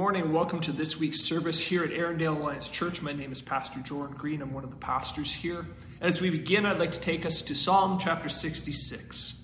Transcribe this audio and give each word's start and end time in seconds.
morning 0.00 0.32
welcome 0.32 0.62
to 0.62 0.72
this 0.72 0.98
week's 0.98 1.20
service 1.20 1.60
here 1.60 1.84
at 1.84 1.92
Arundel 1.92 2.38
Alliance 2.38 2.70
Church. 2.70 3.02
My 3.02 3.12
name 3.12 3.32
is 3.32 3.42
Pastor 3.42 3.80
Jordan 3.80 4.16
Green. 4.16 4.40
I'm 4.40 4.54
one 4.54 4.64
of 4.64 4.70
the 4.70 4.76
pastors 4.76 5.30
here. 5.30 5.58
And 6.00 6.08
as 6.08 6.22
we 6.22 6.30
begin, 6.30 6.64
I'd 6.64 6.78
like 6.78 6.92
to 6.92 6.98
take 6.98 7.26
us 7.26 7.42
to 7.42 7.54
Psalm 7.54 7.98
chapter 7.98 8.30
66. 8.30 9.34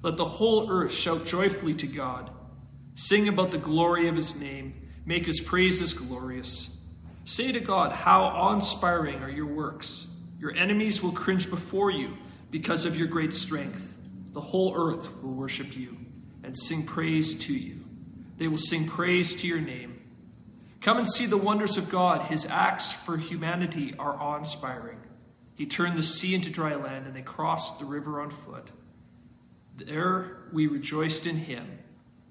Let 0.00 0.16
the 0.16 0.24
whole 0.24 0.70
earth 0.70 0.90
shout 0.90 1.26
joyfully 1.26 1.74
to 1.74 1.86
God. 1.86 2.30
Sing 2.94 3.28
about 3.28 3.50
the 3.50 3.58
glory 3.58 4.08
of 4.08 4.16
his 4.16 4.40
name. 4.40 4.88
Make 5.04 5.26
his 5.26 5.38
praises 5.38 5.92
glorious. 5.92 6.80
Say 7.26 7.52
to 7.52 7.60
God, 7.60 7.92
How 7.92 8.22
awe 8.22 8.54
inspiring 8.54 9.22
are 9.22 9.28
your 9.28 9.48
works! 9.48 10.06
Your 10.40 10.54
enemies 10.54 11.02
will 11.02 11.12
cringe 11.12 11.50
before 11.50 11.90
you 11.90 12.16
because 12.50 12.86
of 12.86 12.96
your 12.96 13.08
great 13.08 13.34
strength. 13.34 13.98
The 14.32 14.40
whole 14.40 14.74
earth 14.74 15.22
will 15.22 15.34
worship 15.34 15.76
you 15.76 15.98
and 16.42 16.58
sing 16.58 16.86
praise 16.86 17.38
to 17.40 17.52
you. 17.52 17.83
They 18.36 18.48
will 18.48 18.58
sing 18.58 18.86
praise 18.86 19.36
to 19.36 19.46
your 19.46 19.60
name. 19.60 20.00
Come 20.80 20.98
and 20.98 21.10
see 21.10 21.26
the 21.26 21.36
wonders 21.36 21.76
of 21.76 21.88
God. 21.88 22.22
His 22.22 22.46
acts 22.46 22.92
for 22.92 23.16
humanity 23.16 23.94
are 23.98 24.20
awe 24.20 24.36
inspiring. 24.36 24.98
He 25.54 25.66
turned 25.66 25.96
the 25.96 26.02
sea 26.02 26.34
into 26.34 26.50
dry 26.50 26.74
land, 26.74 27.06
and 27.06 27.14
they 27.14 27.22
crossed 27.22 27.78
the 27.78 27.84
river 27.84 28.20
on 28.20 28.30
foot. 28.30 28.68
There 29.76 30.48
we 30.52 30.66
rejoiced 30.66 31.26
in 31.26 31.36
him. 31.36 31.78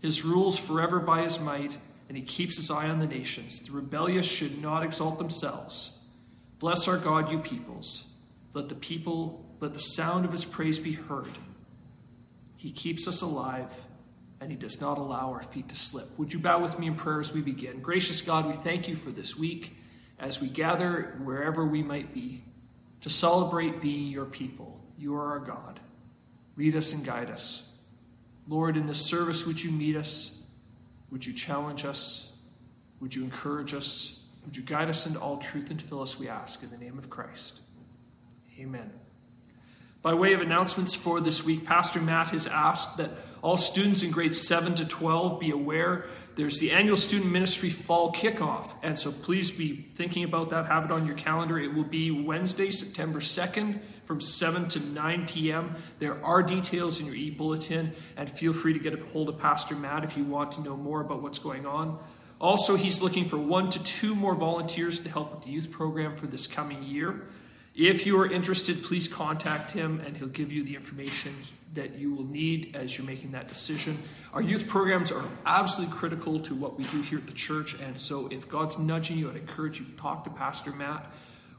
His 0.02 0.24
rules 0.24 0.58
forever 0.58 1.00
by 1.00 1.24
his 1.24 1.40
might, 1.40 1.78
and 2.10 2.18
he 2.18 2.24
keeps 2.24 2.58
his 2.58 2.70
eye 2.70 2.90
on 2.90 3.00
the 3.00 3.08
nations. 3.08 3.60
The 3.66 3.72
rebellious 3.72 4.26
should 4.26 4.62
not 4.62 4.84
exalt 4.84 5.18
themselves. 5.18 6.00
Bless 6.60 6.88
our 6.88 6.98
God, 6.98 7.32
you 7.32 7.40
peoples. 7.40 8.10
Let 8.54 8.70
the 8.70 8.76
people, 8.76 9.46
let 9.62 9.74
the 9.74 9.80
sound 9.80 10.26
of 10.26 10.32
his 10.32 10.46
praise 10.46 10.78
be 10.78 10.94
heard. 10.94 11.38
He 12.56 12.72
keeps 12.72 13.08
us 13.08 13.22
alive 13.22 13.72
and 14.44 14.52
He 14.52 14.58
does 14.58 14.82
not 14.82 14.98
allow 14.98 15.32
our 15.32 15.44
feet 15.44 15.70
to 15.70 15.76
slip. 15.76 16.20
Would 16.20 16.34
you 16.34 16.40
bow 16.40 16.60
with 16.60 16.78
me 16.78 16.88
in 16.88 16.96
prayer 16.96 17.22
as 17.22 17.32
we 17.32 17.40
begin? 17.40 17.80
Gracious 17.80 18.20
God, 18.20 18.46
we 18.46 18.52
thank 18.52 18.90
you 18.90 18.96
for 18.98 19.10
this 19.10 19.38
week 19.38 19.78
as 20.20 20.42
we 20.42 20.50
gather 20.50 21.18
wherever 21.24 21.66
we 21.66 21.82
might 21.82 22.14
be 22.14 22.44
to 23.00 23.10
celebrate 23.10 23.82
being 23.82 24.08
your 24.08 24.26
people. 24.26 24.84
You 24.98 25.16
are 25.16 25.32
our 25.32 25.40
God. 25.40 25.80
Lead 26.58 26.76
us 26.76 26.92
and 26.92 27.06
guide 27.06 27.32
us. 27.32 27.70
Lord, 28.46 28.76
in 28.76 28.86
this 28.86 29.00
service, 29.00 29.46
would 29.46 29.64
you 29.64 29.72
meet 29.72 29.96
us? 29.96 30.44
Would 31.10 31.26
you 31.26 31.32
challenge 31.32 31.86
us? 31.86 32.34
Would 33.00 33.16
you 33.16 33.24
encourage 33.24 33.74
us? 33.74 34.26
Would 34.44 34.58
you 34.58 34.64
guide 34.64 34.90
us 34.90 35.08
into 35.08 35.22
all 35.22 35.38
truth 35.38 35.72
and 35.72 35.82
fill 35.82 36.02
us, 36.02 36.20
we 36.20 36.28
ask, 36.28 36.64
in 36.64 36.70
the 36.70 36.78
name 36.78 36.98
of 36.98 37.10
Christ. 37.10 37.62
Amen. 38.60 38.92
By 40.02 40.14
way 40.14 40.34
of 40.34 40.42
announcements 40.42 40.94
for 40.94 41.22
this 41.22 41.46
week, 41.46 41.66
Pastor 41.66 42.02
Matt 42.02 42.28
has 42.30 42.46
asked 42.46 42.98
that 42.98 43.12
all 43.44 43.58
students 43.58 44.02
in 44.02 44.10
grades 44.10 44.42
7 44.42 44.74
to 44.76 44.86
12 44.88 45.40
be 45.40 45.52
aware 45.52 46.06
there's 46.36 46.58
the 46.58 46.72
annual 46.72 46.98
student 46.98 47.32
ministry 47.32 47.70
fall 47.70 48.12
kickoff. 48.12 48.72
And 48.82 48.98
so 48.98 49.12
please 49.12 49.52
be 49.52 49.88
thinking 49.96 50.24
about 50.24 50.50
that. 50.50 50.66
Have 50.66 50.86
it 50.86 50.92
on 50.92 51.06
your 51.06 51.16
calendar. 51.16 51.60
It 51.60 51.74
will 51.74 51.84
be 51.84 52.10
Wednesday, 52.10 52.72
September 52.72 53.20
2nd 53.20 53.80
from 54.06 54.20
7 54.20 54.68
to 54.70 54.80
9 54.80 55.28
p.m. 55.28 55.76
There 56.00 56.24
are 56.26 56.42
details 56.42 57.00
in 57.00 57.06
your 57.06 57.16
e 57.16 57.30
bulletin, 57.30 57.94
and 58.18 58.30
feel 58.30 58.52
free 58.52 58.74
to 58.74 58.80
get 58.80 58.94
a 58.94 59.06
hold 59.12 59.30
of 59.30 59.38
Pastor 59.40 59.76
Matt 59.76 60.04
if 60.04 60.18
you 60.18 60.24
want 60.24 60.54
to 60.54 60.62
know 60.62 60.76
more 60.76 61.02
about 61.02 61.22
what's 61.22 61.40
going 61.40 61.66
on. 61.66 62.00
Also, 62.42 62.76
he's 62.76 63.02
looking 63.02 63.30
for 63.30 63.38
one 63.38 63.70
to 63.70 63.82
two 63.84 64.16
more 64.16 64.36
volunteers 64.36 65.00
to 65.00 65.10
help 65.10 65.34
with 65.34 65.44
the 65.46 65.52
youth 65.52 65.72
program 65.72 66.18
for 66.18 66.28
this 66.28 66.48
coming 66.48 66.84
year. 66.84 67.28
If 67.76 68.06
you 68.06 68.20
are 68.20 68.32
interested, 68.32 68.84
please 68.84 69.08
contact 69.08 69.72
him 69.72 70.00
and 70.06 70.16
he'll 70.16 70.28
give 70.28 70.52
you 70.52 70.64
the 70.64 70.76
information 70.76 71.36
that 71.74 71.98
you 71.98 72.14
will 72.14 72.26
need 72.26 72.76
as 72.76 72.96
you're 72.96 73.08
making 73.08 73.32
that 73.32 73.48
decision. 73.48 73.98
Our 74.32 74.44
youth 74.44 74.68
programs 74.68 75.12
are 75.12 75.26
absolutely 75.48 75.96
critical 75.96 76.40
to 76.42 76.54
what 76.54 76.78
we 76.78 76.84
do 76.86 77.02
here 77.02 77.18
at 77.18 77.26
the 77.26 77.34
church, 77.34 77.74
and 77.82 77.98
so 77.98 78.28
if 78.28 78.48
God's 78.48 78.78
nudging 78.78 79.18
you, 79.18 79.28
I'd 79.28 79.38
encourage 79.38 79.80
you 79.80 79.86
to 79.86 79.92
talk 79.94 80.24
to 80.26 80.30
Pastor 80.30 80.72
Matt. 80.72 81.12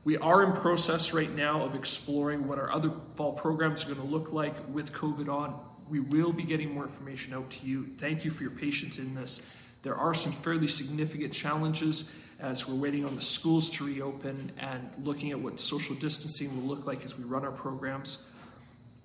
We 0.05 0.16
are 0.19 0.44
in 0.44 0.53
process 0.53 1.12
right 1.12 1.34
now 1.34 1.62
of 1.62 1.75
exploring 1.75 2.47
what 2.47 2.60
our 2.60 2.71
other 2.71 2.93
fall 3.16 3.33
programs 3.33 3.83
are 3.83 3.94
going 3.94 4.06
to 4.06 4.15
look 4.15 4.33
like 4.33 4.55
with 4.69 4.93
COVID 4.93 5.28
on. 5.28 5.59
We 5.89 5.99
will 5.99 6.33
be 6.33 6.44
getting 6.44 6.72
more 6.72 6.84
information 6.84 7.34
out 7.34 7.50
to 7.50 7.66
you. 7.66 7.89
Thank 7.99 8.25
you 8.25 8.31
for 8.31 8.44
your 8.44 8.53
patience 8.53 9.00
in 9.00 9.16
this. 9.16 9.50
There 9.83 9.97
are 9.97 10.15
some 10.15 10.33
fairly 10.33 10.69
significant 10.69 11.33
challenges 11.33 12.12
as 12.44 12.69
we're 12.69 12.75
waiting 12.75 13.06
on 13.06 13.16
the 13.16 13.22
schools 13.22 13.71
to 13.71 13.84
reopen 13.87 14.53
and 14.59 14.91
looking 15.03 15.31
at 15.31 15.41
what 15.41 15.59
social 15.59 15.94
distancing 15.94 16.55
will 16.55 16.77
look 16.77 16.87
like 16.87 17.03
as 17.03 17.16
we 17.16 17.25
run 17.25 17.43
our 17.43 17.50
programs. 17.50 18.27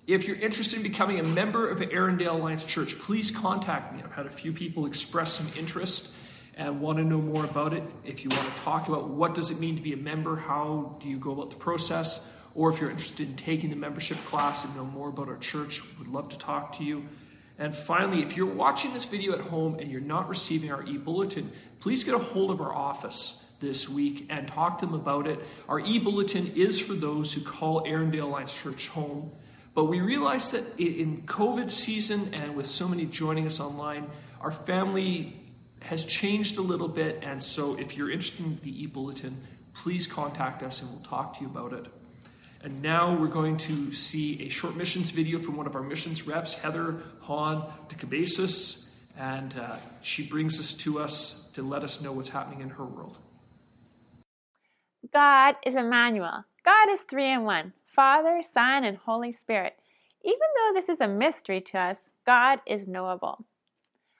If 0.06 0.26
you're 0.26 0.36
interested 0.36 0.76
in 0.76 0.82
becoming 0.82 1.20
a 1.20 1.22
member 1.22 1.70
of 1.70 1.80
Arundel 1.80 2.36
Alliance 2.36 2.64
Church, 2.64 2.98
please 2.98 3.30
contact 3.30 3.94
me. 3.94 4.02
I've 4.04 4.12
had 4.12 4.26
a 4.26 4.30
few 4.30 4.52
people 4.52 4.84
express 4.84 5.32
some 5.32 5.48
interest 5.58 6.12
and 6.56 6.82
want 6.82 6.98
to 6.98 7.04
know 7.04 7.20
more 7.20 7.44
about 7.44 7.72
it. 7.72 7.82
If 8.04 8.24
you 8.24 8.28
want 8.28 8.46
to 8.54 8.62
talk 8.62 8.88
about 8.88 9.08
what 9.08 9.34
does 9.34 9.50
it 9.50 9.58
mean 9.58 9.74
to 9.76 9.82
be 9.82 9.94
a 9.94 9.96
member, 9.96 10.36
how 10.36 10.98
do 11.00 11.08
you 11.08 11.16
go 11.16 11.30
about 11.30 11.48
the 11.48 11.56
process, 11.56 12.30
or 12.54 12.70
if 12.70 12.78
you're 12.78 12.90
interested 12.90 13.26
in 13.26 13.36
taking 13.36 13.70
the 13.70 13.76
membership 13.76 14.18
class 14.26 14.66
and 14.66 14.76
know 14.76 14.84
more 14.84 15.08
about 15.08 15.28
our 15.28 15.38
church, 15.38 15.80
would 15.98 16.08
love 16.08 16.28
to 16.28 16.36
talk 16.36 16.76
to 16.76 16.84
you. 16.84 17.08
And 17.60 17.76
finally, 17.76 18.22
if 18.22 18.38
you're 18.38 18.46
watching 18.46 18.94
this 18.94 19.04
video 19.04 19.34
at 19.34 19.42
home 19.42 19.76
and 19.78 19.92
you're 19.92 20.00
not 20.00 20.30
receiving 20.30 20.72
our 20.72 20.82
e-bulletin, 20.82 21.52
please 21.78 22.02
get 22.02 22.14
a 22.14 22.18
hold 22.18 22.50
of 22.50 22.60
our 22.62 22.74
office 22.74 23.44
this 23.60 23.86
week 23.86 24.26
and 24.30 24.48
talk 24.48 24.78
to 24.78 24.86
them 24.86 24.94
about 24.94 25.26
it. 25.26 25.38
Our 25.68 25.78
e-bulletin 25.78 26.54
is 26.56 26.80
for 26.80 26.94
those 26.94 27.34
who 27.34 27.42
call 27.42 27.86
Arundel 27.86 28.30
Alliance 28.30 28.58
Church 28.58 28.88
home. 28.88 29.30
But 29.74 29.84
we 29.84 30.00
realize 30.00 30.50
that 30.52 30.64
in 30.80 31.24
COVID 31.26 31.70
season 31.70 32.32
and 32.32 32.56
with 32.56 32.66
so 32.66 32.88
many 32.88 33.04
joining 33.04 33.46
us 33.46 33.60
online, 33.60 34.10
our 34.40 34.50
family 34.50 35.36
has 35.82 36.06
changed 36.06 36.56
a 36.56 36.62
little 36.62 36.88
bit. 36.88 37.22
And 37.22 37.44
so 37.44 37.78
if 37.78 37.94
you're 37.94 38.10
interested 38.10 38.46
in 38.46 38.58
the 38.62 38.84
e-bulletin, 38.84 39.36
please 39.74 40.06
contact 40.06 40.62
us 40.62 40.80
and 40.80 40.90
we'll 40.90 41.02
talk 41.02 41.36
to 41.36 41.42
you 41.42 41.46
about 41.48 41.74
it. 41.74 41.86
And 42.62 42.82
now 42.82 43.16
we're 43.16 43.28
going 43.28 43.56
to 43.58 43.94
see 43.94 44.42
a 44.42 44.50
short 44.50 44.76
missions 44.76 45.10
video 45.10 45.38
from 45.38 45.56
one 45.56 45.66
of 45.66 45.74
our 45.74 45.82
missions 45.82 46.26
reps, 46.26 46.52
Heather 46.52 47.00
Hahn 47.22 47.64
de 47.88 47.94
Cabezas, 47.94 48.90
and 49.18 49.58
uh, 49.58 49.76
she 50.02 50.26
brings 50.26 50.60
us 50.60 50.74
to 50.74 50.98
us 50.98 51.50
to 51.54 51.62
let 51.62 51.82
us 51.82 52.02
know 52.02 52.12
what's 52.12 52.28
happening 52.28 52.60
in 52.60 52.68
her 52.68 52.84
world. 52.84 53.16
God 55.10 55.56
is 55.64 55.74
Emmanuel. 55.74 56.44
God 56.62 56.90
is 56.90 57.00
three 57.00 57.30
in 57.30 57.44
one 57.44 57.72
Father, 57.86 58.42
Son, 58.42 58.84
and 58.84 58.98
Holy 58.98 59.32
Spirit. 59.32 59.76
Even 60.22 60.38
though 60.56 60.74
this 60.74 60.90
is 60.90 61.00
a 61.00 61.08
mystery 61.08 61.62
to 61.62 61.78
us, 61.78 62.10
God 62.26 62.60
is 62.66 62.86
knowable. 62.86 63.46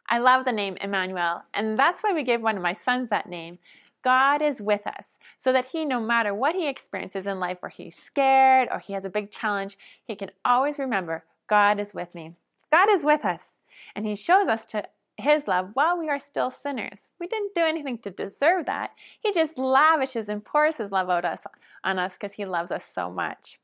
I 0.08 0.18
love 0.18 0.46
the 0.46 0.52
name 0.52 0.78
Emmanuel, 0.80 1.42
and 1.52 1.78
that's 1.78 2.02
why 2.02 2.14
we 2.14 2.22
gave 2.22 2.40
one 2.40 2.56
of 2.56 2.62
my 2.62 2.72
sons 2.72 3.10
that 3.10 3.28
name 3.28 3.58
God 4.02 4.42
is 4.42 4.62
with 4.62 4.86
us 4.86 5.18
so 5.38 5.52
that 5.52 5.66
he, 5.72 5.84
no 5.84 6.00
matter 6.00 6.34
what 6.34 6.54
he 6.54 6.68
experiences 6.68 7.26
in 7.26 7.38
life, 7.38 7.58
where 7.60 7.70
he's 7.70 7.96
scared 7.96 8.68
or 8.70 8.78
he 8.78 8.94
has 8.94 9.04
a 9.04 9.10
big 9.10 9.30
challenge, 9.30 9.76
he 10.04 10.16
can 10.16 10.30
always 10.44 10.78
remember 10.78 11.24
God 11.48 11.78
is 11.80 11.94
with 11.94 12.14
me. 12.14 12.34
God 12.72 12.88
is 12.90 13.04
with 13.04 13.24
us. 13.24 13.54
And 13.94 14.06
he 14.06 14.16
shows 14.16 14.48
us 14.48 14.64
to 14.66 14.84
his 15.16 15.46
love 15.46 15.70
while 15.74 15.98
we 15.98 16.08
are 16.08 16.18
still 16.18 16.50
sinners. 16.50 17.08
We 17.18 17.26
didn't 17.26 17.54
do 17.54 17.62
anything 17.62 17.98
to 17.98 18.10
deserve 18.10 18.66
that. 18.66 18.90
He 19.20 19.32
just 19.32 19.58
lavishes 19.58 20.28
and 20.28 20.44
pours 20.44 20.78
his 20.78 20.90
love 20.90 21.10
out 21.10 21.24
us 21.24 21.46
on 21.84 21.98
us 21.98 22.14
because 22.14 22.34
he 22.34 22.44
loves 22.44 22.72
us 22.72 22.84
so 22.84 23.10
much. 23.10 23.59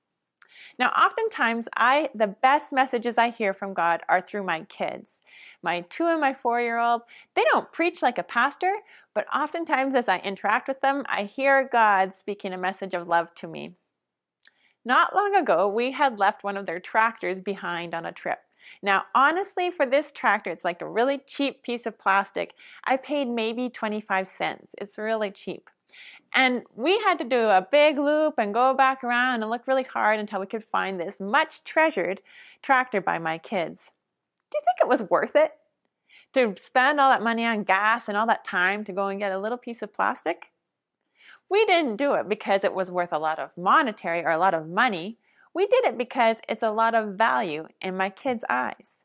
Now, 0.78 0.89
oftentimes, 0.91 1.69
I 1.77 2.11
the 2.15 2.27
best 2.27 2.72
messages 2.72 3.19
I 3.19 3.31
hear 3.31 3.55
from 3.55 3.75
God 3.75 4.03
are 4.09 4.21
through 4.21 4.44
my 4.44 4.62
kids. 4.62 5.21
My 5.62 5.83
two 5.83 6.06
and 6.06 6.21
my 6.21 6.34
four 6.34 6.61
year 6.61 6.78
old, 6.78 7.03
they 7.34 7.44
don't 7.44 7.72
preach 7.72 8.03
like 8.03 8.19
a 8.19 8.22
pastor, 8.22 8.72
but 9.15 9.27
oftentimes 9.34 9.95
as 9.95 10.09
I 10.09 10.19
interact 10.19 10.69
with 10.69 10.81
them, 10.81 11.05
I 11.09 11.25
hear 11.25 11.69
God 11.71 12.15
speaking 12.15 12.53
a 12.53 12.59
message 12.59 12.95
of 12.95 13.09
love 13.09 13.34
to 13.36 13.48
me. 13.48 13.75
Not 14.84 15.16
long 15.16 15.34
ago, 15.34 15.69
we 15.69 15.92
had 15.92 16.19
left 16.19 16.45
one 16.45 16.57
of 16.57 16.66
their 16.66 16.78
tractors 16.78 17.41
behind 17.41 17.95
on 17.95 18.07
a 18.07 18.13
trip. 18.13 18.39
Now, 18.83 19.04
honestly, 19.15 19.71
for 19.71 19.86
this 19.86 20.13
tractor, 20.13 20.51
it's 20.51 20.65
like 20.65 20.83
a 20.83 20.89
really 20.89 21.19
cheap 21.27 21.63
piece 21.63 21.86
of 21.86 21.98
plastic. 21.98 22.54
I 22.84 22.97
paid 22.97 23.27
maybe 23.27 23.69
25 23.69 24.28
cents. 24.28 24.75
It's 24.78 24.98
really 24.98 25.31
cheap. 25.31 25.71
And 26.34 26.63
we 26.75 26.98
had 26.98 27.19
to 27.19 27.25
do 27.25 27.39
a 27.48 27.66
big 27.71 27.98
loop 27.98 28.34
and 28.39 28.53
go 28.53 28.75
back 28.75 29.03
around 29.03 29.43
and 29.43 29.51
look 29.51 29.66
really 29.66 29.84
hard 29.84 30.19
until 30.19 30.41
we 30.41 30.47
could 30.47 30.65
find 30.65 31.01
this 31.01 31.19
much 31.19 31.65
treasured 31.65 32.21
tractor 32.63 33.01
by 33.01 33.19
my 33.19 33.39
kids. 33.39 33.93
Do 34.51 34.59
you 34.59 34.63
think 34.65 34.81
it 34.81 34.89
was 34.89 35.09
worth 35.09 35.34
it? 35.34 35.53
To 36.34 36.54
spend 36.60 37.01
all 37.01 37.10
that 37.10 37.22
money 37.22 37.45
on 37.45 37.65
gas 37.65 38.09
and 38.09 38.16
all 38.16 38.27
that 38.27 38.45
time 38.45 38.84
to 38.84 38.93
go 38.93 39.07
and 39.07 39.19
get 39.19 39.33
a 39.33 39.39
little 39.39 39.57
piece 39.57 39.81
of 39.83 39.95
plastic? 39.95 40.53
We 41.48 41.65
didn't 41.65 41.97
do 41.97 42.15
it 42.15 42.28
because 42.28 42.65
it 42.65 42.75
was 42.75 42.91
worth 42.91 43.13
a 43.13 43.19
lot 43.19 43.39
of 43.39 43.57
monetary 43.57 44.25
or 44.25 44.31
a 44.31 44.39
lot 44.39 44.53
of 44.53 44.69
money. 44.69 45.16
We 45.54 45.66
did 45.66 45.84
it 45.84 45.97
because 45.97 46.37
it's 46.48 46.63
a 46.63 46.71
lot 46.71 46.95
of 46.95 47.15
value 47.15 47.69
in 47.81 47.97
my 47.97 48.10
kids' 48.10 48.45
eyes. 48.51 49.04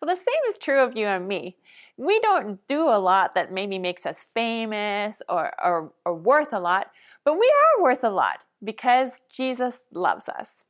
Well, 0.00 0.14
the 0.14 0.20
same 0.20 0.34
is 0.48 0.58
true 0.58 0.82
of 0.82 0.96
you 0.96 1.06
and 1.06 1.28
me 1.28 1.56
we 1.96 2.18
don't 2.20 2.66
do 2.68 2.88
a 2.88 2.98
lot 2.98 3.34
that 3.34 3.52
maybe 3.52 3.78
makes 3.78 4.06
us 4.06 4.26
famous 4.34 5.20
or, 5.28 5.52
or, 5.62 5.92
or 6.04 6.14
worth 6.14 6.52
a 6.52 6.60
lot, 6.60 6.90
but 7.24 7.34
we 7.34 7.52
are 7.78 7.82
worth 7.82 8.02
a 8.02 8.10
lot 8.10 8.38
because 8.64 9.20
Jesus 9.30 9.82
loves 9.92 10.28
us. 10.28 10.64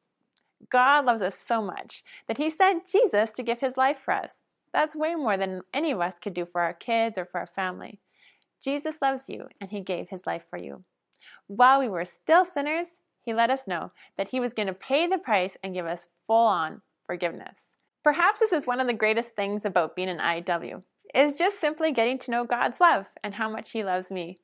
God 0.70 1.04
loves 1.04 1.22
us 1.22 1.36
so 1.36 1.62
much 1.62 2.02
that 2.28 2.38
He 2.38 2.50
sent 2.50 2.86
Jesus 2.86 3.32
to 3.32 3.42
give 3.42 3.60
His 3.60 3.76
life 3.76 3.98
for 4.04 4.14
us. 4.14 4.36
That's 4.72 4.96
way 4.96 5.14
more 5.14 5.36
than 5.36 5.62
any 5.72 5.92
of 5.92 6.00
us 6.00 6.14
could 6.20 6.34
do 6.34 6.46
for 6.46 6.60
our 6.60 6.72
kids 6.72 7.18
or 7.18 7.24
for 7.24 7.40
our 7.40 7.46
family. 7.46 8.00
Jesus 8.62 9.02
loves 9.02 9.24
you, 9.28 9.48
and 9.60 9.70
He 9.70 9.80
gave 9.80 10.08
His 10.08 10.26
life 10.26 10.44
for 10.48 10.56
you. 10.56 10.84
While 11.46 11.80
we 11.80 11.88
were 11.88 12.04
still 12.04 12.44
sinners, 12.44 12.94
He 13.20 13.34
let 13.34 13.50
us 13.50 13.66
know 13.66 13.92
that 14.16 14.28
He 14.28 14.40
was 14.40 14.52
going 14.52 14.68
to 14.68 14.74
pay 14.74 15.06
the 15.06 15.18
price 15.18 15.56
and 15.62 15.74
give 15.74 15.86
us 15.86 16.06
full 16.26 16.46
on 16.46 16.82
forgiveness. 17.06 17.68
Perhaps 18.04 18.40
this 18.40 18.52
is 18.52 18.66
one 18.66 18.80
of 18.80 18.86
the 18.86 18.92
greatest 18.92 19.36
things 19.36 19.64
about 19.64 19.94
being 19.94 20.08
an 20.08 20.18
IW 20.18 20.82
is 21.14 21.36
just 21.36 21.60
simply 21.60 21.92
getting 21.92 22.18
to 22.20 22.30
know 22.30 22.44
God's 22.44 22.80
love 22.80 23.06
and 23.22 23.34
how 23.34 23.50
much 23.50 23.70
He 23.70 23.84
loves 23.84 24.10
me. 24.10 24.38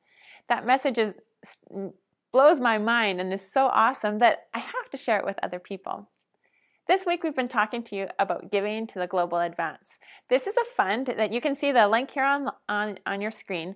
That 0.49 0.67
message 0.67 0.99
is 0.99 1.19
blows 2.33 2.61
my 2.61 2.79
mind 2.79 3.21
and 3.21 3.33
is 3.33 3.53
so 3.53 3.67
awesome 3.67 4.19
that 4.19 4.49
I 4.53 4.59
have 4.59 4.91
to 4.91 4.97
share 4.97 5.19
it 5.19 5.25
with 5.25 5.39
other 5.43 5.59
people. 5.59 6.09
This 6.87 7.05
week 7.07 7.23
we've 7.23 7.37
been 7.37 7.49
talking 7.49 7.83
to 7.85 7.97
you 7.97 8.07
about 8.19 8.51
giving 8.51 8.87
to 8.89 8.99
the 8.99 9.07
Global 9.07 9.39
Advance. 9.39 9.99
This 10.31 10.47
is 10.47 10.55
a 10.57 10.75
fund 10.77 11.13
that 11.17 11.33
you 11.33 11.41
can 11.41 11.55
see 11.55 11.73
the 11.73 11.89
link 11.89 12.11
here 12.11 12.25
on, 12.25 12.49
on, 12.69 12.99
on 13.07 13.21
your 13.21 13.31
screen 13.31 13.75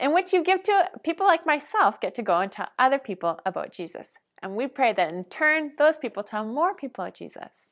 in 0.00 0.12
which 0.12 0.32
you 0.32 0.42
give 0.42 0.62
to 0.64 0.90
people 1.04 1.26
like 1.26 1.46
myself 1.46 2.00
get 2.00 2.14
to 2.16 2.22
go 2.22 2.40
and 2.40 2.50
tell 2.50 2.68
other 2.78 2.98
people 2.98 3.40
about 3.46 3.72
Jesus. 3.72 4.08
And 4.42 4.56
we 4.56 4.66
pray 4.66 4.92
that 4.92 5.12
in 5.12 5.24
turn 5.24 5.72
those 5.78 5.96
people 5.96 6.22
tell 6.22 6.44
more 6.44 6.74
people 6.74 7.04
about 7.04 7.16
Jesus. 7.16 7.70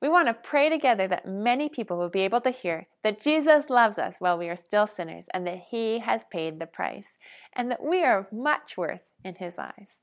We 0.00 0.08
want 0.08 0.28
to 0.28 0.34
pray 0.34 0.68
together 0.68 1.08
that 1.08 1.26
many 1.26 1.68
people 1.68 1.98
will 1.98 2.08
be 2.08 2.20
able 2.20 2.40
to 2.42 2.50
hear 2.50 2.86
that 3.02 3.20
Jesus 3.20 3.68
loves 3.68 3.98
us 3.98 4.16
while 4.20 4.38
we 4.38 4.48
are 4.48 4.56
still 4.56 4.86
sinners 4.86 5.26
and 5.34 5.46
that 5.46 5.66
he 5.70 5.98
has 5.98 6.24
paid 6.30 6.58
the 6.58 6.66
price 6.66 7.16
and 7.52 7.70
that 7.70 7.82
we 7.82 8.04
are 8.04 8.28
much 8.30 8.76
worth 8.76 9.00
in 9.24 9.34
his 9.34 9.58
eyes. 9.58 9.98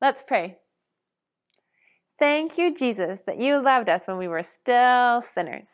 Let's 0.00 0.22
pray. 0.26 0.56
Thank 2.18 2.56
you, 2.56 2.74
Jesus, 2.74 3.20
that 3.26 3.38
you 3.38 3.62
loved 3.62 3.88
us 3.88 4.08
when 4.08 4.16
we 4.16 4.28
were 4.28 4.42
still 4.42 5.20
sinners. 5.20 5.68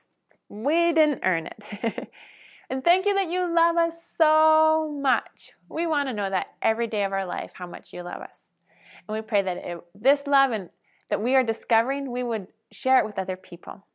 We 0.48 0.92
didn't 0.92 1.20
earn 1.22 1.46
it. 1.46 2.08
and 2.70 2.84
thank 2.84 3.06
you 3.06 3.14
that 3.14 3.30
you 3.30 3.54
love 3.54 3.76
us 3.76 3.94
so 4.16 4.90
much. 5.00 5.52
We 5.70 5.86
want 5.86 6.08
to 6.08 6.12
know 6.12 6.28
that 6.28 6.48
every 6.60 6.88
day 6.88 7.04
of 7.04 7.12
our 7.12 7.24
life, 7.24 7.52
how 7.54 7.66
much 7.66 7.92
you 7.92 8.02
love 8.02 8.20
us. 8.20 8.48
And 9.06 9.14
we 9.14 9.22
pray 9.22 9.42
that 9.42 9.56
it, 9.58 9.78
this 9.94 10.26
love 10.26 10.50
and 10.50 10.70
that 11.08 11.22
we 11.22 11.34
are 11.34 11.42
discovering, 11.42 12.10
we 12.10 12.22
would 12.22 12.48
share 12.74 12.98
it 12.98 13.06
with 13.06 13.18
other 13.18 13.36
people. 13.36 13.86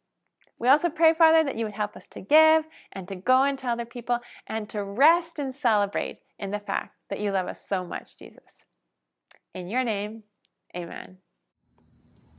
We 0.60 0.68
also 0.68 0.90
pray, 0.90 1.14
Father, 1.14 1.44
that 1.44 1.58
you 1.58 1.66
would 1.66 1.76
help 1.76 1.96
us 1.96 2.08
to 2.12 2.22
give 2.22 2.66
and 2.92 3.08
to 3.08 3.16
go 3.16 3.44
and 3.44 3.58
tell 3.58 3.74
other 3.74 3.86
people 3.86 4.20
and 4.48 4.68
to 4.70 4.84
rest 4.84 5.40
and 5.40 5.56
celebrate 5.56 6.20
in 6.38 6.52
the 6.52 6.60
fact 6.60 6.96
that 7.10 7.20
you 7.20 7.32
love 7.32 7.48
us 7.48 7.62
so 7.68 7.86
much, 7.86 8.18
Jesus. 8.18 8.66
In 9.54 9.68
your 9.68 9.84
name, 9.84 10.24
amen. 10.76 11.18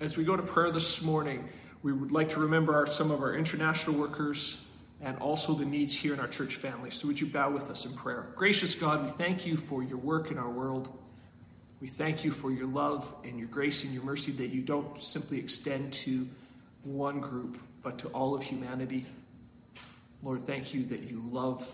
As 0.01 0.17
we 0.17 0.25
go 0.25 0.37
to 0.37 0.43
prayer 0.43 0.71
this 0.71 1.03
morning, 1.03 1.49
we 1.83 1.93
would 1.93 2.13
like 2.13 2.29
to 2.31 2.41
remember 2.41 2.75
our, 2.75 2.87
some 2.87 3.11
of 3.11 3.21
our 3.21 3.35
international 3.35 3.97
workers 3.97 4.67
and 5.01 5.17
also 5.19 5.55
the 5.55 5.65
needs 5.65 5.95
here 5.95 6.13
in 6.13 6.21
our 6.21 6.29
church 6.29 6.57
family. 6.57 6.91
So, 6.91 7.09
would 7.09 7.19
you 7.19 7.27
bow 7.27 7.51
with 7.51 7.71
us 7.71 7.87
in 7.87 7.95
prayer? 7.95 8.33
Gracious 8.37 8.75
God, 8.75 9.03
we 9.03 9.11
thank 9.11 9.47
you 9.47 9.57
for 9.57 9.83
your 9.83 9.97
work 9.97 10.31
in 10.31 10.39
our 10.39 10.51
world. 10.51 10.99
We 11.81 11.89
thank 11.89 12.25
you 12.25 12.31
for 12.31 12.51
your 12.51 12.67
love 12.67 13.15
and 13.25 13.39
your 13.39 13.49
grace 13.49 13.85
and 13.85 13.95
your 13.95 14.03
mercy 14.03 14.33
that 14.33 14.49
you 14.49 14.61
don't 14.61 15.01
simply 15.01 15.39
extend 15.39 15.95
to 15.95 16.29
one 16.85 17.21
group, 17.21 17.59
but 17.83 17.99
to 18.01 18.09
all 18.09 18.35
of 18.35 18.43
humanity. 18.43 19.07
Lord, 20.23 20.47
thank 20.47 20.75
you 20.75 20.85
that 20.87 21.05
you 21.05 21.23
love 21.31 21.67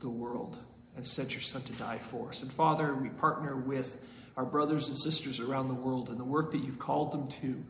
the 0.00 0.08
world 0.08 0.56
and 0.96 1.06
sent 1.06 1.34
your 1.34 1.42
Son 1.42 1.60
to 1.62 1.72
die 1.74 1.98
for 1.98 2.30
us. 2.30 2.42
And 2.42 2.50
Father, 2.50 2.94
we 2.94 3.10
partner 3.10 3.54
with 3.54 4.02
our 4.38 4.46
brothers 4.46 4.88
and 4.88 4.96
sisters 4.96 5.40
around 5.40 5.68
the 5.68 5.74
world 5.74 6.08
in 6.08 6.16
the 6.16 6.24
work 6.24 6.52
that 6.52 6.64
you've 6.64 6.78
called 6.78 7.12
them 7.12 7.28
to, 7.42 7.62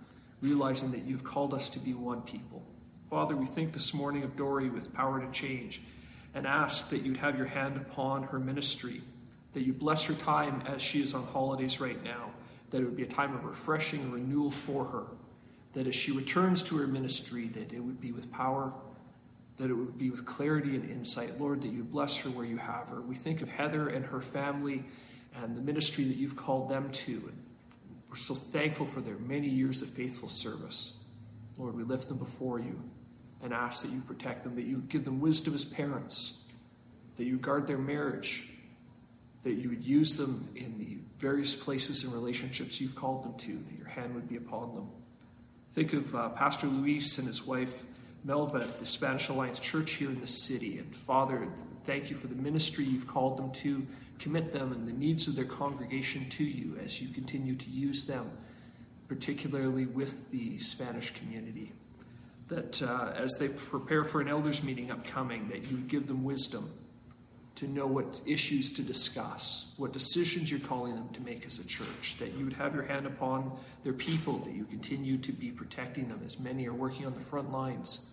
realizing 0.43 0.93
that 0.93 1.03
you've 1.03 1.25
called 1.25 1.53
us 1.53 1.69
to 1.71 1.81
be 1.81 1.93
one 1.93 2.23
people. 2.23 2.63
Father, 3.11 3.35
we 3.35 3.47
think 3.47 3.73
this 3.73 3.93
morning 3.93 4.23
of 4.23 4.37
Dory 4.37 4.71
with 4.71 4.95
power 4.95 5.21
to 5.21 5.31
change 5.33 5.83
and 6.35 6.47
ask 6.47 6.89
that 6.91 7.03
you'd 7.03 7.17
have 7.17 7.37
your 7.37 7.49
hand 7.49 7.77
upon 7.77 8.23
her 8.23 8.39
ministry 8.39 9.03
that 9.53 9.63
you 9.63 9.73
bless 9.73 10.05
her 10.05 10.15
time 10.15 10.63
as 10.67 10.81
she 10.81 11.03
is 11.03 11.15
on 11.15 11.25
holidays 11.27 11.81
right 11.81 12.03
now, 12.05 12.31
that 12.71 12.81
it 12.81 12.85
would 12.85 12.97
be 12.97 13.03
a 13.03 13.07
time 13.07 13.35
of 13.35 13.45
refreshing 13.45 14.01
and 14.01 14.13
renewal 14.13 14.51
for 14.51 14.85
her, 14.85 15.07
that 15.73 15.87
as 15.87 15.95
she 15.95 16.13
returns 16.13 16.63
to 16.63 16.77
her 16.77 16.87
ministry, 16.87 17.47
that 17.49 17.73
it 17.73 17.81
would 17.81 18.01
be 18.01 18.13
with 18.13 18.31
power, 18.31 18.73
that 19.57 19.71
it 19.71 19.75
would 19.75 19.99
be 19.99 20.11
with 20.11 20.25
clarity 20.25 20.77
and 20.77 20.89
insight. 20.91 21.39
Lord, 21.39 21.63
that 21.63 21.73
you 21.73 21.85
bless 21.85 22.17
her 22.19 22.31
where 22.31 22.47
you 22.47 22.57
have 22.57 22.89
her. 22.89 23.01
We 23.03 23.15
think 23.15 23.43
of 23.43 23.49
Heather 23.49 23.89
and 23.89 24.05
her 24.07 24.21
family 24.21 24.85
and 25.35 25.57
the 25.57 25.61
ministry 25.61 26.05
that 26.05 26.17
you've 26.17 26.37
called 26.37 26.69
them 26.69 26.91
to. 26.91 27.13
And 27.13 27.37
we're 28.09 28.17
so 28.17 28.35
thankful 28.35 28.87
for 28.87 29.01
their 29.01 29.19
many 29.19 29.49
years 29.49 29.83
of 29.83 29.89
faithful 29.89 30.29
service. 30.29 30.99
Lord, 31.59 31.77
we 31.77 31.83
lift 31.83 32.09
them 32.09 32.19
before 32.19 32.59
you 32.59 32.81
and 33.43 33.53
ask 33.53 33.83
that 33.83 33.93
you 33.93 34.01
protect 34.01 34.45
them, 34.45 34.55
that 34.55 34.65
you 34.65 34.79
give 34.89 35.05
them 35.05 35.21
wisdom 35.21 35.55
as 35.55 35.65
parents, 35.65 36.39
that 37.17 37.25
you 37.25 37.37
guard 37.37 37.67
their 37.67 37.79
marriage, 37.79 38.50
that 39.43 39.53
you 39.53 39.71
would 39.71 39.85
use 39.85 40.17
them 40.17 40.49
in 40.55 40.79
the 40.79 40.99
various 41.19 41.55
places 41.55 42.05
and 42.05 42.13
relationships 42.13 42.81
you've 42.81 42.95
called 42.95 43.25
them 43.25 43.35
to, 43.39 43.53
that 43.53 43.79
your 43.79 43.89
hand 43.89 44.15
would 44.15 44.29
be 44.29 44.37
upon 44.37 44.75
them. 44.75 44.89
Think 45.73 45.93
of 45.93 46.15
uh, 46.15 46.29
Pastor 46.31 46.67
Luis 46.67 47.19
and 47.19 47.27
his 47.27 47.47
wife 47.47 47.83
Melva 48.27 48.63
at 48.63 48.79
the 48.79 48.87
Spanish 48.87 49.29
Alliance 49.29 49.61
Church 49.61 49.93
here 49.93 50.11
in 50.11 50.21
the 50.21 50.27
city. 50.27 50.79
And 50.79 50.95
Father, 50.95 51.49
thank 51.85 52.11
you 52.11 52.17
for 52.17 52.27
the 52.27 52.35
ministry 52.35 52.85
you've 52.85 53.07
called 53.07 53.39
them 53.39 53.51
to. 53.53 53.87
Commit 54.19 54.53
them 54.53 54.73
and 54.73 54.87
the 54.87 54.93
needs 54.93 55.27
of 55.27 55.37
their 55.37 55.47
congregation 55.47 56.29
to 56.31 56.45
you 56.45 56.77
as 56.85 57.01
you 57.01 57.09
continue 57.09 57.55
to 57.57 57.71
use 57.71 58.05
them, 58.05 58.31
particularly 59.09 59.87
with 59.87 60.31
the 60.31 60.59
Spanish 60.61 61.15
community. 61.15 61.73
That 62.49 62.83
uh, 62.83 63.15
as 63.17 63.39
they 63.39 63.49
prepare 63.49 64.05
for 64.05 64.21
an 64.21 64.29
elders 64.29 64.63
meeting 64.63 64.91
upcoming, 64.91 65.49
that 65.49 65.71
you 65.71 65.77
would 65.77 65.89
give 65.89 66.07
them 66.07 66.25
wisdom 66.25 66.71
to 67.61 67.69
know 67.69 67.87
what 67.87 68.23
issues 68.25 68.71
to 68.71 68.81
discuss, 68.81 69.75
what 69.77 69.93
decisions 69.93 70.51
you're 70.51 70.61
calling 70.61 70.95
them 70.95 71.11
to 71.11 71.21
make 71.21 71.45
as 71.45 71.59
a 71.59 71.67
church, 71.67 72.17
that 72.19 72.33
you 72.33 72.45
would 72.47 72.55
have 72.55 72.75
your 72.75 72.85
hand 72.85 73.07
upon 73.07 73.53
their 73.85 73.93
people, 73.93 74.39
that 74.39 74.55
you 74.55 74.65
continue 74.65 75.19
to 75.19 75.31
be 75.31 75.51
protecting 75.51 76.09
them 76.09 76.23
as 76.25 76.41
many 76.41 76.67
are 76.67 76.73
working 76.73 77.05
on 77.05 77.13
the 77.13 77.21
front 77.21 77.53
lines 77.53 78.09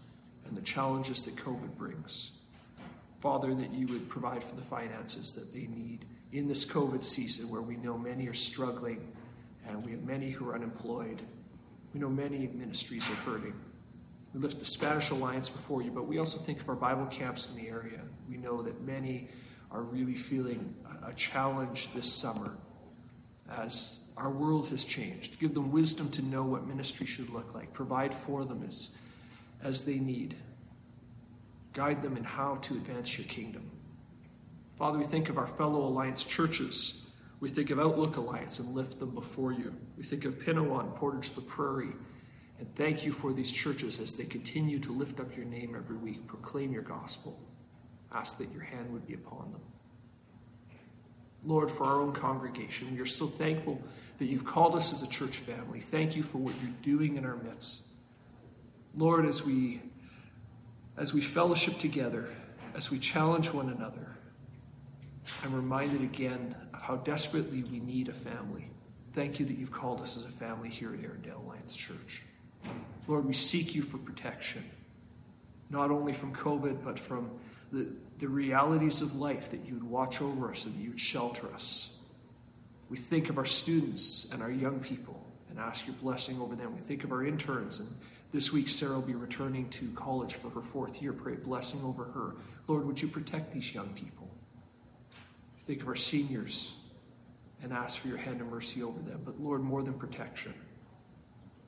and 0.45 0.57
the 0.57 0.61
challenges 0.61 1.23
that 1.23 1.37
COVID 1.37 1.77
brings. 1.77 2.31
Father, 3.21 3.55
that 3.55 3.73
you 3.73 3.87
would 3.87 4.09
provide 4.09 4.43
for 4.43 4.55
the 4.57 4.61
finances 4.61 5.33
that 5.35 5.53
they 5.53 5.67
need 5.67 6.03
in 6.33 6.49
this 6.49 6.65
COVID 6.65 7.01
season 7.01 7.49
where 7.49 7.61
we 7.61 7.77
know 7.77 7.97
many 7.97 8.27
are 8.27 8.33
struggling 8.33 9.13
and 9.65 9.81
we 9.85 9.91
have 9.91 10.03
many 10.03 10.29
who 10.29 10.49
are 10.49 10.55
unemployed. 10.55 11.21
We 11.93 12.01
know 12.01 12.09
many 12.09 12.47
ministries 12.47 13.09
are 13.09 13.15
hurting. 13.15 13.53
We 14.37 14.43
lift 14.43 14.59
the 14.59 14.65
Spanish 14.65 15.09
Alliance 15.09 15.49
before 15.49 15.81
you, 15.81 15.89
but 15.89 16.05
we 16.05 16.19
also 16.19 16.37
think 16.37 16.61
of 16.61 16.69
our 16.69 16.75
Bible 16.75 17.07
camps 17.07 17.49
in 17.49 17.55
the 17.55 17.67
area. 17.67 18.01
We 18.29 18.37
know 18.37 18.61
that 18.61 18.79
many 18.83 19.29
are 19.71 19.81
really 19.81 20.13
feeling 20.13 20.75
a 21.03 21.11
challenge 21.11 21.89
this 21.95 22.13
summer 22.13 22.55
as 23.49 24.13
our 24.15 24.29
world 24.29 24.67
has 24.67 24.83
changed. 24.83 25.39
Give 25.39 25.55
them 25.55 25.71
wisdom 25.71 26.11
to 26.11 26.21
know 26.21 26.43
what 26.43 26.67
ministry 26.67 27.07
should 27.07 27.31
look 27.31 27.55
like. 27.55 27.73
Provide 27.73 28.13
for 28.13 28.45
them 28.45 28.63
as, 28.67 28.89
as 29.63 29.85
they 29.85 29.97
need. 29.97 30.35
Guide 31.73 32.03
them 32.03 32.15
in 32.15 32.23
how 32.23 32.57
to 32.57 32.75
advance 32.75 33.17
your 33.17 33.25
kingdom. 33.27 33.71
Father, 34.77 34.99
we 34.99 35.05
think 35.05 35.29
of 35.29 35.39
our 35.39 35.47
fellow 35.47 35.81
Alliance 35.81 36.23
churches. 36.23 37.07
We 37.39 37.49
think 37.49 37.71
of 37.71 37.79
Outlook 37.79 38.17
Alliance 38.17 38.59
and 38.59 38.75
lift 38.75 38.99
them 38.99 39.15
before 39.15 39.51
you. 39.51 39.73
We 39.97 40.03
think 40.03 40.25
of 40.25 40.37
Pinawa, 40.37 40.95
Portage 40.95 41.31
la 41.35 41.43
Prairie, 41.47 41.93
and 42.59 42.75
thank 42.75 43.05
you 43.05 43.11
for 43.11 43.33
these 43.33 43.51
churches 43.51 43.99
as 43.99 44.15
they 44.15 44.25
continue 44.25 44.79
to 44.79 44.91
lift 44.91 45.19
up 45.19 45.35
your 45.35 45.45
name 45.45 45.75
every 45.75 45.97
week, 45.97 46.25
proclaim 46.27 46.71
your 46.71 46.81
gospel. 46.81 47.39
Ask 48.11 48.37
that 48.39 48.51
your 48.51 48.63
hand 48.63 48.91
would 48.91 49.05
be 49.05 49.13
upon 49.13 49.51
them. 49.51 49.61
Lord, 51.43 51.69
for 51.69 51.85
our 51.85 52.01
own 52.01 52.13
congregation, 52.13 52.93
we 52.93 52.99
are 52.99 53.05
so 53.05 53.27
thankful 53.27 53.81
that 54.17 54.25
you've 54.25 54.45
called 54.45 54.75
us 54.75 54.91
as 54.91 55.03
a 55.03 55.07
church 55.07 55.37
family. 55.37 55.79
Thank 55.79 56.15
you 56.15 56.23
for 56.23 56.39
what 56.39 56.53
you're 56.61 56.97
doing 56.97 57.17
in 57.17 57.25
our 57.25 57.37
midst. 57.37 57.83
Lord, 58.95 59.25
as 59.25 59.45
we 59.45 59.81
as 60.97 61.13
we 61.13 61.21
fellowship 61.21 61.77
together, 61.77 62.27
as 62.73 62.89
we 62.89 62.97
challenge 62.97 63.53
one 63.53 63.69
another, 63.69 64.17
I'm 65.43 65.53
reminded 65.53 66.01
again 66.01 66.55
of 66.73 66.81
how 66.81 66.95
desperately 66.95 67.61
we 67.63 67.79
need 67.79 68.09
a 68.09 68.13
family. 68.13 68.71
Thank 69.13 69.39
you 69.39 69.45
that 69.45 69.57
you've 69.57 69.71
called 69.71 70.01
us 70.01 70.17
as 70.17 70.25
a 70.25 70.31
family 70.31 70.69
here 70.69 70.95
at 70.95 71.03
Arundel 71.03 71.43
Alliance 71.45 71.75
Church. 71.75 72.23
Lord, 73.07 73.25
we 73.25 73.33
seek 73.33 73.73
you 73.73 73.81
for 73.81 73.97
protection, 73.97 74.63
not 75.69 75.91
only 75.91 76.13
from 76.13 76.33
COVID, 76.35 76.83
but 76.83 76.99
from 76.99 77.31
the, 77.71 77.87
the 78.19 78.27
realities 78.27 79.01
of 79.01 79.15
life 79.15 79.49
that 79.51 79.65
you 79.65 79.73
would 79.75 79.83
watch 79.83 80.21
over 80.21 80.51
us 80.51 80.65
and 80.65 80.75
that 80.75 80.81
you 80.81 80.89
would 80.89 80.99
shelter 80.99 81.47
us. 81.53 81.95
We 82.89 82.97
think 82.97 83.29
of 83.29 83.37
our 83.37 83.45
students 83.45 84.31
and 84.31 84.41
our 84.41 84.51
young 84.51 84.79
people 84.79 85.25
and 85.49 85.59
ask 85.59 85.87
your 85.87 85.95
blessing 85.97 86.39
over 86.39 86.55
them. 86.55 86.73
We 86.75 86.81
think 86.81 87.03
of 87.03 87.11
our 87.11 87.25
interns, 87.25 87.79
and 87.79 87.89
this 88.31 88.51
week 88.51 88.69
Sarah 88.69 88.95
will 88.95 89.01
be 89.01 89.15
returning 89.15 89.69
to 89.71 89.89
college 89.95 90.35
for 90.35 90.49
her 90.49 90.61
fourth 90.61 91.01
year. 91.01 91.13
Pray 91.13 91.35
blessing 91.35 91.81
over 91.83 92.05
her. 92.05 92.35
Lord, 92.67 92.85
would 92.85 93.01
you 93.01 93.07
protect 93.07 93.53
these 93.53 93.73
young 93.73 93.89
people? 93.89 94.29
We 95.55 95.63
think 95.63 95.81
of 95.81 95.87
our 95.87 95.95
seniors 95.95 96.75
and 97.63 97.73
ask 97.73 97.97
for 97.97 98.07
your 98.07 98.17
hand 98.17 98.41
of 98.41 98.47
mercy 98.47 98.83
over 98.83 98.99
them. 98.99 99.21
But 99.25 99.39
Lord, 99.39 99.61
more 99.61 99.81
than 99.81 99.93
protection, 99.93 100.53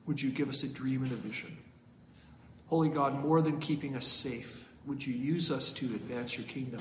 would 0.06 0.20
you 0.20 0.30
give 0.30 0.48
us 0.48 0.62
a 0.62 0.68
dream 0.68 1.02
and 1.02 1.12
a 1.12 1.16
vision? 1.16 1.56
Holy 2.66 2.88
God, 2.88 3.22
more 3.22 3.42
than 3.42 3.58
keeping 3.58 3.96
us 3.96 4.06
safe, 4.06 4.68
Would 4.86 5.06
you 5.06 5.14
use 5.14 5.50
us 5.50 5.72
to 5.72 5.86
advance 5.86 6.36
your 6.36 6.46
kingdom? 6.46 6.80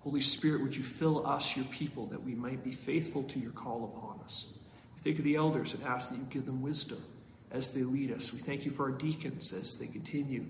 Holy 0.00 0.20
Spirit, 0.20 0.62
would 0.62 0.76
you 0.76 0.82
fill 0.82 1.26
us, 1.26 1.56
your 1.56 1.64
people, 1.66 2.06
that 2.06 2.22
we 2.22 2.34
might 2.34 2.62
be 2.62 2.72
faithful 2.72 3.22
to 3.24 3.38
your 3.38 3.52
call 3.52 3.84
upon 3.84 4.20
us? 4.24 4.52
We 4.96 5.02
think 5.02 5.18
of 5.18 5.24
the 5.24 5.36
elders 5.36 5.74
and 5.74 5.82
ask 5.84 6.10
that 6.10 6.18
you 6.18 6.26
give 6.30 6.46
them 6.46 6.62
wisdom 6.62 7.02
as 7.50 7.72
they 7.72 7.82
lead 7.82 8.12
us. 8.12 8.32
We 8.32 8.38
thank 8.38 8.64
you 8.64 8.70
for 8.70 8.84
our 8.84 8.90
deacons 8.90 9.52
as 9.52 9.76
they 9.76 9.86
continue 9.86 10.44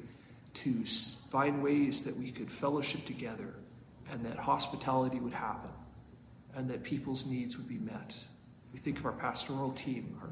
to 0.54 0.84
find 1.30 1.62
ways 1.62 2.04
that 2.04 2.16
we 2.16 2.30
could 2.32 2.50
fellowship 2.50 3.04
together 3.06 3.54
and 4.10 4.24
that 4.24 4.36
hospitality 4.36 5.20
would 5.20 5.32
happen 5.32 5.70
and 6.54 6.68
that 6.68 6.82
people's 6.82 7.24
needs 7.24 7.56
would 7.56 7.68
be 7.68 7.78
met. 7.78 8.16
We 8.72 8.78
think 8.78 8.98
of 8.98 9.06
our 9.06 9.12
pastoral 9.12 9.72
team 9.72 10.18
our, 10.20 10.30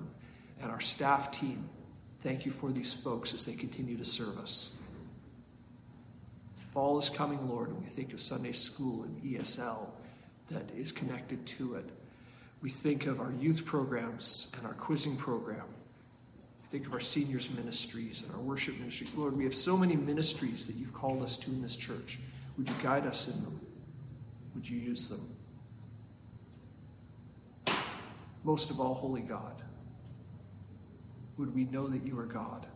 and 0.60 0.70
our 0.70 0.80
staff 0.80 1.30
team. 1.30 1.68
Thank 2.20 2.46
you 2.46 2.52
for 2.52 2.72
these 2.72 2.94
folks 2.94 3.34
as 3.34 3.44
they 3.44 3.54
continue 3.54 3.96
to 3.96 4.04
serve 4.04 4.38
us. 4.38 4.72
Fall 6.70 6.98
is 6.98 7.08
coming, 7.08 7.48
Lord, 7.48 7.70
and 7.70 7.80
we 7.80 7.86
think 7.86 8.12
of 8.12 8.20
Sunday 8.20 8.52
school 8.52 9.04
and 9.04 9.22
ESL 9.22 9.88
that 10.50 10.70
is 10.76 10.92
connected 10.92 11.46
to 11.46 11.76
it. 11.76 11.88
We 12.62 12.70
think 12.70 13.06
of 13.06 13.20
our 13.20 13.32
youth 13.32 13.64
programs 13.64 14.52
and 14.56 14.66
our 14.66 14.74
quizzing 14.74 15.16
program. 15.16 15.64
We 16.62 16.68
think 16.68 16.86
of 16.86 16.92
our 16.92 17.00
seniors 17.00 17.48
ministries 17.50 18.22
and 18.22 18.34
our 18.34 18.40
worship 18.40 18.78
ministries. 18.78 19.14
Lord, 19.14 19.36
we 19.36 19.44
have 19.44 19.54
so 19.54 19.76
many 19.76 19.96
ministries 19.96 20.66
that 20.66 20.76
you've 20.76 20.92
called 20.92 21.22
us 21.22 21.36
to 21.38 21.50
in 21.50 21.62
this 21.62 21.76
church. 21.76 22.18
Would 22.58 22.68
you 22.68 22.76
guide 22.82 23.06
us 23.06 23.28
in 23.28 23.42
them? 23.42 23.60
Would 24.54 24.68
you 24.68 24.78
use 24.78 25.08
them? 25.08 25.36
Most 28.42 28.70
of 28.70 28.80
all, 28.80 28.94
Holy 28.94 29.22
God, 29.22 29.62
would 31.36 31.54
we 31.54 31.64
know 31.64 31.86
that 31.88 32.04
you 32.04 32.18
are 32.18 32.26
God? 32.26 32.66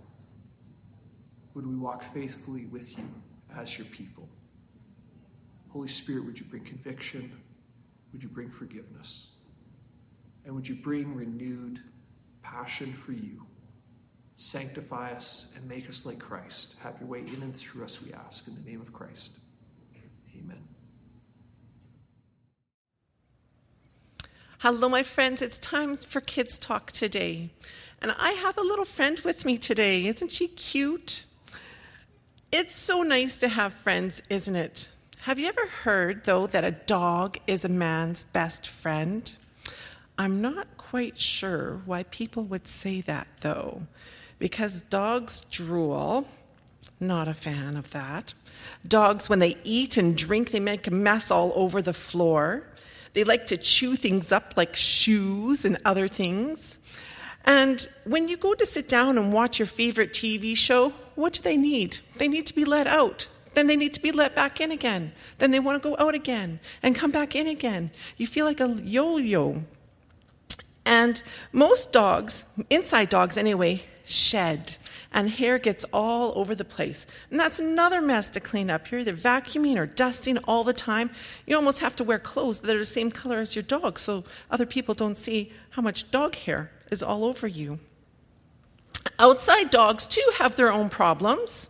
Would 1.55 1.67
we 1.67 1.77
walk 1.77 2.05
faithfully 2.15 2.67
with 2.67 2.97
you 2.97 3.09
as 3.57 3.77
your 3.79 3.87
people? 3.87 4.29
Holy 5.71 5.89
Spirit, 5.89 6.27
would 6.27 6.39
you 6.39 6.47
bring 6.47 6.65
conviction? 6.65 7.33
Would 8.13 8.23
you 8.23 8.29
bring 8.29 8.51
forgiveness? 8.51 9.31
And 10.45 10.55
would 10.55 10.69
you 10.69 10.75
bring 10.75 11.15
renewed 11.15 11.81
passion 12.43 12.93
for 12.93 13.13
you? 13.13 13.47
Sanctify 14.37 15.13
us 15.13 15.53
and 15.55 15.69
make 15.69 15.89
us 15.89 16.07
like 16.07 16.19
Christ. 16.19 16.77
Have 16.83 16.95
your 16.99 17.09
way 17.09 17.21
in 17.21 17.43
and 17.43 17.55
through 17.55 17.85
us, 17.85 18.03
we 18.03 18.13
ask, 18.13 18.49
in 18.49 18.55
the 18.55 18.69
name 18.69 18.81
of 18.81 18.93
Christ. 18.93 19.33
Amen. 20.35 20.63
Hello, 24.59 24.89
my 24.89 25.03
friends. 25.03 25.43
It's 25.43 25.59
time 25.59 25.97
for 25.97 26.21
Kids 26.21 26.59
Talk 26.59 26.91
today. 26.91 27.51
And 28.03 28.13
I 28.19 28.33
have 28.33 28.57
a 28.57 28.63
little 28.63 28.85
friend 28.87 29.21
with 29.21 29.45
me 29.45 29.59
today. 29.59 30.07
Isn't 30.07 30.33
she 30.33 30.49
cute? 30.49 31.25
It's 32.51 32.75
so 32.75 33.03
nice 33.03 33.37
to 33.39 33.49
have 33.49 33.75
friends, 33.75 34.23
isn't 34.31 34.57
it? 34.57 34.89
Have 35.21 35.39
you 35.39 35.47
ever 35.49 35.67
heard, 35.67 36.25
though, 36.25 36.47
that 36.47 36.65
a 36.65 36.71
dog 36.71 37.37
is 37.47 37.65
a 37.65 37.69
man's 37.69 38.25
best 38.25 38.67
friend? 38.67 39.31
I'm 40.19 40.41
not 40.41 40.67
quite 40.79 41.19
sure 41.19 41.83
why 41.85 42.05
people 42.05 42.45
would 42.45 42.67
say 42.67 43.03
that, 43.03 43.29
though, 43.41 43.83
because 44.39 44.81
dogs 44.83 45.43
drool. 45.51 46.27
Not 46.99 47.29
a 47.29 47.35
fan 47.35 47.77
of 47.77 47.91
that. 47.93 48.35
Dogs, 48.89 49.29
when 49.29 49.39
they 49.39 49.57
eat 49.63 49.97
and 49.97 50.17
drink, 50.17 50.51
they 50.51 50.61
make 50.61 50.87
a 50.87 50.91
mess 50.91 51.31
all 51.31 51.53
over 51.55 51.81
the 51.81 51.95
floor. 51.95 52.65
They 53.13 53.25
like 53.25 53.47
to 53.47 53.57
chew 53.57 53.97
things 53.97 54.33
up 54.33 54.55
like 54.57 54.75
shoes 54.75 55.65
and 55.65 55.79
other 55.85 56.09
things. 56.09 56.80
And 57.45 57.87
when 58.05 58.29
you 58.29 58.37
go 58.37 58.55
to 58.55 58.67
sit 58.67 58.89
down 58.89 59.19
and 59.19 59.33
watch 59.33 59.59
your 59.59 59.67
favorite 59.67 60.13
TV 60.13 60.57
show, 60.57 60.93
what 61.15 61.33
do 61.33 61.43
they 61.43 61.57
need? 61.57 61.99
They 62.17 62.29
need 62.29 62.47
to 62.47 62.55
be 62.55 62.65
let 62.65 62.87
out. 62.87 63.29
Then 63.55 63.67
they 63.67 63.77
need 63.77 63.95
to 63.95 64.03
be 64.03 64.13
let 64.13 64.35
back 64.35 64.61
in 64.61 64.71
again. 64.71 65.13
Then 65.39 65.51
they 65.51 65.61
want 65.61 65.83
to 65.83 65.89
go 65.89 65.97
out 65.99 66.15
again 66.15 66.61
and 66.83 66.95
come 66.95 67.11
back 67.11 67.35
in 67.35 67.47
again. 67.47 67.91
You 68.17 68.27
feel 68.27 68.47
like 68.47 68.61
a 68.61 68.69
yo 68.83 69.17
yo. 69.17 69.63
And 70.85 71.23
most 71.53 71.93
dogs, 71.93 72.45
inside 72.71 73.09
dogs 73.09 73.37
anyway, 73.37 73.83
shed 74.05 74.77
and 75.13 75.29
hair 75.29 75.59
gets 75.59 75.85
all 75.93 76.33
over 76.39 76.55
the 76.55 76.65
place. 76.65 77.07
And 77.31 77.39
that's 77.39 77.59
another 77.59 78.01
mess 78.01 78.29
to 78.31 78.41
clean 78.41 78.71
up. 78.71 78.91
You're 78.91 79.01
either 79.01 79.13
vacuuming 79.13 79.77
or 79.77 79.87
dusting 79.87 80.39
all 80.39 80.65
the 80.65 80.73
time. 80.73 81.11
You 81.47 81.57
almost 81.57 81.81
have 81.81 81.97
to 81.97 82.05
wear 82.05 82.19
clothes 82.19 82.61
that 82.61 82.77
are 82.77 82.81
the 82.81 82.87
same 82.87 83.11
color 83.11 83.41
as 83.41 83.57
your 83.57 83.65
dog 83.65 83.99
so 83.99 84.25
other 84.51 84.67
people 84.67 84.95
don't 84.95 85.17
see 85.17 85.53
how 85.71 85.83
much 85.83 86.11
dog 86.11 86.37
hair 86.37 86.71
is 86.91 87.03
all 87.03 87.25
over 87.25 87.47
you. 87.47 87.79
Outside 89.19 89.71
dogs, 89.71 90.07
too, 90.07 90.27
have 90.39 90.57
their 90.57 90.73
own 90.73 90.89
problems. 90.89 91.69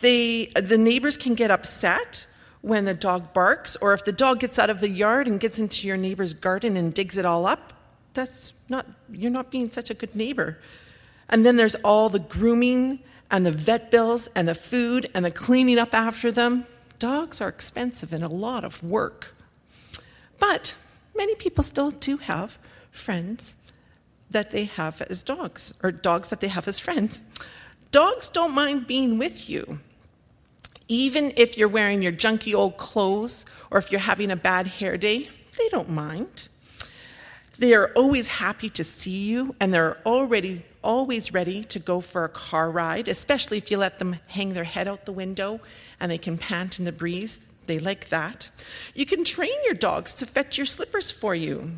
They, 0.00 0.46
the 0.46 0.78
neighbors 0.78 1.16
can 1.16 1.34
get 1.34 1.50
upset 1.50 2.26
when 2.62 2.84
the 2.84 2.94
dog 2.94 3.32
barks, 3.32 3.76
or 3.76 3.94
if 3.94 4.04
the 4.04 4.12
dog 4.12 4.40
gets 4.40 4.58
out 4.58 4.70
of 4.70 4.80
the 4.80 4.88
yard 4.88 5.26
and 5.26 5.40
gets 5.40 5.58
into 5.58 5.86
your 5.86 5.96
neighbor's 5.96 6.34
garden 6.34 6.76
and 6.76 6.92
digs 6.92 7.16
it 7.16 7.24
all 7.24 7.46
up. 7.46 7.72
That's 8.14 8.52
not, 8.68 8.86
you're 9.10 9.30
not 9.30 9.50
being 9.50 9.70
such 9.70 9.90
a 9.90 9.94
good 9.94 10.14
neighbor. 10.14 10.58
And 11.28 11.46
then 11.46 11.56
there's 11.56 11.76
all 11.76 12.08
the 12.08 12.18
grooming 12.18 12.98
and 13.30 13.46
the 13.46 13.52
vet 13.52 13.90
bills 13.90 14.28
and 14.34 14.48
the 14.48 14.54
food 14.54 15.08
and 15.14 15.24
the 15.24 15.30
cleaning 15.30 15.78
up 15.78 15.94
after 15.94 16.32
them. 16.32 16.66
Dogs 16.98 17.40
are 17.40 17.48
expensive 17.48 18.12
and 18.12 18.24
a 18.24 18.28
lot 18.28 18.64
of 18.64 18.82
work. 18.82 19.34
But 20.38 20.74
many 21.16 21.34
people 21.36 21.62
still 21.62 21.92
do 21.92 22.16
have 22.18 22.58
friends 22.90 23.56
that 24.30 24.50
they 24.50 24.64
have 24.64 25.02
as 25.02 25.22
dogs, 25.22 25.74
or 25.82 25.90
dogs 25.90 26.28
that 26.28 26.40
they 26.40 26.48
have 26.48 26.68
as 26.68 26.78
friends. 26.78 27.22
Dogs 27.90 28.28
don't 28.28 28.54
mind 28.54 28.86
being 28.86 29.18
with 29.18 29.50
you. 29.50 29.80
Even 30.86 31.32
if 31.36 31.58
you're 31.58 31.68
wearing 31.68 32.02
your 32.02 32.12
junky 32.12 32.54
old 32.54 32.76
clothes 32.76 33.46
or 33.70 33.78
if 33.78 33.90
you're 33.90 34.00
having 34.00 34.30
a 34.30 34.36
bad 34.36 34.66
hair 34.66 34.96
day, 34.96 35.28
they 35.58 35.68
don't 35.68 35.90
mind. 35.90 36.48
They 37.58 37.74
are 37.74 37.92
always 37.94 38.26
happy 38.26 38.70
to 38.70 38.84
see 38.84 39.24
you 39.24 39.54
and 39.60 39.72
they're 39.72 39.98
already 40.06 40.64
always 40.82 41.32
ready 41.32 41.62
to 41.64 41.78
go 41.78 42.00
for 42.00 42.24
a 42.24 42.28
car 42.28 42.70
ride, 42.70 43.06
especially 43.06 43.58
if 43.58 43.70
you 43.70 43.76
let 43.76 43.98
them 43.98 44.16
hang 44.28 44.54
their 44.54 44.64
head 44.64 44.88
out 44.88 45.04
the 45.04 45.12
window 45.12 45.60
and 46.00 46.10
they 46.10 46.18
can 46.18 46.38
pant 46.38 46.78
in 46.78 46.84
the 46.84 46.92
breeze. 46.92 47.38
They 47.66 47.78
like 47.78 48.08
that. 48.08 48.48
You 48.94 49.06
can 49.06 49.24
train 49.24 49.52
your 49.64 49.74
dogs 49.74 50.14
to 50.14 50.26
fetch 50.26 50.56
your 50.56 50.66
slippers 50.66 51.10
for 51.10 51.34
you. 51.34 51.72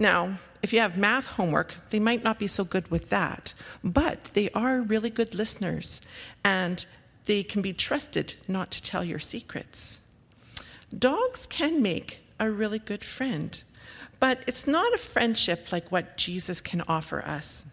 Now, 0.00 0.38
if 0.62 0.72
you 0.72 0.80
have 0.80 0.96
math 0.96 1.26
homework, 1.26 1.74
they 1.90 2.00
might 2.00 2.24
not 2.24 2.38
be 2.38 2.46
so 2.46 2.64
good 2.64 2.90
with 2.90 3.10
that, 3.10 3.52
but 3.84 4.24
they 4.32 4.48
are 4.50 4.80
really 4.80 5.10
good 5.10 5.34
listeners 5.34 6.00
and 6.42 6.84
they 7.26 7.42
can 7.42 7.60
be 7.60 7.74
trusted 7.74 8.34
not 8.48 8.70
to 8.70 8.82
tell 8.82 9.04
your 9.04 9.18
secrets. 9.18 10.00
Dogs 10.98 11.46
can 11.46 11.82
make 11.82 12.20
a 12.40 12.50
really 12.50 12.78
good 12.78 13.04
friend, 13.04 13.62
but 14.18 14.42
it's 14.46 14.66
not 14.66 14.94
a 14.94 14.98
friendship 14.98 15.70
like 15.70 15.92
what 15.92 16.16
Jesus 16.16 16.62
can 16.62 16.80
offer 16.88 17.22
us 17.22 17.66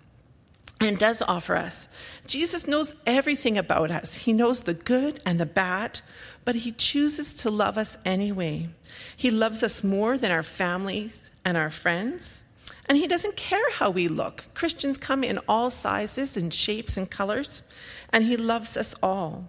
and 0.82 1.00
does 1.00 1.22
offer 1.22 1.56
us. 1.56 1.88
Jesus 2.28 2.68
knows 2.68 2.94
everything 3.06 3.58
about 3.58 3.90
us. 3.90 4.16
He 4.16 4.34
knows 4.34 4.62
the 4.62 4.74
good 4.74 5.22
and 5.26 5.40
the 5.40 5.46
bad, 5.46 6.02
but 6.44 6.56
He 6.56 6.74
chooses 6.74 7.34
to 7.36 7.50
love 7.50 7.78
us 7.78 7.98
anyway. 8.06 8.70
He 9.16 9.32
loves 9.32 9.64
us 9.64 9.82
more 9.84 10.18
than 10.18 10.32
our 10.32 10.44
families 10.44 11.32
and 11.48 11.56
our 11.56 11.70
friends, 11.70 12.44
and 12.90 12.98
He 12.98 13.08
doesn't 13.08 13.38
care 13.38 13.72
how 13.72 13.90
we 13.90 14.10
look. 14.10 14.44
Christians 14.54 14.98
come 14.98 15.24
in 15.24 15.40
all 15.48 15.72
sizes 15.72 16.36
and 16.36 16.54
shapes 16.54 16.98
and 16.98 17.10
colors, 17.10 17.64
and 18.12 18.26
He 18.26 18.36
loves 18.36 18.76
us 18.76 18.94
all. 19.02 19.48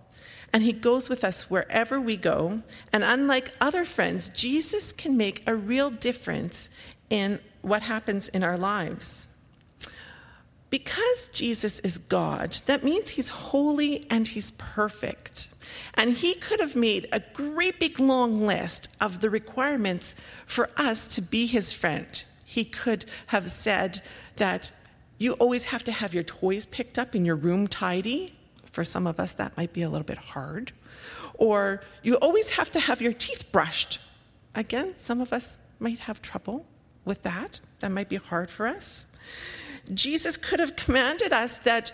And 0.52 0.62
He 0.62 0.72
goes 0.72 1.08
with 1.08 1.24
us 1.24 1.50
wherever 1.50 2.00
we 2.00 2.16
go. 2.16 2.62
And 2.92 3.02
unlike 3.02 3.50
other 3.60 3.84
friends, 3.84 4.28
Jesus 4.28 4.92
can 4.92 5.16
make 5.16 5.42
a 5.44 5.56
real 5.56 5.90
difference 5.90 6.70
in 7.10 7.40
what 7.62 7.82
happens 7.82 8.28
in 8.28 8.44
our 8.44 8.56
lives. 8.56 9.26
Because 10.70 11.30
Jesus 11.30 11.80
is 11.80 11.98
God, 11.98 12.58
that 12.66 12.84
means 12.84 13.10
he's 13.10 13.28
holy 13.28 14.06
and 14.08 14.28
he's 14.28 14.52
perfect. 14.52 15.48
And 15.98 16.12
he 16.12 16.34
could 16.34 16.60
have 16.60 16.76
made 16.76 17.08
a 17.10 17.20
great 17.34 17.80
big 17.80 17.98
long 17.98 18.46
list 18.46 18.88
of 19.00 19.18
the 19.18 19.28
requirements 19.28 20.14
for 20.46 20.70
us 20.76 21.08
to 21.08 21.20
be 21.20 21.44
his 21.44 21.72
friend. 21.72 22.24
He 22.46 22.64
could 22.64 23.06
have 23.26 23.50
said 23.50 24.00
that 24.36 24.70
you 25.18 25.32
always 25.34 25.64
have 25.64 25.82
to 25.84 25.92
have 25.92 26.14
your 26.14 26.22
toys 26.22 26.66
picked 26.66 27.00
up 27.00 27.14
and 27.14 27.26
your 27.26 27.34
room 27.34 27.66
tidy. 27.66 28.32
For 28.70 28.84
some 28.84 29.08
of 29.08 29.18
us, 29.18 29.32
that 29.32 29.56
might 29.56 29.72
be 29.72 29.82
a 29.82 29.90
little 29.90 30.06
bit 30.06 30.18
hard. 30.18 30.70
Or 31.34 31.82
you 32.04 32.14
always 32.14 32.50
have 32.50 32.70
to 32.70 32.80
have 32.80 33.02
your 33.02 33.12
teeth 33.12 33.50
brushed. 33.50 34.00
Again, 34.54 34.94
some 34.94 35.20
of 35.20 35.32
us 35.32 35.56
might 35.80 35.98
have 35.98 36.22
trouble 36.22 36.64
with 37.04 37.22
that. 37.24 37.58
That 37.80 37.90
might 37.90 38.08
be 38.08 38.16
hard 38.16 38.50
for 38.50 38.68
us. 38.68 39.06
Jesus 39.94 40.36
could 40.36 40.60
have 40.60 40.76
commanded 40.76 41.32
us 41.32 41.58
that 41.58 41.92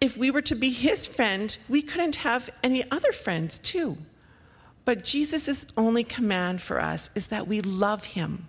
if 0.00 0.16
we 0.16 0.30
were 0.30 0.42
to 0.42 0.54
be 0.54 0.70
his 0.70 1.06
friend, 1.06 1.56
we 1.68 1.82
couldn't 1.82 2.16
have 2.16 2.50
any 2.62 2.88
other 2.90 3.12
friends 3.12 3.58
too. 3.58 3.98
But 4.84 5.04
Jesus' 5.04 5.66
only 5.76 6.04
command 6.04 6.62
for 6.62 6.80
us 6.80 7.10
is 7.14 7.28
that 7.28 7.46
we 7.46 7.60
love 7.60 8.04
him. 8.04 8.48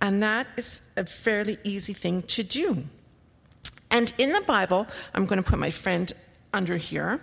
And 0.00 0.22
that 0.22 0.46
is 0.56 0.82
a 0.96 1.06
fairly 1.06 1.58
easy 1.64 1.92
thing 1.92 2.22
to 2.22 2.42
do. 2.42 2.84
And 3.90 4.12
in 4.18 4.32
the 4.32 4.40
Bible, 4.42 4.86
I'm 5.14 5.26
going 5.26 5.42
to 5.42 5.48
put 5.48 5.58
my 5.58 5.70
friend 5.70 6.12
under 6.52 6.76
here. 6.76 7.20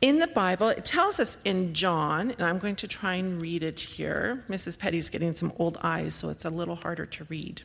In 0.00 0.18
the 0.18 0.26
Bible, 0.28 0.68
it 0.68 0.84
tells 0.84 1.20
us 1.20 1.38
in 1.44 1.74
John, 1.74 2.32
and 2.32 2.42
I'm 2.42 2.58
going 2.58 2.76
to 2.76 2.88
try 2.88 3.14
and 3.14 3.40
read 3.40 3.62
it 3.62 3.78
here. 3.78 4.42
Mrs. 4.48 4.78
Petty's 4.78 5.08
getting 5.08 5.34
some 5.34 5.52
old 5.58 5.78
eyes, 5.82 6.14
so 6.14 6.28
it's 6.28 6.44
a 6.44 6.50
little 6.50 6.76
harder 6.76 7.06
to 7.06 7.24
read. 7.24 7.62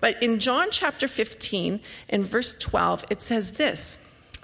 But 0.00 0.22
in 0.22 0.38
John 0.38 0.68
chapter 0.70 1.08
15, 1.08 1.80
in 2.08 2.24
verse 2.24 2.56
12, 2.58 3.06
it 3.10 3.20
says 3.20 3.52
this, 3.52 3.98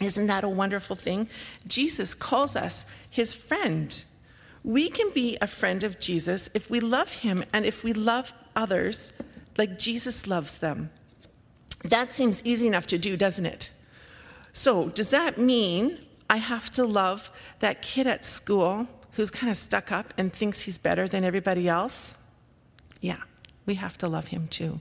Isn't 0.00 0.26
that 0.26 0.44
a 0.44 0.48
wonderful 0.48 0.96
thing? 0.96 1.28
Jesus 1.66 2.14
calls 2.14 2.54
us 2.54 2.84
his 3.08 3.34
friend. 3.34 4.04
We 4.62 4.90
can 4.90 5.10
be 5.10 5.38
a 5.40 5.46
friend 5.46 5.84
of 5.84 5.98
Jesus 5.98 6.50
if 6.52 6.68
we 6.68 6.80
love 6.80 7.10
him 7.10 7.44
and 7.52 7.64
if 7.64 7.82
we 7.82 7.92
love 7.92 8.32
others 8.54 9.12
like 9.56 9.78
Jesus 9.78 10.26
loves 10.26 10.58
them. 10.58 10.90
That 11.84 12.12
seems 12.12 12.42
easy 12.44 12.66
enough 12.66 12.86
to 12.88 12.98
do, 12.98 13.16
doesn't 13.16 13.46
it? 13.46 13.70
So, 14.52 14.88
does 14.88 15.10
that 15.10 15.38
mean 15.38 15.98
I 16.28 16.38
have 16.38 16.70
to 16.72 16.84
love 16.84 17.30
that 17.60 17.82
kid 17.82 18.06
at 18.06 18.24
school 18.24 18.88
who's 19.12 19.30
kind 19.30 19.50
of 19.50 19.56
stuck 19.56 19.92
up 19.92 20.12
and 20.18 20.32
thinks 20.32 20.60
he's 20.60 20.78
better 20.78 21.06
than 21.06 21.24
everybody 21.24 21.68
else? 21.68 22.16
Yeah, 23.00 23.20
we 23.66 23.74
have 23.74 23.96
to 23.98 24.08
love 24.08 24.28
him 24.28 24.48
too. 24.48 24.80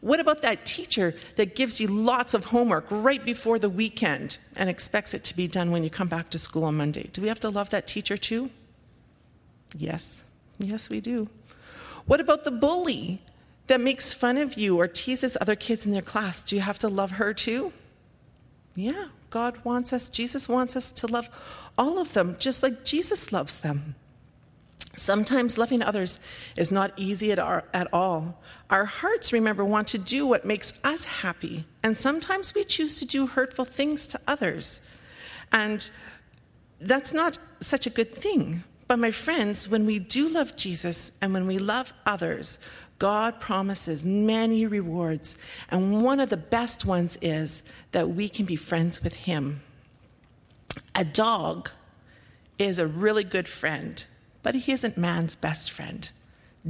What 0.00 0.18
about 0.18 0.42
that 0.42 0.64
teacher 0.64 1.14
that 1.36 1.54
gives 1.54 1.78
you 1.78 1.86
lots 1.86 2.32
of 2.32 2.46
homework 2.46 2.86
right 2.90 3.22
before 3.22 3.58
the 3.58 3.68
weekend 3.68 4.38
and 4.56 4.70
expects 4.70 5.12
it 5.12 5.24
to 5.24 5.36
be 5.36 5.46
done 5.46 5.70
when 5.70 5.84
you 5.84 5.90
come 5.90 6.08
back 6.08 6.30
to 6.30 6.38
school 6.38 6.64
on 6.64 6.76
Monday? 6.76 7.10
Do 7.12 7.20
we 7.20 7.28
have 7.28 7.40
to 7.40 7.50
love 7.50 7.70
that 7.70 7.86
teacher 7.86 8.16
too? 8.16 8.50
Yes, 9.76 10.24
yes, 10.58 10.88
we 10.88 11.00
do. 11.00 11.28
What 12.06 12.20
about 12.20 12.44
the 12.44 12.50
bully 12.50 13.20
that 13.66 13.80
makes 13.80 14.14
fun 14.14 14.38
of 14.38 14.54
you 14.54 14.80
or 14.80 14.88
teases 14.88 15.36
other 15.40 15.54
kids 15.54 15.84
in 15.84 15.92
their 15.92 16.02
class? 16.02 16.40
Do 16.40 16.56
you 16.56 16.62
have 16.62 16.78
to 16.78 16.88
love 16.88 17.12
her 17.12 17.34
too? 17.34 17.72
Yeah, 18.74 19.08
God 19.28 19.62
wants 19.64 19.92
us, 19.92 20.08
Jesus 20.08 20.48
wants 20.48 20.76
us 20.76 20.90
to 20.92 21.06
love 21.06 21.28
all 21.76 21.98
of 21.98 22.14
them 22.14 22.36
just 22.38 22.62
like 22.62 22.84
Jesus 22.84 23.32
loves 23.32 23.58
them. 23.58 23.94
Sometimes 24.96 25.56
loving 25.58 25.82
others 25.82 26.20
is 26.56 26.70
not 26.70 26.92
easy 26.96 27.32
at, 27.32 27.38
our, 27.38 27.64
at 27.72 27.88
all. 27.92 28.42
Our 28.70 28.84
hearts, 28.84 29.32
remember, 29.32 29.64
want 29.64 29.88
to 29.88 29.98
do 29.98 30.26
what 30.26 30.44
makes 30.44 30.72
us 30.84 31.04
happy, 31.04 31.64
and 31.82 31.96
sometimes 31.96 32.54
we 32.54 32.64
choose 32.64 32.98
to 32.98 33.04
do 33.04 33.26
hurtful 33.26 33.64
things 33.64 34.06
to 34.08 34.20
others. 34.26 34.82
And 35.52 35.90
that's 36.80 37.12
not 37.12 37.38
such 37.60 37.86
a 37.86 37.90
good 37.90 38.14
thing. 38.14 38.62
But, 38.88 38.98
my 38.98 39.10
friends, 39.10 39.68
when 39.68 39.86
we 39.86 39.98
do 39.98 40.28
love 40.28 40.56
Jesus 40.56 41.12
and 41.20 41.32
when 41.32 41.46
we 41.46 41.58
love 41.58 41.92
others, 42.06 42.58
God 42.98 43.40
promises 43.40 44.04
many 44.04 44.66
rewards. 44.66 45.36
And 45.70 46.02
one 46.02 46.20
of 46.20 46.28
the 46.28 46.36
best 46.36 46.84
ones 46.84 47.16
is 47.22 47.62
that 47.92 48.10
we 48.10 48.28
can 48.28 48.46
be 48.46 48.56
friends 48.56 49.02
with 49.02 49.14
Him. 49.14 49.60
A 50.94 51.04
dog 51.04 51.70
is 52.58 52.78
a 52.78 52.86
really 52.86 53.24
good 53.24 53.48
friend, 53.48 54.04
but 54.42 54.54
he 54.54 54.72
isn't 54.72 54.96
man's 54.96 55.36
best 55.36 55.70
friend. 55.70 56.10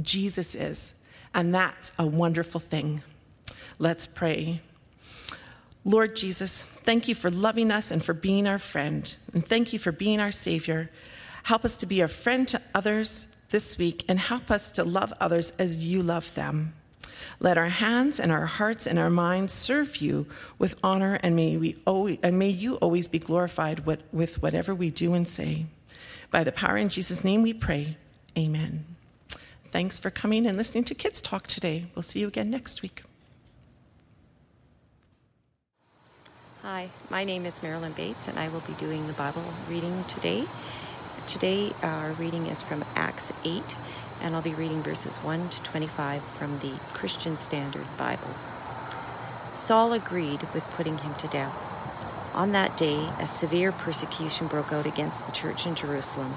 Jesus 0.01 0.55
is. 0.55 0.93
And 1.33 1.53
that's 1.53 1.91
a 1.97 2.05
wonderful 2.05 2.59
thing. 2.59 3.01
Let's 3.79 4.07
pray. 4.07 4.61
Lord 5.83 6.15
Jesus, 6.15 6.63
thank 6.83 7.07
you 7.07 7.15
for 7.15 7.31
loving 7.31 7.71
us 7.71 7.89
and 7.91 8.03
for 8.03 8.13
being 8.13 8.47
our 8.47 8.59
friend. 8.59 9.15
And 9.33 9.45
thank 9.45 9.73
you 9.73 9.79
for 9.79 9.91
being 9.91 10.19
our 10.19 10.31
Savior. 10.31 10.89
Help 11.43 11.65
us 11.65 11.77
to 11.77 11.85
be 11.85 12.01
a 12.01 12.07
friend 12.07 12.47
to 12.49 12.61
others 12.75 13.27
this 13.49 13.77
week 13.77 14.05
and 14.07 14.19
help 14.19 14.51
us 14.51 14.71
to 14.71 14.83
love 14.83 15.13
others 15.19 15.53
as 15.57 15.85
you 15.85 16.03
love 16.03 16.33
them. 16.35 16.73
Let 17.39 17.57
our 17.57 17.69
hands 17.69 18.19
and 18.19 18.31
our 18.31 18.45
hearts 18.45 18.85
and 18.85 18.99
our 18.99 19.09
minds 19.09 19.51
serve 19.51 19.97
you 19.97 20.27
with 20.59 20.75
honor, 20.83 21.19
and 21.23 21.35
may, 21.35 21.57
we 21.57 21.81
always, 21.87 22.19
and 22.21 22.37
may 22.37 22.49
you 22.49 22.75
always 22.75 23.07
be 23.07 23.17
glorified 23.17 23.83
with, 23.85 24.03
with 24.13 24.41
whatever 24.43 24.75
we 24.75 24.91
do 24.91 25.15
and 25.15 25.27
say. 25.27 25.65
By 26.31 26.45
the 26.45 26.53
power 26.53 26.77
in 26.77 26.87
Jesus' 26.87 27.25
name 27.25 27.41
we 27.41 27.53
pray. 27.53 27.97
Amen. 28.37 28.85
Thanks 29.69 29.99
for 29.99 30.09
coming 30.09 30.47
and 30.47 30.57
listening 30.57 30.85
to 30.85 30.95
Kids 30.95 31.19
Talk 31.19 31.45
today. 31.45 31.87
We'll 31.93 32.03
see 32.03 32.21
you 32.21 32.27
again 32.27 32.49
next 32.49 32.81
week. 32.81 33.03
Hi, 36.61 36.89
my 37.09 37.25
name 37.25 37.45
is 37.45 37.61
Marilyn 37.61 37.91
Bates, 37.91 38.29
and 38.29 38.39
I 38.39 38.47
will 38.47 38.61
be 38.61 38.73
doing 38.73 39.07
the 39.07 39.13
Bible 39.13 39.43
reading 39.69 40.05
today. 40.07 40.45
Today, 41.27 41.73
our 41.81 42.13
reading 42.13 42.47
is 42.47 42.61
from 42.61 42.85
Acts 42.95 43.33
8, 43.43 43.61
and 44.21 44.33
I'll 44.33 44.41
be 44.41 44.53
reading 44.53 44.81
verses 44.81 45.17
1 45.17 45.49
to 45.49 45.63
25 45.63 46.23
from 46.23 46.59
the 46.59 46.71
Christian 46.93 47.37
Standard 47.37 47.85
Bible. 47.97 48.35
Saul 49.55 49.91
agreed 49.91 50.41
with 50.53 50.63
putting 50.75 50.99
him 50.99 51.13
to 51.15 51.27
death. 51.27 51.70
On 52.33 52.51
that 52.53 52.77
day, 52.77 53.09
a 53.19 53.27
severe 53.27 53.71
persecution 53.71 54.47
broke 54.47 54.71
out 54.71 54.85
against 54.85 55.25
the 55.25 55.31
church 55.31 55.65
in 55.65 55.75
Jerusalem, 55.75 56.35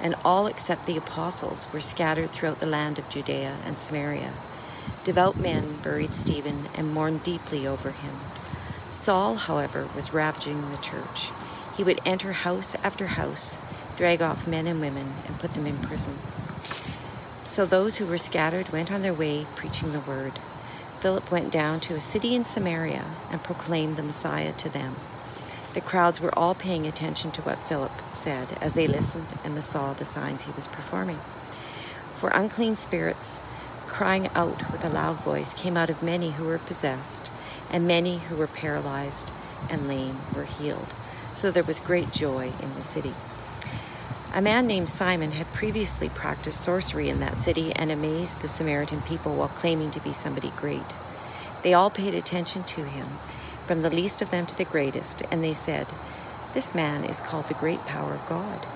and 0.00 0.14
all 0.24 0.46
except 0.46 0.86
the 0.86 0.96
apostles 0.96 1.66
were 1.72 1.80
scattered 1.80 2.30
throughout 2.30 2.60
the 2.60 2.66
land 2.66 2.98
of 2.98 3.08
Judea 3.08 3.56
and 3.64 3.76
Samaria. 3.76 4.32
Devout 5.04 5.36
men 5.36 5.78
buried 5.82 6.14
Stephen 6.14 6.68
and 6.74 6.92
mourned 6.92 7.22
deeply 7.22 7.66
over 7.66 7.90
him. 7.90 8.20
Saul, 8.92 9.36
however, 9.36 9.88
was 9.96 10.12
ravaging 10.12 10.70
the 10.70 10.76
church. 10.78 11.30
He 11.76 11.84
would 11.84 12.00
enter 12.04 12.32
house 12.32 12.74
after 12.82 13.06
house 13.08 13.58
drag 13.96 14.22
off 14.22 14.46
men 14.46 14.66
and 14.66 14.80
women, 14.80 15.14
and 15.26 15.38
put 15.38 15.54
them 15.54 15.66
in 15.66 15.78
prison. 15.78 16.18
So 17.44 17.66
those 17.66 17.96
who 17.96 18.06
were 18.06 18.18
scattered 18.18 18.70
went 18.70 18.90
on 18.90 19.02
their 19.02 19.14
way 19.14 19.46
preaching 19.54 19.92
the 19.92 20.00
word. 20.00 20.38
Philip 21.00 21.30
went 21.30 21.52
down 21.52 21.80
to 21.80 21.94
a 21.94 22.00
city 22.00 22.34
in 22.34 22.44
Samaria 22.44 23.04
and 23.30 23.42
proclaimed 23.42 23.96
the 23.96 24.02
Messiah 24.02 24.52
to 24.54 24.68
them. 24.68 24.96
The 25.74 25.80
crowds 25.80 26.20
were 26.20 26.38
all 26.38 26.54
paying 26.54 26.86
attention 26.86 27.30
to 27.32 27.42
what 27.42 27.58
Philip 27.60 27.92
said 28.10 28.58
as 28.60 28.74
they 28.74 28.86
listened 28.86 29.28
and 29.42 29.62
saw 29.64 29.94
the 29.94 30.04
signs 30.04 30.42
he 30.42 30.52
was 30.52 30.66
performing. 30.66 31.18
For 32.20 32.28
unclean 32.28 32.76
spirits, 32.76 33.40
crying 33.86 34.28
out 34.34 34.70
with 34.70 34.84
a 34.84 34.90
loud 34.90 35.20
voice, 35.20 35.54
came 35.54 35.76
out 35.78 35.88
of 35.88 36.02
many 36.02 36.32
who 36.32 36.44
were 36.44 36.58
possessed, 36.58 37.30
and 37.70 37.86
many 37.86 38.18
who 38.18 38.36
were 38.36 38.46
paralyzed 38.46 39.32
and 39.70 39.88
lame 39.88 40.20
were 40.34 40.44
healed. 40.44 40.92
So 41.34 41.50
there 41.50 41.62
was 41.62 41.80
great 41.80 42.12
joy 42.12 42.52
in 42.60 42.74
the 42.74 42.84
city. 42.84 43.14
A 44.34 44.42
man 44.42 44.66
named 44.66 44.90
Simon 44.90 45.32
had 45.32 45.52
previously 45.52 46.10
practiced 46.10 46.60
sorcery 46.60 47.08
in 47.08 47.20
that 47.20 47.38
city 47.38 47.72
and 47.74 47.90
amazed 47.90 48.40
the 48.40 48.48
Samaritan 48.48 49.00
people 49.02 49.34
while 49.36 49.48
claiming 49.48 49.90
to 49.92 50.00
be 50.00 50.12
somebody 50.12 50.52
great. 50.56 50.94
They 51.62 51.74
all 51.74 51.90
paid 51.90 52.14
attention 52.14 52.64
to 52.64 52.84
him, 52.84 53.08
from 53.72 53.80
the 53.80 53.88
least 53.88 54.20
of 54.20 54.30
them 54.30 54.44
to 54.44 54.54
the 54.58 54.66
greatest, 54.66 55.22
and 55.30 55.42
they 55.42 55.54
said, 55.54 55.86
This 56.52 56.74
man 56.74 57.04
is 57.04 57.20
called 57.20 57.48
the 57.48 57.54
great 57.54 57.82
power 57.86 58.12
of 58.12 58.28
God. 58.28 58.66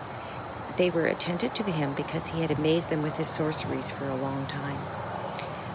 They 0.79 0.89
were 0.89 1.05
attentive 1.05 1.53
to 1.53 1.65
him 1.65 1.93
because 1.93 2.29
he 2.29 2.41
had 2.41 2.51
amazed 2.51 2.89
them 2.89 3.03
with 3.03 3.19
his 3.19 3.29
sorceries 3.29 3.91
for 3.91 4.09
a 4.09 4.17
long 4.17 4.47
time. 4.47 4.79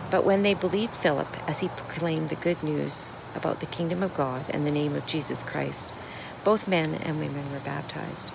But 0.09 0.25
when 0.25 0.41
they 0.41 0.55
believed 0.55 0.95
Philip 0.95 1.27
as 1.47 1.59
he 1.59 1.67
proclaimed 1.67 2.29
the 2.29 2.35
good 2.35 2.63
news 2.63 3.13
about 3.35 3.59
the 3.59 3.67
kingdom 3.67 4.01
of 4.01 4.15
God 4.15 4.45
and 4.49 4.65
the 4.65 4.71
name 4.71 4.95
of 4.95 5.05
Jesus 5.05 5.43
Christ, 5.43 5.93
both 6.43 6.67
men 6.67 6.95
and 6.95 7.19
women 7.19 7.51
were 7.51 7.59
baptized. 7.59 8.31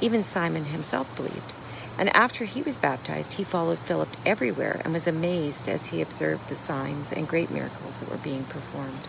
Even 0.00 0.22
Simon 0.22 0.66
himself 0.66 1.12
believed. 1.16 1.52
And 1.98 2.14
after 2.16 2.44
he 2.44 2.62
was 2.62 2.76
baptized, 2.76 3.32
he 3.32 3.42
followed 3.42 3.80
Philip 3.80 4.16
everywhere 4.24 4.80
and 4.84 4.92
was 4.92 5.08
amazed 5.08 5.68
as 5.68 5.88
he 5.88 6.00
observed 6.00 6.48
the 6.48 6.54
signs 6.54 7.10
and 7.10 7.26
great 7.26 7.50
miracles 7.50 7.98
that 7.98 8.08
were 8.08 8.18
being 8.18 8.44
performed. 8.44 9.08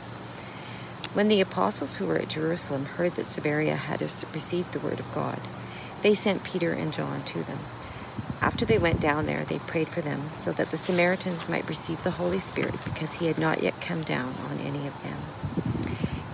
When 1.14 1.28
the 1.28 1.42
apostles 1.42 1.96
who 1.96 2.06
were 2.06 2.18
at 2.18 2.30
Jerusalem 2.30 2.86
heard 2.86 3.16
that 3.16 3.26
Samaria 3.26 3.76
had 3.76 4.02
received 4.02 4.74
the 4.74 4.80
word 4.80 5.00
of 5.00 5.12
God, 5.12 5.40
they 6.04 6.14
sent 6.14 6.44
Peter 6.44 6.72
and 6.72 6.94
John 6.94 7.24
to 7.24 7.44
them. 7.44 7.60
After 8.42 8.64
they 8.64 8.78
went 8.78 9.02
down 9.02 9.26
there, 9.26 9.44
they 9.44 9.58
prayed 9.58 9.90
for 9.90 10.02
them 10.02 10.30
so 10.34 10.52
that 10.52 10.70
the 10.70 10.78
Samaritans 10.78 11.50
might 11.50 11.68
receive 11.68 12.04
the 12.04 12.12
Holy 12.12 12.38
Spirit 12.38 12.76
because 12.84 13.16
he 13.16 13.26
had 13.26 13.40
not 13.40 13.64
yet 13.64 13.82
come 13.82 14.04
down 14.04 14.36
on 14.50 14.60
any 14.60 14.86
of 14.86 15.02
them. 15.02 15.18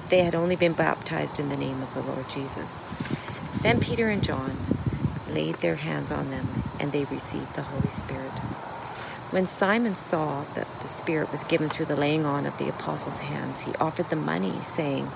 They 0.09 0.23
had 0.23 0.35
only 0.35 0.57
been 0.57 0.73
baptized 0.73 1.39
in 1.39 1.49
the 1.49 1.57
name 1.57 1.81
of 1.81 1.93
the 1.93 2.01
Lord 2.01 2.29
Jesus. 2.29 2.83
Then 3.61 3.79
Peter 3.79 4.09
and 4.09 4.23
John 4.23 4.57
laid 5.29 5.55
their 5.55 5.77
hands 5.77 6.11
on 6.11 6.29
them, 6.31 6.63
and 6.79 6.91
they 6.91 7.05
received 7.05 7.55
the 7.55 7.63
Holy 7.63 7.89
Spirit. 7.89 8.41
When 9.35 9.47
Simon 9.47 9.95
saw 9.95 10.45
that 10.55 10.79
the 10.79 10.87
Spirit 10.87 11.29
was 11.29 11.43
given 11.43 11.67
through 11.67 11.87
the 11.87 11.95
laying 11.97 12.23
on 12.23 12.45
of 12.45 12.57
the 12.57 12.69
apostles' 12.69 13.17
hands, 13.17 13.63
he 13.63 13.75
offered 13.81 14.09
them 14.09 14.23
money, 14.23 14.53
saying, 14.63 15.11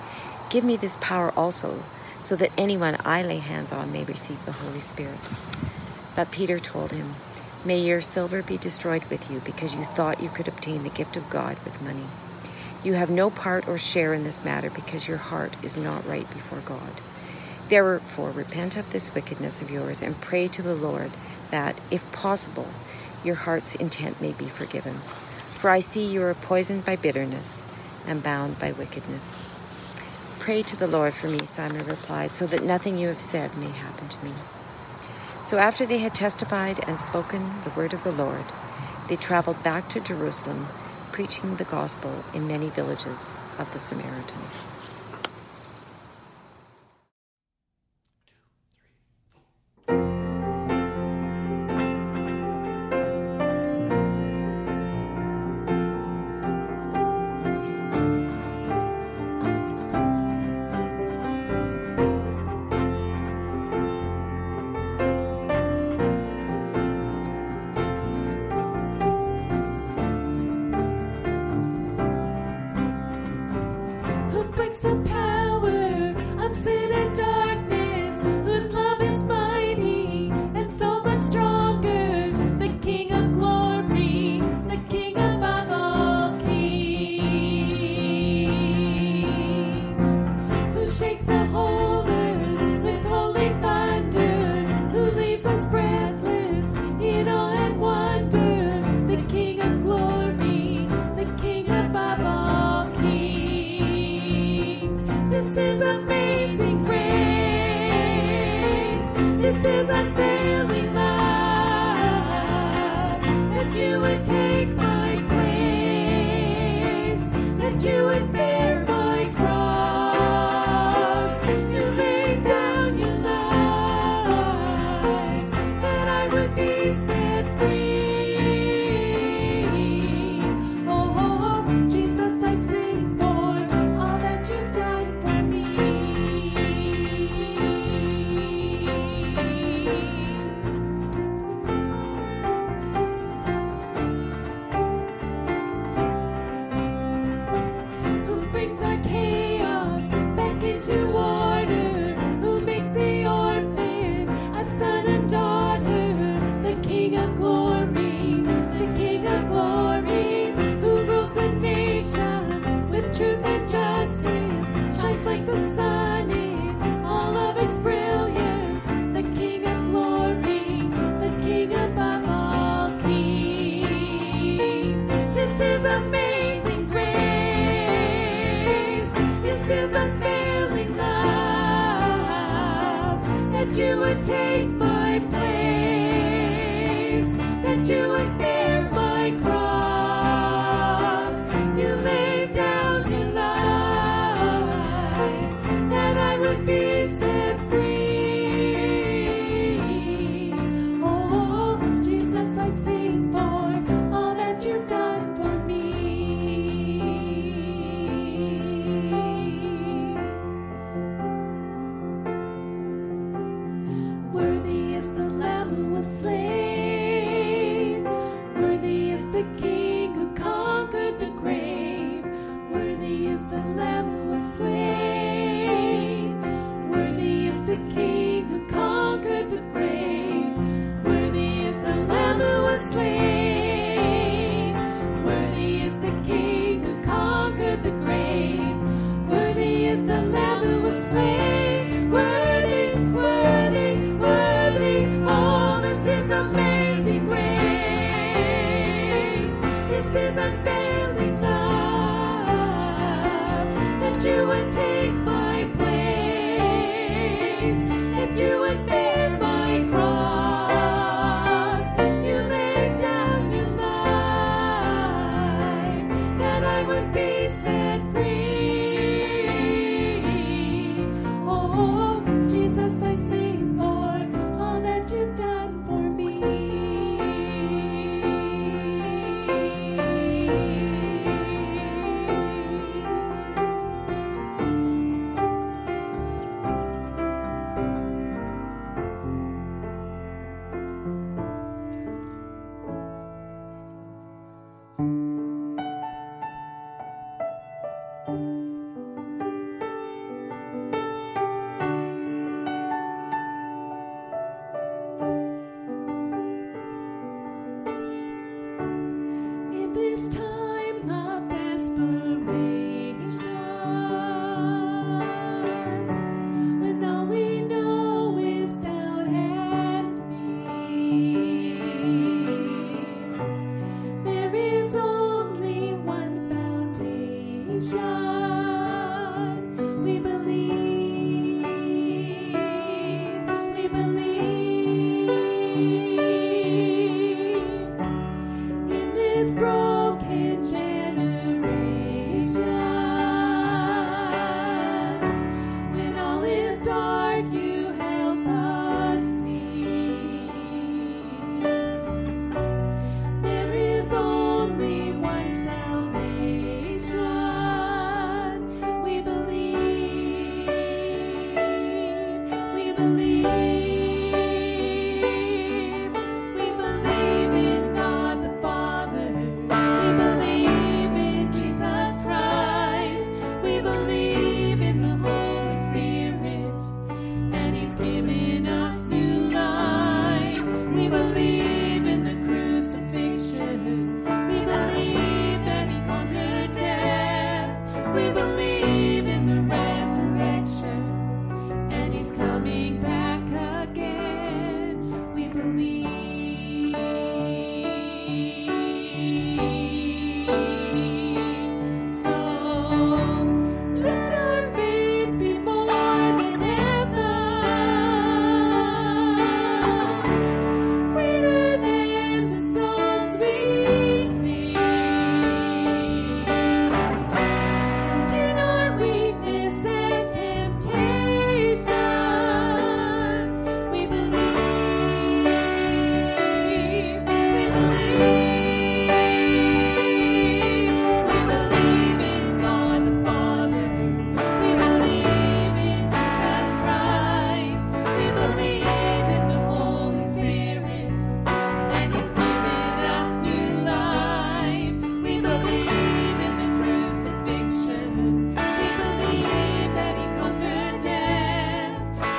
Give 0.50 0.62
me 0.62 0.76
this 0.76 0.98
power 1.00 1.32
also, 1.38 1.82
so 2.22 2.36
that 2.36 2.52
anyone 2.58 2.98
I 3.02 3.22
lay 3.22 3.38
hands 3.38 3.72
on 3.72 3.92
may 3.92 4.04
receive 4.04 4.44
the 4.44 4.52
Holy 4.52 4.80
Spirit. 4.80 5.20
But 6.14 6.30
Peter 6.30 6.58
told 6.58 6.92
him, 6.92 7.14
May 7.64 7.80
your 7.80 8.02
silver 8.02 8.42
be 8.42 8.58
destroyed 8.58 9.04
with 9.06 9.30
you, 9.30 9.40
because 9.42 9.74
you 9.74 9.84
thought 9.84 10.22
you 10.22 10.28
could 10.28 10.48
obtain 10.48 10.82
the 10.82 10.90
gift 10.90 11.16
of 11.16 11.30
God 11.30 11.56
with 11.64 11.80
money. 11.80 12.08
You 12.84 12.92
have 12.92 13.08
no 13.08 13.30
part 13.30 13.66
or 13.66 13.78
share 13.78 14.12
in 14.12 14.24
this 14.24 14.44
matter, 14.44 14.68
because 14.68 15.08
your 15.08 15.16
heart 15.16 15.56
is 15.62 15.78
not 15.78 16.06
right 16.06 16.28
before 16.28 16.60
God. 16.60 17.00
Therefore, 17.70 18.32
repent 18.32 18.76
of 18.76 18.92
this 18.92 19.14
wickedness 19.14 19.62
of 19.62 19.70
yours 19.70 20.02
and 20.02 20.20
pray 20.20 20.46
to 20.48 20.60
the 20.60 20.74
Lord 20.74 21.12
that, 21.50 21.80
if 21.90 22.02
possible, 22.12 22.68
your 23.24 23.34
heart's 23.34 23.74
intent 23.74 24.20
may 24.20 24.32
be 24.32 24.48
forgiven. 24.48 25.00
For 25.58 25.70
I 25.70 25.80
see 25.80 26.06
you 26.06 26.22
are 26.22 26.34
poisoned 26.34 26.84
by 26.84 26.96
bitterness 26.96 27.62
and 28.06 28.22
bound 28.22 28.58
by 28.58 28.72
wickedness. 28.72 29.42
Pray 30.38 30.62
to 30.62 30.76
the 30.76 30.86
Lord 30.86 31.12
for 31.12 31.28
me, 31.28 31.44
Simon 31.44 31.84
replied, 31.84 32.34
so 32.34 32.46
that 32.46 32.64
nothing 32.64 32.96
you 32.96 33.08
have 33.08 33.20
said 33.20 33.56
may 33.58 33.68
happen 33.68 34.08
to 34.08 34.24
me. 34.24 34.32
So 35.44 35.58
after 35.58 35.84
they 35.84 35.98
had 35.98 36.14
testified 36.14 36.82
and 36.86 36.98
spoken 36.98 37.54
the 37.64 37.70
word 37.70 37.92
of 37.92 38.04
the 38.04 38.12
Lord, 38.12 38.46
they 39.08 39.16
traveled 39.16 39.62
back 39.62 39.88
to 39.90 40.00
Jerusalem, 40.00 40.68
preaching 41.12 41.56
the 41.56 41.64
gospel 41.64 42.24
in 42.32 42.48
many 42.48 42.70
villages 42.70 43.38
of 43.58 43.72
the 43.72 43.78
Samaritans. 43.78 44.68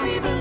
We 0.03 0.19
believe 0.19 0.40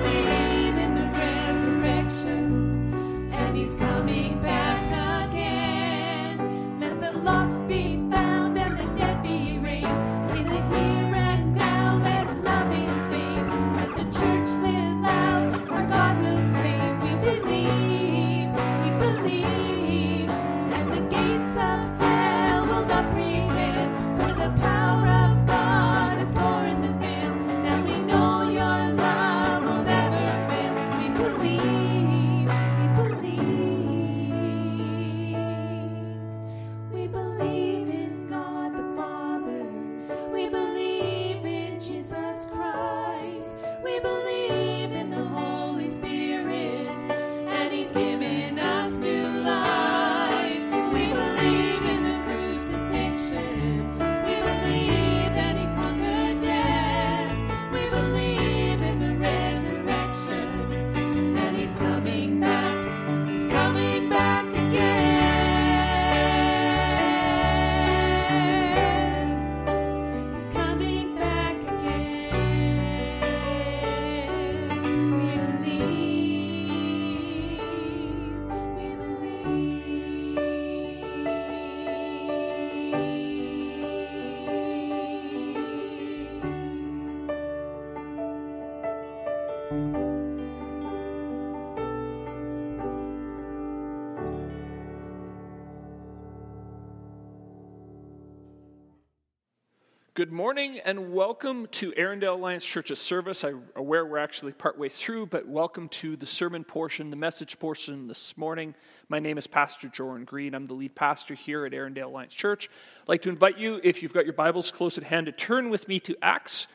Good 100.20 100.35
morning 100.35 100.80
and 100.85 101.14
welcome 101.14 101.66
to 101.68 101.94
Arundel 101.96 102.35
Alliance 102.35 102.66
Church's 102.66 103.00
service. 103.00 103.42
I'm 103.42 103.62
aware 103.74 104.04
we're 104.04 104.18
actually 104.18 104.52
partway 104.52 104.90
through, 104.90 105.28
but 105.28 105.48
welcome 105.48 105.88
to 105.88 106.14
the 106.14 106.26
sermon 106.26 106.62
portion, 106.62 107.09
the 107.09 107.16
message 107.16 107.59
portion 107.59 108.06
this 108.06 108.37
morning. 108.37 108.74
My 109.09 109.18
name 109.18 109.38
is 109.38 109.46
Pastor 109.46 109.88
Jordan 109.88 110.26
Green. 110.26 110.54
I'm 110.54 110.66
the 110.66 110.74
lead 110.74 110.94
pastor 110.94 111.33
here 111.33 111.64
at 111.64 111.72
Arundel 111.72 112.11
Alliance 112.11 112.35
Church. 112.35 112.68
I'd 113.00 113.09
like 113.09 113.22
to 113.22 113.30
invite 113.30 113.56
you, 113.56 113.80
if 113.83 114.02
you've 114.02 114.12
got 114.12 114.26
your 114.26 114.35
Bibles 114.35 114.70
close 114.70 114.98
at 114.98 115.04
hand, 115.04 115.24
to 115.24 115.33
turn 115.33 115.70
with 115.70 115.88
me 115.88 115.98
to 116.00 116.14
Acts 116.20 116.66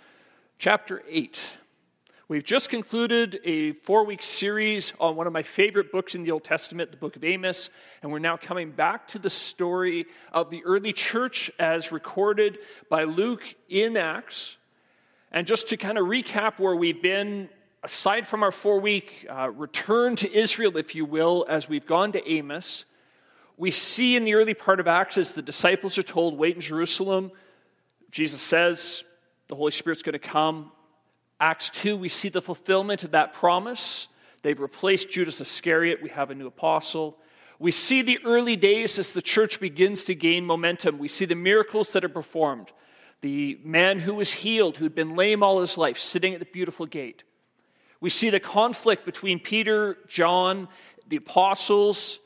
chapter 0.57 1.03
8. 1.07 1.55
We've 2.27 2.43
just 2.43 2.71
concluded 2.71 3.39
a 3.43 3.73
four 3.73 4.03
week 4.03 4.23
series 4.23 4.93
on 4.99 5.15
one 5.15 5.27
of 5.27 5.33
my 5.33 5.43
favorite 5.43 5.91
books 5.91 6.15
in 6.15 6.23
the 6.23 6.31
Old 6.31 6.43
Testament, 6.43 6.89
the 6.89 6.97
book 6.97 7.15
of 7.15 7.23
Amos, 7.23 7.69
and 8.01 8.11
we're 8.11 8.17
now 8.17 8.35
coming 8.35 8.71
back 8.71 9.07
to 9.09 9.19
the 9.19 9.29
story 9.29 10.07
of 10.33 10.49
the 10.49 10.65
early 10.65 10.91
church 10.91 11.51
as 11.59 11.91
recorded 11.91 12.57
by 12.89 13.03
Luke 13.03 13.43
in 13.69 13.95
Acts. 13.95 14.57
And 15.31 15.45
just 15.45 15.69
to 15.69 15.77
kind 15.77 15.99
of 15.99 16.07
recap 16.07 16.57
where 16.57 16.75
we've 16.75 16.99
been, 16.99 17.47
aside 17.83 18.25
from 18.25 18.41
our 18.41 18.51
four 18.51 18.79
week 18.79 19.27
uh, 19.29 19.51
return 19.51 20.15
to 20.15 20.33
Israel, 20.35 20.77
if 20.77 20.95
you 20.95 21.05
will, 21.05 21.45
as 21.47 21.69
we've 21.69 21.85
gone 21.85 22.11
to 22.13 22.27
Amos, 22.27 22.85
we 23.55 23.69
see 23.69 24.15
in 24.15 24.25
the 24.25 24.33
early 24.33 24.55
part 24.55 24.79
of 24.79 24.87
Acts 24.87 25.19
as 25.19 25.35
the 25.35 25.43
disciples 25.43 25.99
are 25.99 26.03
told, 26.03 26.39
wait 26.39 26.55
in 26.55 26.61
Jerusalem. 26.61 27.31
Jesus 28.09 28.41
says, 28.41 29.03
the 29.47 29.55
Holy 29.55 29.71
Spirit's 29.71 30.01
going 30.01 30.13
to 30.13 30.17
come. 30.19 30.71
Acts 31.39 31.69
2, 31.71 31.97
we 31.97 32.09
see 32.09 32.29
the 32.29 32.41
fulfillment 32.41 33.03
of 33.03 33.11
that 33.11 33.33
promise. 33.33 34.07
They've 34.41 34.59
replaced 34.59 35.09
Judas 35.09 35.41
Iscariot. 35.41 36.01
We 36.01 36.09
have 36.09 36.31
a 36.31 36.35
new 36.35 36.47
apostle. 36.47 37.17
We 37.59 37.71
see 37.71 38.01
the 38.01 38.19
early 38.23 38.55
days 38.55 38.99
as 38.99 39.13
the 39.13 39.21
church 39.21 39.59
begins 39.59 40.03
to 40.05 40.15
gain 40.15 40.45
momentum. 40.45 40.97
We 40.97 41.07
see 41.07 41.25
the 41.25 41.35
miracles 41.35 41.93
that 41.93 42.03
are 42.03 42.09
performed. 42.09 42.71
The 43.21 43.59
man 43.63 43.99
who 43.99 44.13
was 44.13 44.31
healed, 44.31 44.77
who'd 44.77 44.95
been 44.95 45.15
lame 45.15 45.41
all 45.41 45.61
his 45.61 45.77
life, 45.77 45.97
sitting 45.97 46.33
at 46.33 46.39
the 46.39 46.45
beautiful 46.45 46.85
gate. 46.85 47.23
We 48.01 48.09
see 48.09 48.29
the 48.29 48.39
conflict 48.39 49.05
between 49.05 49.39
Peter, 49.39 49.97
John, 50.07 50.67
the 51.07 51.17
apostles, 51.17 52.19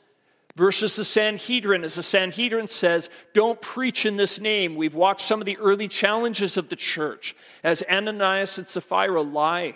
versus 0.56 0.96
the 0.96 1.04
Sanhedrin, 1.04 1.84
as 1.84 1.94
the 1.94 2.02
Sanhedrin 2.02 2.68
says, 2.68 3.08
don't 3.34 3.60
preach 3.60 4.04
in 4.04 4.16
this 4.16 4.40
name. 4.40 4.74
We've 4.74 4.94
watched 4.94 5.26
some 5.26 5.40
of 5.40 5.46
the 5.46 5.58
early 5.58 5.88
challenges 5.88 6.56
of 6.56 6.68
the 6.68 6.76
church 6.76 7.34
as 7.62 7.82
Ananias 7.90 8.58
and 8.58 8.66
Sapphira 8.66 9.22
lie. 9.22 9.74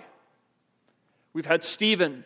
We've 1.32 1.46
had 1.46 1.64
Stephen, 1.64 2.24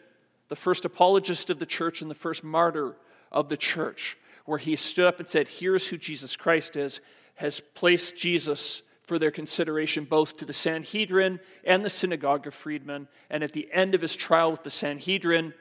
the 0.48 0.56
first 0.56 0.84
apologist 0.84 1.50
of 1.50 1.58
the 1.58 1.66
church 1.66 2.02
and 2.02 2.10
the 2.10 2.14
first 2.14 2.42
martyr 2.42 2.96
of 3.30 3.48
the 3.48 3.56
church, 3.56 4.16
where 4.44 4.58
he 4.58 4.76
stood 4.76 5.06
up 5.06 5.20
and 5.20 5.28
said, 5.28 5.48
Here's 5.48 5.86
who 5.88 5.98
Jesus 5.98 6.36
Christ 6.36 6.76
is, 6.76 7.00
has 7.34 7.60
placed 7.74 8.16
Jesus 8.16 8.82
for 9.02 9.18
their 9.18 9.30
consideration 9.30 10.04
both 10.04 10.36
to 10.36 10.44
the 10.44 10.52
Sanhedrin 10.52 11.40
and 11.64 11.84
the 11.84 11.90
synagogue 11.90 12.46
of 12.46 12.54
freedmen. 12.54 13.08
And 13.30 13.42
at 13.42 13.52
the 13.52 13.68
end 13.72 13.94
of 13.94 14.02
his 14.02 14.14
trial 14.14 14.50
with 14.50 14.62
the 14.62 14.70
Sanhedrin, 14.70 15.54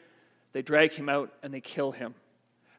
they 0.51 0.61
drag 0.61 0.93
him 0.93 1.07
out 1.07 1.31
and 1.43 1.53
they 1.53 1.61
kill 1.61 1.91
him. 1.91 2.15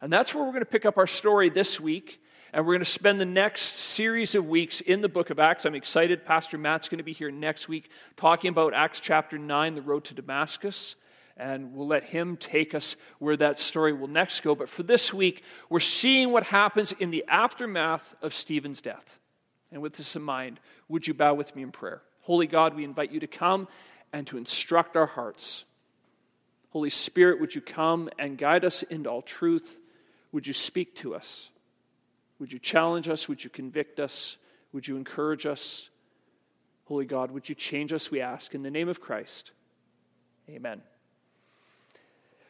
And 0.01 0.13
that's 0.13 0.35
where 0.35 0.45
we're 0.45 0.51
going 0.51 0.61
to 0.61 0.67
pick 0.67 0.87
up 0.87 0.99
our 0.99 1.07
story 1.07 1.49
this 1.49 1.81
week. 1.81 2.23
And 2.53 2.65
we're 2.65 2.75
going 2.75 2.81
to 2.81 2.87
spend 2.87 3.21
the 3.21 3.27
next 3.27 3.77
series 3.77 4.35
of 4.35 4.47
weeks 4.47 4.81
in 4.81 5.03
the 5.03 5.09
book 5.09 5.31
of 5.31 5.39
Acts. 5.39 5.67
I'm 5.67 5.75
excited. 5.75 6.25
Pastor 6.25 6.57
Matt's 6.57 6.89
going 6.89 6.99
to 6.99 7.05
be 7.05 7.13
here 7.13 7.31
next 7.31 7.69
week 7.69 7.91
talking 8.17 8.49
about 8.49 8.73
Acts 8.73 9.01
chapter 9.01 9.37
9, 9.37 9.75
the 9.75 9.83
road 9.83 10.05
to 10.05 10.15
Damascus. 10.15 10.97
And 11.37 11.75
we'll 11.75 11.87
let 11.87 12.05
him 12.05 12.37
take 12.37 12.75
us 12.75 12.97
where 13.19 13.37
that 13.37 13.59
story 13.59 13.93
will 13.93 14.09
next 14.09 14.41
go. 14.41 14.55
But 14.55 14.69
for 14.69 14.83
this 14.83 15.13
week, 15.13 15.43
we're 15.69 15.81
seeing 15.81 16.33
what 16.33 16.45
happens 16.45 16.93
in 16.93 17.11
the 17.11 17.25
aftermath 17.29 18.15
of 18.23 18.33
Stephen's 18.33 18.81
death. 18.81 19.19
And 19.71 19.83
with 19.83 19.97
this 19.97 20.17
in 20.17 20.23
mind, 20.23 20.59
would 20.89 21.07
you 21.07 21.15
bow 21.15 21.35
with 21.35 21.55
me 21.55 21.63
in 21.63 21.71
prayer? 21.71 22.03
Holy 22.23 22.47
God, 22.47 22.75
we 22.75 22.85
invite 22.85 23.13
you 23.13 23.21
to 23.21 23.27
come 23.27 23.69
and 24.13 24.27
to 24.29 24.39
instruct 24.39 24.97
our 24.97 25.07
hearts. 25.07 25.65
Holy 26.71 26.91
Spirit, 26.91 27.41
would 27.41 27.55
you 27.55 27.61
come 27.61 28.09
and 28.19 28.39
guide 28.39 28.65
us 28.65 28.83
into 28.85 29.11
all 29.11 29.23
truth? 29.23 29.79
Would 30.33 30.47
you 30.47 30.53
speak 30.53 30.95
to 30.97 31.15
us? 31.15 31.51
Would 32.39 32.53
you 32.53 32.59
challenge 32.59 33.09
us? 33.09 33.29
Would 33.29 33.43
you 33.43 33.51
convict 33.51 33.99
us? 33.99 34.37
Would 34.73 34.87
you 34.87 34.97
encourage 34.97 35.47
us? 35.47 35.91
Holy 36.85 37.05
God, 37.05 37.31
would 37.31 37.49
you 37.49 37.55
change 37.55 37.93
us, 37.93 38.11
we 38.11 38.21
ask, 38.21 38.55
in 38.55 38.63
the 38.63 38.71
name 38.71 38.89
of 38.89 39.01
Christ? 39.01 39.53
Amen. 40.49 40.81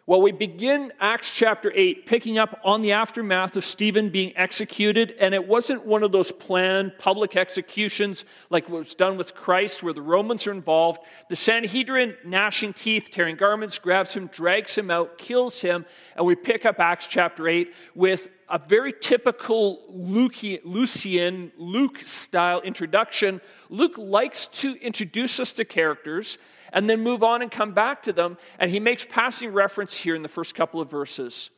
Well, 0.09 0.23
we 0.23 0.33
begin 0.33 0.91
Acts 1.01 1.33
chapter 1.33 1.71
8, 1.71 2.07
picking 2.07 2.39
up 2.39 2.63
on 2.65 2.81
the 2.81 2.93
aftermath 2.93 3.57
of 3.57 3.65
Stephen 3.67 4.09
being 4.09 4.35
executed, 4.39 5.15
and 5.21 5.35
it 5.35 5.47
wasn't 5.47 5.85
one 5.85 6.03
of 6.03 6.13
those 6.13 6.33
planned 6.33 6.93
public 6.99 7.37
executions 7.37 8.25
like 8.49 8.71
what 8.71 8.79
was 8.79 8.95
done 8.95 9.19
with 9.19 9.35
Christ, 9.35 9.83
where 9.83 9.93
the 9.93 10.01
Romans 10.01 10.47
are 10.47 10.53
involved. 10.53 11.01
The 11.29 11.37
Sanhedrin, 11.37 12.17
gnashing 12.25 12.73
teeth, 12.73 13.11
tearing 13.11 13.37
garments, 13.37 13.79
grabs 13.79 14.17
him, 14.17 14.29
drags 14.29 14.79
him 14.79 14.91
out, 14.91 15.19
kills 15.19 15.61
him, 15.61 15.85
and 16.17 16.25
we 16.25 16.35
pick 16.35 16.65
up 16.65 16.81
Acts 16.81 17.07
chapter 17.07 17.47
8 17.47 17.75
with 17.95 18.31
a 18.49 18.59
very 18.59 18.95
typical 18.99 19.83
Lucian, 19.91 21.53
Luke 21.59 22.01
style 22.01 22.63
introduction. 22.63 23.43
Luke 23.69 23.99
likes 23.99 24.47
to 24.47 24.73
introduce 24.81 25.39
us 25.39 25.53
to 25.53 25.67
characters 25.67 26.39
and 26.73 26.89
then 26.89 27.03
move 27.03 27.23
on 27.23 27.43
and 27.43 27.51
come 27.51 27.73
back 27.73 28.03
to 28.05 28.13
them. 28.13 28.39
And 28.59 28.71
he 28.71 28.81
makes 28.81 29.05
passing 29.05 29.53
reference 29.53 29.97
here 29.97 30.15
in 30.15 30.23
the 30.23 30.29
first 30.29 30.55
couple 30.55 30.81
of 30.81 30.91
verses. 30.91 31.51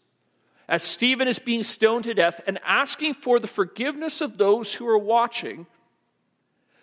As 0.69 0.83
Stephen 0.83 1.27
is 1.27 1.39
being 1.39 1.65
stoned 1.65 2.05
to 2.05 2.15
death 2.15 2.41
and 2.47 2.59
asking 2.65 3.15
for 3.15 3.41
the 3.41 3.49
forgiveness 3.49 4.21
of 4.21 4.39
those 4.39 4.75
who 4.75 4.87
are 4.87 4.99
watching, 4.99 5.67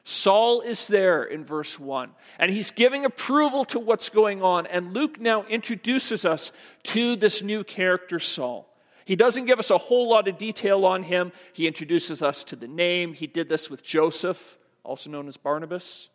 Saul 0.03 0.61
is 0.61 0.87
there 0.87 1.23
in 1.23 1.43
verse 1.43 1.77
1, 1.77 2.11
and 2.39 2.49
he's 2.49 2.71
giving 2.71 3.03
approval 3.03 3.65
to 3.65 3.79
what's 3.79 4.07
going 4.07 4.41
on. 4.41 4.65
And 4.65 4.93
Luke 4.93 5.19
now 5.19 5.43
introduces 5.43 6.23
us 6.23 6.53
to 6.83 7.17
this 7.17 7.43
new 7.43 7.65
character, 7.65 8.17
Saul. 8.17 8.73
He 9.03 9.17
doesn't 9.17 9.45
give 9.45 9.59
us 9.59 9.69
a 9.69 9.77
whole 9.77 10.09
lot 10.09 10.29
of 10.29 10.37
detail 10.37 10.85
on 10.85 11.03
him. 11.03 11.33
He 11.53 11.67
introduces 11.67 12.21
us 12.21 12.45
to 12.45 12.55
the 12.55 12.67
name. 12.69 13.13
He 13.13 13.27
did 13.27 13.49
this 13.49 13.69
with 13.69 13.83
Joseph, 13.83 14.57
also 14.83 15.09
known 15.09 15.27
as 15.27 15.35
Barnabas. 15.35 16.09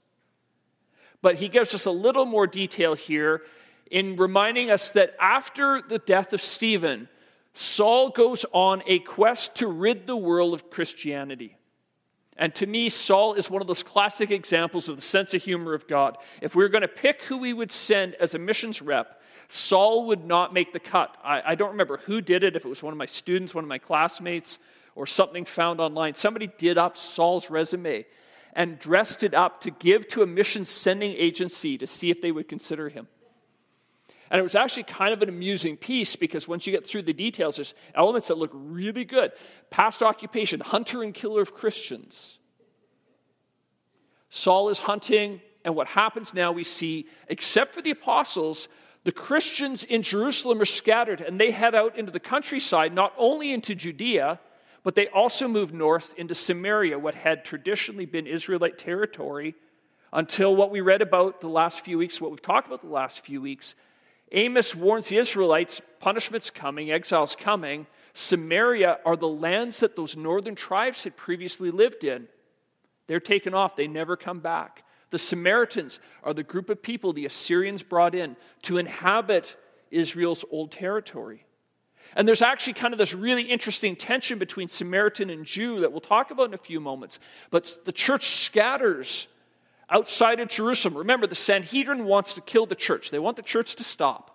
But 1.23 1.37
he 1.37 1.49
gives 1.49 1.75
us 1.75 1.87
a 1.87 1.91
little 1.91 2.27
more 2.27 2.47
detail 2.47 2.95
here 2.95 3.43
in 3.91 4.17
reminding 4.17 4.71
us 4.71 4.91
that 4.93 5.15
after 5.21 5.81
the 5.81 5.99
death 5.99 6.33
of 6.33 6.41
Stephen, 6.41 7.09
Saul 7.55 8.11
goes 8.11 8.45
on 8.53 8.83
a 8.87 8.99
quest 8.99 9.57
to 9.57 9.69
rid 9.69 10.07
the 10.07 10.17
world 10.17 10.55
of 10.55 10.71
Christianity. 10.71 11.57
And 12.37 12.55
to 12.57 12.67
me, 12.67 12.89
Saul 12.89 13.35
is 13.35 13.51
one 13.51 13.61
of 13.61 13.69
those 13.69 13.83
classic 13.83 14.31
examples 14.31 14.89
of 14.89 14.97
the 14.97 15.03
sense 15.03 15.35
of 15.35 15.43
humor 15.43 15.75
of 15.75 15.87
God. 15.87 16.17
If 16.41 16.55
we 16.55 16.65
were 16.65 16.71
going 16.71 16.83
to 16.83 16.89
pick 16.89 17.23
who 17.23 17.37
we 17.37 17.53
would 17.53 17.71
send 17.71 18.15
as 18.15 18.35
a 18.35 18.39
missions 18.39 18.81
rep, 18.81 19.21
Saul 19.49 20.07
would 20.07 20.25
not 20.25 20.55
make 20.55 20.73
the 20.73 20.81
cut. 20.81 21.19
I, 21.23 21.43
I, 21.45 21.55
don't 21.55 21.73
remember 21.73 21.99
who 21.99 22.23
did 22.23 22.43
it, 22.43 22.57
if 22.57 22.65
it 22.65 22.69
was 22.69 22.83
one 22.83 22.93
of 22.95 22.99
my 22.99 23.07
students, 23.07 23.55
one 23.55 23.65
of 23.65 23.69
my 23.69 23.79
classmates, 23.79 24.59
or 24.95 25.07
something 25.07 25.45
found 25.45 25.79
online. 25.79 26.15
Somebody 26.15 26.47
did 26.57 26.79
up 26.79 26.97
Saul's 26.97 27.51
resume 27.51 28.07
and 28.53 28.79
dressed 28.79 29.23
it 29.23 29.35
up 29.35 29.61
to 29.63 29.71
give 29.71 30.07
to 30.09 30.23
a 30.23 30.27
mission 30.27 30.65
sending 30.65 31.15
agency 31.17 31.79
to 31.79 31.87
see 31.87 32.11
if 32.11 32.21
they 32.21 32.33
would 32.33 32.49
consider 32.49 32.89
him. 32.89 33.09
And 34.31 34.39
it 34.39 34.43
was 34.43 34.55
actually 34.55 34.85
kind 34.85 35.13
of 35.13 35.21
an 35.21 35.29
amusing 35.29 35.77
piece 35.77 36.17
because 36.17 36.49
once 36.49 36.67
you 36.67 36.73
get 36.73 36.87
through 36.87 37.03
the 37.03 37.13
details, 37.13 37.57
there's 37.57 37.75
elements 37.95 38.29
that 38.29 38.39
look 38.39 38.51
really 38.55 39.05
good. 39.05 39.33
Past 39.69 40.03
occupation, 40.03 40.61
hunter 40.61 41.03
and 41.03 41.13
killer 41.13 41.43
of 41.43 41.55
Christians. 41.55 42.39
Saul 44.31 44.71
is 44.71 44.79
hunting, 44.79 45.43
and 45.67 45.77
what 45.77 45.89
happens 45.89 46.33
now 46.33 46.51
we 46.51 46.65
see, 46.65 47.07
except 47.29 47.75
for 47.75 47.83
the 47.83 47.91
apostles, 47.91 48.69
the 49.05 49.13
Christians 49.13 49.85
in 49.85 50.03
Jerusalem 50.03 50.61
are 50.61 50.65
scattered 50.65 51.21
and 51.21 51.39
they 51.39 51.51
head 51.51 51.75
out 51.75 51.99
into 51.99 52.11
the 52.11 52.21
countryside, 52.21 52.95
not 52.95 53.13
only 53.19 53.53
into 53.53 53.75
Judea, 53.75 54.41
but 54.83 54.95
they 54.95 55.09
also 55.09 55.47
moved 55.47 55.75
north 55.75 56.15
into 56.17 56.35
Samaria, 56.35 56.99
what 56.99 57.15
had 57.15 57.45
traditionally 57.45 58.07
been 58.07 58.27
Israelite 58.27 58.79
territory, 58.79 59.55
until 60.13 60.55
what 60.55 60.71
we 60.71 60.81
read 60.81 61.03
about 61.03 61.41
the 61.41 61.49
last 61.49 61.85
few 61.85 61.99
weeks, 61.99 62.21
what 62.21 62.31
we've 62.31 62.43
talked 62.43 62.67
about 62.67 62.83
the 62.83 62.89
last 62.89 63.25
few 63.25 63.41
weeks. 63.41 63.75
Amos 64.33 64.75
warns 64.75 65.09
the 65.09 65.19
Israelites 65.19 65.81
punishment's 66.01 66.51
coming, 66.51 66.91
exile's 66.91 67.37
coming. 67.37 67.87
Samaria 68.15 68.99
are 69.05 69.17
the 69.17 69.29
lands 69.29 69.81
that 69.81 69.97
those 69.97 70.17
northern 70.17 70.55
tribes 70.55 71.05
had 71.05 71.17
previously 71.17 71.71
lived 71.71 72.05
in. 72.05 72.29
They're 73.07 73.21
taken 73.21 73.55
off, 73.55 73.77
they 73.77 73.89
never 73.89 74.17
come 74.17 74.41
back. 74.41 74.85
The 75.11 75.19
Samaritans 75.19 76.01
are 76.23 76.33
the 76.33 76.43
group 76.43 76.71
of 76.71 76.83
people 76.83 77.13
the 77.13 77.27
Assyrians 77.27 77.83
brought 77.83 78.15
in 78.15 78.37
to 78.63 78.79
inhabit 78.79 79.57
Israel's 79.91 80.45
old 80.51 80.73
territory. 80.73 81.45
And 82.15 82.29
there's 82.29 82.43
actually 82.43 82.75
kind 82.75 82.93
of 82.93 82.99
this 82.99 83.15
really 83.15 83.43
interesting 83.43 83.97
tension 83.97 84.39
between 84.39 84.69
Samaritan 84.69 85.31
and 85.31 85.45
Jew 85.45 85.81
that 85.81 85.93
we'll 85.93 86.01
talk 86.01 86.31
about 86.31 86.49
in 86.49 86.55
a 86.55 86.59
few 86.59 86.81
moments. 86.81 87.19
But 87.51 87.79
the 87.85 87.93
church 87.93 88.27
scatters 88.27 89.29
outside 89.89 90.41
of 90.41 90.49
Jerusalem. 90.49 90.97
Remember, 90.97 91.27
the 91.27 91.35
Sanhedrin 91.35 92.05
wants 92.05 92.35
to 92.35 92.41
kill 92.41 92.67
the 92.67 92.75
church, 92.75 93.11
they 93.11 93.19
want 93.19 93.37
the 93.37 93.43
church 93.43 93.77
to 93.77 93.85
stop. 93.85 94.31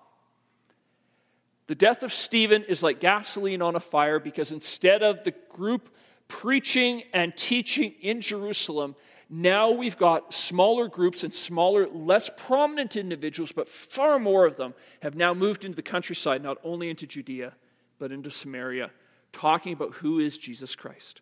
The 1.67 1.75
death 1.75 2.01
of 2.01 2.13
Stephen 2.13 2.63
is 2.63 2.81
like 2.81 3.01
gasoline 3.01 3.61
on 3.61 3.75
a 3.75 3.79
fire 3.81 4.19
because 4.19 4.53
instead 4.53 5.03
of 5.03 5.25
the 5.25 5.33
group 5.49 5.93
preaching 6.29 7.03
and 7.13 7.35
teaching 7.35 7.93
in 8.01 8.21
Jerusalem, 8.21 8.95
now 9.29 9.71
we've 9.71 9.97
got 9.97 10.33
smaller 10.33 10.87
groups 10.87 11.25
and 11.25 11.33
smaller, 11.33 11.87
less 11.87 12.29
prominent 12.37 12.95
individuals, 12.95 13.51
but 13.51 13.67
far 13.67 14.17
more 14.17 14.45
of 14.45 14.55
them 14.55 14.73
have 15.01 15.15
now 15.15 15.33
moved 15.33 15.65
into 15.65 15.75
the 15.75 15.81
countryside, 15.81 16.41
not 16.41 16.57
only 16.63 16.89
into 16.89 17.05
Judea, 17.05 17.53
but 17.99 18.11
into 18.11 18.31
Samaria, 18.31 18.91
talking 19.31 19.73
about 19.73 19.93
who 19.93 20.19
is 20.19 20.37
Jesus 20.37 20.75
Christ. 20.75 21.21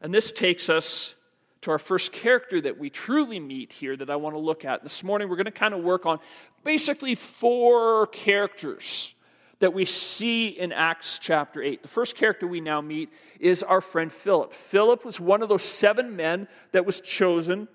And 0.00 0.12
this 0.12 0.32
takes 0.32 0.68
us 0.68 1.14
to 1.62 1.70
our 1.70 1.78
first 1.78 2.12
character 2.12 2.60
that 2.60 2.78
we 2.78 2.88
truly 2.88 3.38
meet 3.38 3.72
here 3.72 3.96
that 3.96 4.08
I 4.08 4.16
want 4.16 4.34
to 4.34 4.40
look 4.40 4.64
at. 4.64 4.82
This 4.82 5.04
morning, 5.04 5.28
we're 5.28 5.36
going 5.36 5.44
to 5.44 5.50
kind 5.50 5.74
of 5.74 5.82
work 5.82 6.06
on 6.06 6.18
basically 6.64 7.14
four 7.14 8.06
characters 8.08 9.14
that 9.58 9.74
we 9.74 9.84
see 9.84 10.48
in 10.48 10.72
Acts 10.72 11.18
chapter 11.18 11.62
8. 11.62 11.82
The 11.82 11.88
first 11.88 12.16
character 12.16 12.46
we 12.46 12.62
now 12.62 12.80
meet 12.80 13.10
is 13.38 13.62
our 13.62 13.82
friend 13.82 14.10
Philip. 14.10 14.54
Philip 14.54 15.04
was 15.04 15.20
one 15.20 15.42
of 15.42 15.50
those 15.50 15.62
seven 15.62 16.16
men 16.16 16.48
that 16.72 16.86
was 16.86 17.02
chosen 17.02 17.68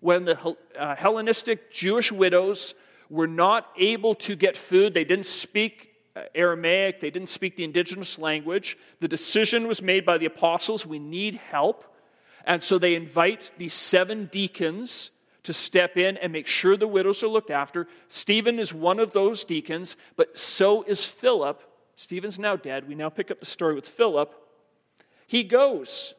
when 0.00 0.24
the 0.24 0.56
uh, 0.78 0.96
Hellenistic 0.96 1.70
Jewish 1.70 2.10
widows 2.10 2.74
were 3.10 3.26
not 3.26 3.68
able 3.76 4.14
to 4.14 4.34
get 4.34 4.56
food. 4.56 4.94
They 4.94 5.04
didn't 5.04 5.26
speak 5.26 5.89
Uh, 6.16 6.22
Aramaic, 6.34 7.00
they 7.00 7.10
didn't 7.10 7.28
speak 7.28 7.56
the 7.56 7.64
indigenous 7.64 8.18
language. 8.18 8.76
The 8.98 9.08
decision 9.08 9.68
was 9.68 9.80
made 9.80 10.04
by 10.04 10.18
the 10.18 10.26
apostles 10.26 10.84
we 10.84 10.98
need 10.98 11.36
help. 11.36 11.84
And 12.44 12.62
so 12.62 12.78
they 12.78 12.94
invite 12.94 13.52
these 13.58 13.74
seven 13.74 14.26
deacons 14.26 15.10
to 15.44 15.52
step 15.52 15.96
in 15.96 16.16
and 16.16 16.32
make 16.32 16.46
sure 16.46 16.76
the 16.76 16.88
widows 16.88 17.22
are 17.22 17.28
looked 17.28 17.50
after. 17.50 17.86
Stephen 18.08 18.58
is 18.58 18.74
one 18.74 18.98
of 18.98 19.12
those 19.12 19.44
deacons, 19.44 19.96
but 20.16 20.36
so 20.38 20.82
is 20.82 21.06
Philip. 21.06 21.62
Stephen's 21.96 22.38
now 22.38 22.56
dead. 22.56 22.88
We 22.88 22.94
now 22.94 23.08
pick 23.08 23.30
up 23.30 23.40
the 23.40 23.46
story 23.46 23.74
with 23.74 23.86
Philip. 23.86 24.34
He 25.26 25.44
goes 25.44 26.14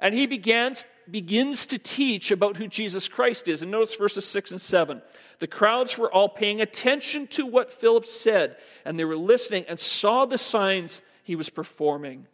and 0.00 0.14
he 0.14 0.26
begins, 0.26 0.84
begins 1.10 1.66
to 1.66 1.78
teach 1.78 2.30
about 2.30 2.56
who 2.56 2.68
Jesus 2.68 3.08
Christ 3.08 3.48
is. 3.48 3.62
And 3.62 3.70
notice 3.70 3.94
verses 3.94 4.26
6 4.26 4.52
and 4.52 4.60
7. 4.60 5.02
The 5.38 5.46
crowds 5.46 5.98
were 5.98 6.12
all 6.12 6.28
paying 6.28 6.60
attention 6.60 7.26
to 7.28 7.46
what 7.46 7.72
Philip 7.72 8.06
said, 8.06 8.56
and 8.84 8.98
they 8.98 9.04
were 9.04 9.16
listening 9.16 9.64
and 9.68 9.78
saw 9.78 10.24
the 10.24 10.38
signs 10.38 11.02
he 11.22 11.36
was 11.36 11.50
performing. 11.50 12.26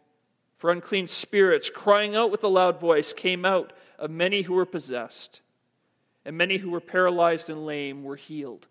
For 0.57 0.71
unclean 0.71 1.07
spirits, 1.07 1.69
crying 1.69 2.15
out 2.15 2.31
with 2.31 2.43
a 2.43 2.47
loud 2.47 2.79
voice, 2.79 3.11
came 3.11 3.43
out 3.43 3.73
of 3.99 4.09
many 4.09 4.43
who 4.43 4.53
were 4.53 4.65
possessed, 4.65 5.41
and 6.23 6.37
many 6.37 6.57
who 6.57 6.69
were 6.69 6.79
paralyzed 6.79 7.49
and 7.49 7.65
lame 7.65 8.03
were 8.03 8.15
healed. 8.15 8.67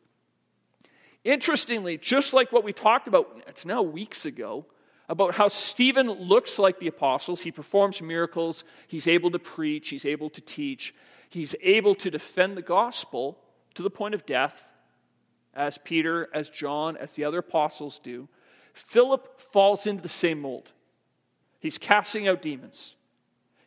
Interestingly, 1.25 1.99
just 1.99 2.33
like 2.33 2.51
what 2.51 2.65
we 2.65 2.73
talked 2.73 3.09
about, 3.09 3.43
it's 3.47 3.67
now 3.67 3.83
weeks 3.83 4.25
ago, 4.25 4.65
about 5.13 5.35
how 5.35 5.47
Stephen 5.47 6.11
looks 6.11 6.59
like 6.59 6.79
the 6.79 6.87
apostles. 6.87 7.43
He 7.43 7.53
performs 7.53 8.01
miracles, 8.01 8.65
he's 8.89 9.07
able 9.07 9.31
to 9.33 9.39
preach, 9.39 9.91
he's 9.91 10.07
able 10.07 10.31
to 10.31 10.41
teach, 10.41 10.95
he's 11.29 11.55
able 11.61 11.95
to 11.97 12.11
defend 12.11 12.57
the 12.57 12.63
gospel 12.63 13.39
to 13.75 13.83
the 13.83 13.91
point 13.91 14.15
of 14.15 14.25
death, 14.25 14.73
as 15.53 15.77
Peter, 15.77 16.31
as 16.33 16.49
John, 16.49 16.97
as 16.97 17.13
the 17.13 17.25
other 17.25 17.41
apostles 17.41 17.99
do. 17.99 18.27
Philip 18.73 19.39
falls 19.39 19.87
into 19.87 20.03
the 20.03 20.09
same 20.09 20.41
mold. 20.41 20.73
He's 21.61 21.77
casting 21.77 22.27
out 22.27 22.41
demons. 22.41 22.97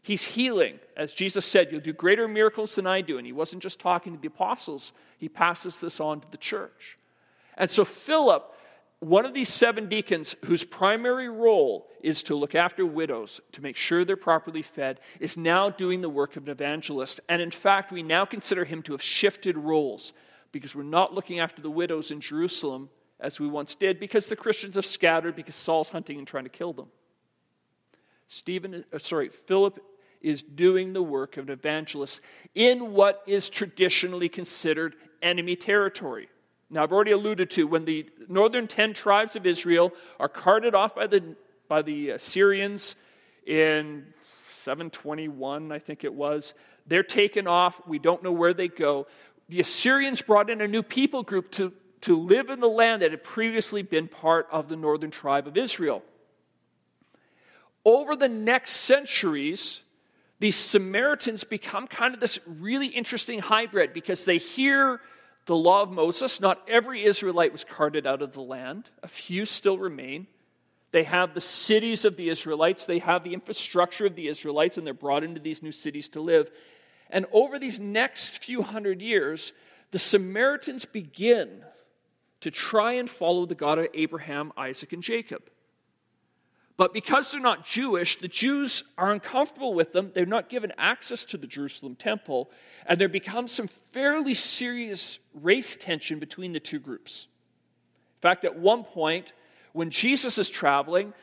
He's 0.02 0.24
healing. 0.24 0.80
As 0.98 1.14
Jesus 1.14 1.46
said, 1.46 1.72
You'll 1.72 1.80
do 1.80 1.94
greater 1.94 2.28
miracles 2.28 2.74
than 2.76 2.88
I 2.88 3.02
do. 3.02 3.20
And 3.20 3.26
he 3.28 3.34
wasn't 3.34 3.62
just 3.62 3.80
talking 3.80 4.16
to 4.16 4.20
the 4.20 4.30
apostles, 4.30 4.94
he 5.20 5.30
passes 5.30 5.80
this 5.80 6.00
on 6.00 6.22
to 6.22 6.32
the 6.32 6.38
church. 6.38 6.98
And 7.56 7.70
so, 7.70 7.86
Philip, 7.86 8.52
one 9.06 9.24
of 9.24 9.36
these 9.36 9.50
seven 9.50 9.88
deacons 9.88 10.36
whose 10.46 10.64
primary 10.64 11.30
role 11.30 11.88
is 12.02 12.24
to 12.24 12.34
look 12.34 12.56
after 12.56 12.84
widows, 12.88 13.40
to 13.52 13.62
make 13.62 13.78
sure 13.78 14.04
they're 14.04 14.18
properly 14.18 14.64
fed, 14.64 15.00
is 15.20 15.38
now 15.38 15.70
doing 15.70 16.02
the 16.02 16.10
work 16.10 16.36
of 16.36 16.46
an 16.46 16.50
evangelist. 16.50 17.20
And 17.30 17.40
in 17.40 17.52
fact, 17.52 17.92
we 17.92 18.02
now 18.02 18.26
consider 18.26 18.66
him 18.66 18.82
to 18.82 18.94
have 18.94 19.04
shifted 19.04 19.58
roles 19.58 20.12
because 20.52 20.74
we're 20.74 20.82
not 20.82 21.14
looking 21.14 21.38
after 21.38 21.62
the 21.62 21.70
widows 21.70 22.10
in 22.10 22.20
Jerusalem 22.20 22.90
as 23.20 23.40
we 23.40 23.48
once 23.48 23.76
did 23.76 24.00
because 24.00 24.28
the 24.28 24.36
Christians 24.36 24.74
have 24.74 24.88
scattered 24.88 25.36
because 25.36 25.56
Saul's 25.56 25.90
hunting 25.90 26.18
and 26.18 26.26
trying 26.26 26.46
to 26.46 26.50
kill 26.50 26.74
them. 26.74 26.88
Stephen, 28.28 28.86
uh, 28.92 28.98
sorry, 28.98 29.30
Philip 29.30 29.80
is 30.20 30.42
doing 30.42 30.94
the 30.94 31.04
work 31.04 31.38
of 31.38 31.46
an 31.46 31.54
evangelist 31.54 32.22
in 32.56 32.92
what 32.92 33.22
is 33.28 33.52
traditionally 33.52 34.30
considered 34.30 34.96
enemy 35.22 35.56
territory. 35.56 36.28
Now, 36.70 36.84
I've 36.84 36.92
already 36.92 37.12
alluded 37.12 37.52
to 37.52 37.68
when 37.68 37.86
the 37.86 38.10
northern 38.28 38.68
10 38.68 38.94
tribes 38.94 39.36
of 39.36 39.46
Israel 39.46 39.94
are 40.20 40.30
carted 40.30 40.74
off 40.74 40.96
by 40.96 41.08
the, 41.08 41.36
by 41.68 41.82
the 41.82 42.12
uh, 42.12 42.16
Assyrians 42.16 42.96
in 43.46 44.06
721, 44.50 45.72
I 45.72 45.78
think 45.78 46.04
it 46.04 46.14
was, 46.14 46.56
they're 46.88 47.04
taken 47.04 47.48
off. 47.48 47.82
We 47.88 48.00
don't 48.00 48.24
know 48.24 48.32
where 48.32 48.54
they 48.54 48.68
go. 48.68 49.06
The 49.50 49.60
Assyrians 49.60 50.24
brought 50.24 50.50
in 50.50 50.62
a 50.62 50.68
new 50.68 50.82
people 50.82 51.22
group 51.22 51.52
to, 51.52 51.72
to 52.02 52.18
live 52.18 52.50
in 52.50 52.60
the 52.60 52.68
land 52.68 53.04
that 53.04 53.12
had 53.12 53.24
previously 53.24 53.84
been 53.84 54.08
part 54.08 54.48
of 54.52 54.68
the 54.68 54.76
northern 54.76 55.12
tribe 55.12 55.48
of 55.48 55.58
Israel. 55.58 56.04
Over 57.84 58.16
the 58.16 58.30
next 58.30 58.72
centuries, 58.72 59.82
these 60.40 60.56
Samaritans 60.56 61.44
become 61.44 61.86
kind 61.86 62.16
of 62.16 62.20
this 62.20 62.40
really 62.48 62.88
interesting 62.88 63.38
hybrid 63.38 63.94
because 63.94 64.26
they 64.26 64.40
hear 64.40 65.00
the 65.46 65.56
law 65.56 65.82
of 65.82 65.92
Moses. 65.92 66.40
Not 66.40 66.62
every 66.68 67.04
Israelite 67.04 67.52
was 67.52 67.64
carted 67.64 68.06
out 68.08 68.22
of 68.22 68.34
the 68.34 68.42
land, 68.42 68.90
a 69.04 69.08
few 69.08 69.46
still 69.46 69.78
remain. 69.78 70.28
They 70.92 71.04
have 71.04 71.34
the 71.34 71.42
cities 71.42 72.06
of 72.06 72.16
the 72.16 72.30
Israelites, 72.30 72.86
they 72.86 73.00
have 73.00 73.24
the 73.24 73.34
infrastructure 73.34 74.06
of 74.06 74.16
the 74.16 74.28
Israelites, 74.28 74.78
and 74.78 74.88
they're 74.88 74.94
brought 74.94 75.24
into 75.24 75.42
these 75.42 75.62
new 75.62 75.72
cities 75.72 76.10
to 76.10 76.22
live. 76.22 76.50
And 77.10 77.26
over 77.32 77.60
these 77.60 77.80
next 77.80 78.44
few 78.44 78.62
hundred 78.62 79.02
years, 79.02 79.54
the 79.92 80.00
Samaritans 80.00 80.86
begin 80.86 81.64
to 82.42 82.52
try 82.52 82.94
and 82.94 83.10
follow 83.10 83.46
the 83.46 83.56
God 83.56 83.80
of 83.80 83.88
Abraham, 83.94 84.52
Isaac, 84.58 84.94
and 84.94 85.04
Jacob. 85.04 85.50
But 86.78 86.94
because 86.94 87.32
they're 87.32 87.40
not 87.40 87.66
Jewish, 87.66 88.18
the 88.18 88.28
Jews 88.28 88.84
are 88.98 89.12
uncomfortable 89.12 89.74
with 89.74 89.94
them. 89.94 90.12
They're 90.14 90.26
not 90.26 90.50
given 90.50 90.74
access 90.78 91.24
to 91.26 91.38
the 91.38 91.48
Jerusalem 91.48 91.96
temple, 91.96 92.52
and 92.86 93.00
there 93.00 93.08
becomes 93.08 93.52
some 93.52 93.68
fairly 93.68 94.34
serious 94.34 95.20
race 95.34 95.78
tension 95.78 96.20
between 96.20 96.52
the 96.52 96.60
two 96.60 96.80
groups. 96.80 97.28
In 98.18 98.22
fact, 98.22 98.44
at 98.44 98.58
one 98.58 98.84
point, 98.84 99.32
when 99.72 99.90
Jesus 99.90 100.38
is 100.38 100.50
traveling, 100.50 101.14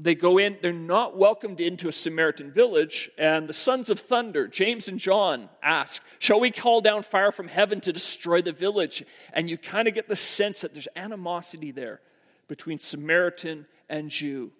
they 0.00 0.16
go 0.16 0.38
in, 0.38 0.56
they're 0.60 0.72
not 0.72 1.16
welcomed 1.16 1.60
into 1.60 1.88
a 1.88 1.92
Samaritan 1.92 2.50
village, 2.50 3.08
and 3.16 3.48
the 3.48 3.54
sons 3.54 3.88
of 3.88 4.00
thunder, 4.00 4.48
James 4.48 4.88
and 4.88 4.98
John, 4.98 5.48
ask, 5.62 6.02
Shall 6.18 6.40
we 6.40 6.50
call 6.50 6.80
down 6.80 7.04
fire 7.04 7.30
from 7.30 7.46
heaven 7.46 7.80
to 7.82 7.92
destroy 7.92 8.42
the 8.42 8.50
village? 8.50 9.04
And 9.32 9.48
you 9.48 9.56
kind 9.56 9.86
of 9.86 9.94
get 9.94 10.08
the 10.08 10.16
sense 10.16 10.62
that 10.62 10.72
there's 10.72 10.88
animosity 10.96 11.70
there 11.70 12.00
between 12.48 12.78
Samaritan 12.78 13.66
and 13.88 14.10
Jew. 14.10 14.50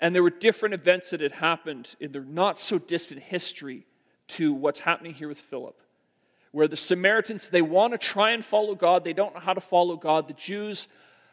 And 0.00 0.14
there 0.14 0.22
were 0.22 0.30
different 0.30 0.74
events 0.74 1.10
that 1.10 1.20
had 1.20 1.32
happened 1.32 1.96
in 1.98 2.12
the 2.12 2.20
not 2.20 2.58
so 2.58 2.78
distant 2.78 3.20
history 3.20 3.86
to 4.28 4.52
what's 4.52 4.80
happening 4.80 5.14
here 5.14 5.28
with 5.28 5.40
Philip. 5.40 5.80
Where 6.52 6.68
the 6.68 6.76
Samaritans, 6.76 7.50
they 7.50 7.62
want 7.62 7.92
to 7.92 7.98
try 7.98 8.30
and 8.30 8.44
follow 8.44 8.74
God, 8.74 9.04
they 9.04 9.12
don't 9.12 9.34
know 9.34 9.40
how 9.40 9.54
to 9.54 9.60
follow 9.60 9.96
God. 9.96 10.28
The 10.28 10.34
Jews 10.34 10.88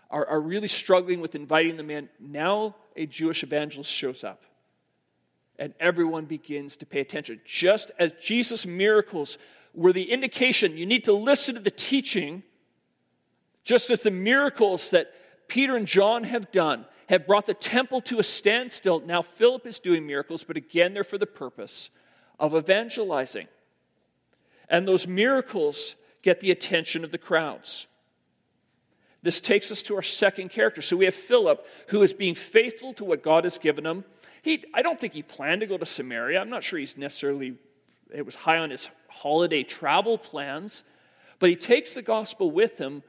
are, 0.09 0.25
are 0.27 0.41
really 0.41 0.67
struggling 0.67 1.21
with 1.21 1.35
inviting 1.35 1.77
them 1.77 1.89
in. 1.89 2.09
Now 2.19 2.75
a 2.95 3.05
Jewish 3.05 3.43
evangelist 3.43 3.91
shows 3.91 4.23
up. 4.23 4.43
And 5.57 5.73
everyone 5.79 6.25
begins 6.25 6.75
to 6.77 6.85
pay 6.85 6.99
attention. 6.99 7.39
Just 7.45 7.91
as 7.97 8.13
Jesus' 8.13 8.65
miracles 8.65 9.37
were 9.73 9.93
the 9.93 10.11
indication 10.11 10.77
you 10.77 10.85
need 10.85 11.05
to 11.05 11.13
listen 11.13 11.55
to 11.55 11.61
the 11.61 11.71
teaching, 11.71 12.43
just 13.63 13.89
as 13.89 14.03
the 14.03 14.11
miracles 14.11 14.89
that 14.91 15.13
Peter 15.47 15.75
and 15.75 15.85
John 15.85 16.23
have 16.23 16.51
done 16.51 16.85
have 17.07 17.27
brought 17.27 17.45
the 17.45 17.53
temple 17.53 18.01
to 18.01 18.19
a 18.19 18.23
standstill. 18.23 19.01
Now, 19.01 19.21
Philip 19.21 19.65
is 19.67 19.79
doing 19.79 20.07
miracles, 20.07 20.43
but 20.43 20.57
again, 20.57 20.93
they're 20.93 21.03
for 21.03 21.17
the 21.17 21.25
purpose 21.25 21.89
of 22.39 22.55
evangelizing. 22.55 23.47
And 24.69 24.87
those 24.87 25.07
miracles 25.07 25.95
get 26.21 26.39
the 26.39 26.51
attention 26.51 27.03
of 27.03 27.11
the 27.11 27.17
crowds. 27.17 27.87
This 29.21 29.39
takes 29.39 29.71
us 29.71 29.81
to 29.83 29.95
our 29.95 30.01
second 30.01 30.49
character. 30.49 30.81
So 30.81 30.97
we 30.97 31.05
have 31.05 31.15
Philip, 31.15 31.65
who 31.87 32.01
is 32.01 32.13
being 32.13 32.35
faithful 32.35 32.93
to 32.93 33.05
what 33.05 33.23
God 33.23 33.43
has 33.43 33.57
given 33.57 33.85
him. 33.85 34.03
He, 34.41 34.63
I 34.73 34.81
don't 34.81 34.99
think 34.99 35.13
he 35.13 35.23
planned 35.23 35.61
to 35.61 35.67
go 35.67 35.77
to 35.77 35.85
Samaria. 35.85 36.39
I'm 36.39 36.49
not 36.49 36.63
sure 36.63 36.77
he's 36.77 36.97
necessarily, 36.97 37.55
it 38.13 38.25
was 38.25 38.35
high 38.35 38.59
on 38.59 38.69
his 38.69 38.89
holiday 39.07 39.63
travel 39.63 40.17
plans. 40.17 40.83
But 41.39 41.49
he 41.49 41.55
takes 41.55 41.95
the 41.95 42.01
gospel 42.01 42.51
with 42.51 42.77
him 42.77 43.01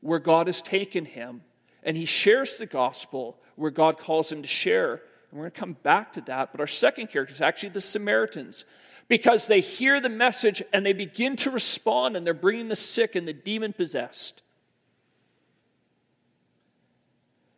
where 0.00 0.20
God 0.20 0.46
has 0.46 0.62
taken 0.62 1.04
him 1.04 1.42
and 1.82 1.96
he 1.96 2.04
shares 2.04 2.58
the 2.58 2.66
gospel 2.66 3.38
where 3.56 3.70
God 3.70 3.98
calls 3.98 4.30
him 4.30 4.42
to 4.42 4.48
share. 4.48 5.02
And 5.30 5.38
we're 5.38 5.44
going 5.44 5.52
to 5.52 5.60
come 5.60 5.76
back 5.82 6.12
to 6.14 6.20
that. 6.22 6.52
But 6.52 6.60
our 6.60 6.66
second 6.66 7.08
character 7.08 7.34
is 7.34 7.40
actually 7.40 7.70
the 7.70 7.80
Samaritans 7.80 8.64
because 9.08 9.46
they 9.46 9.60
hear 9.60 10.00
the 10.00 10.08
message 10.08 10.62
and 10.72 10.84
they 10.84 10.92
begin 10.92 11.36
to 11.36 11.50
respond 11.50 12.16
and 12.16 12.26
they're 12.26 12.34
bringing 12.34 12.68
the 12.68 12.76
sick 12.76 13.16
and 13.16 13.26
the 13.26 13.32
demon 13.32 13.72
possessed. 13.72 14.42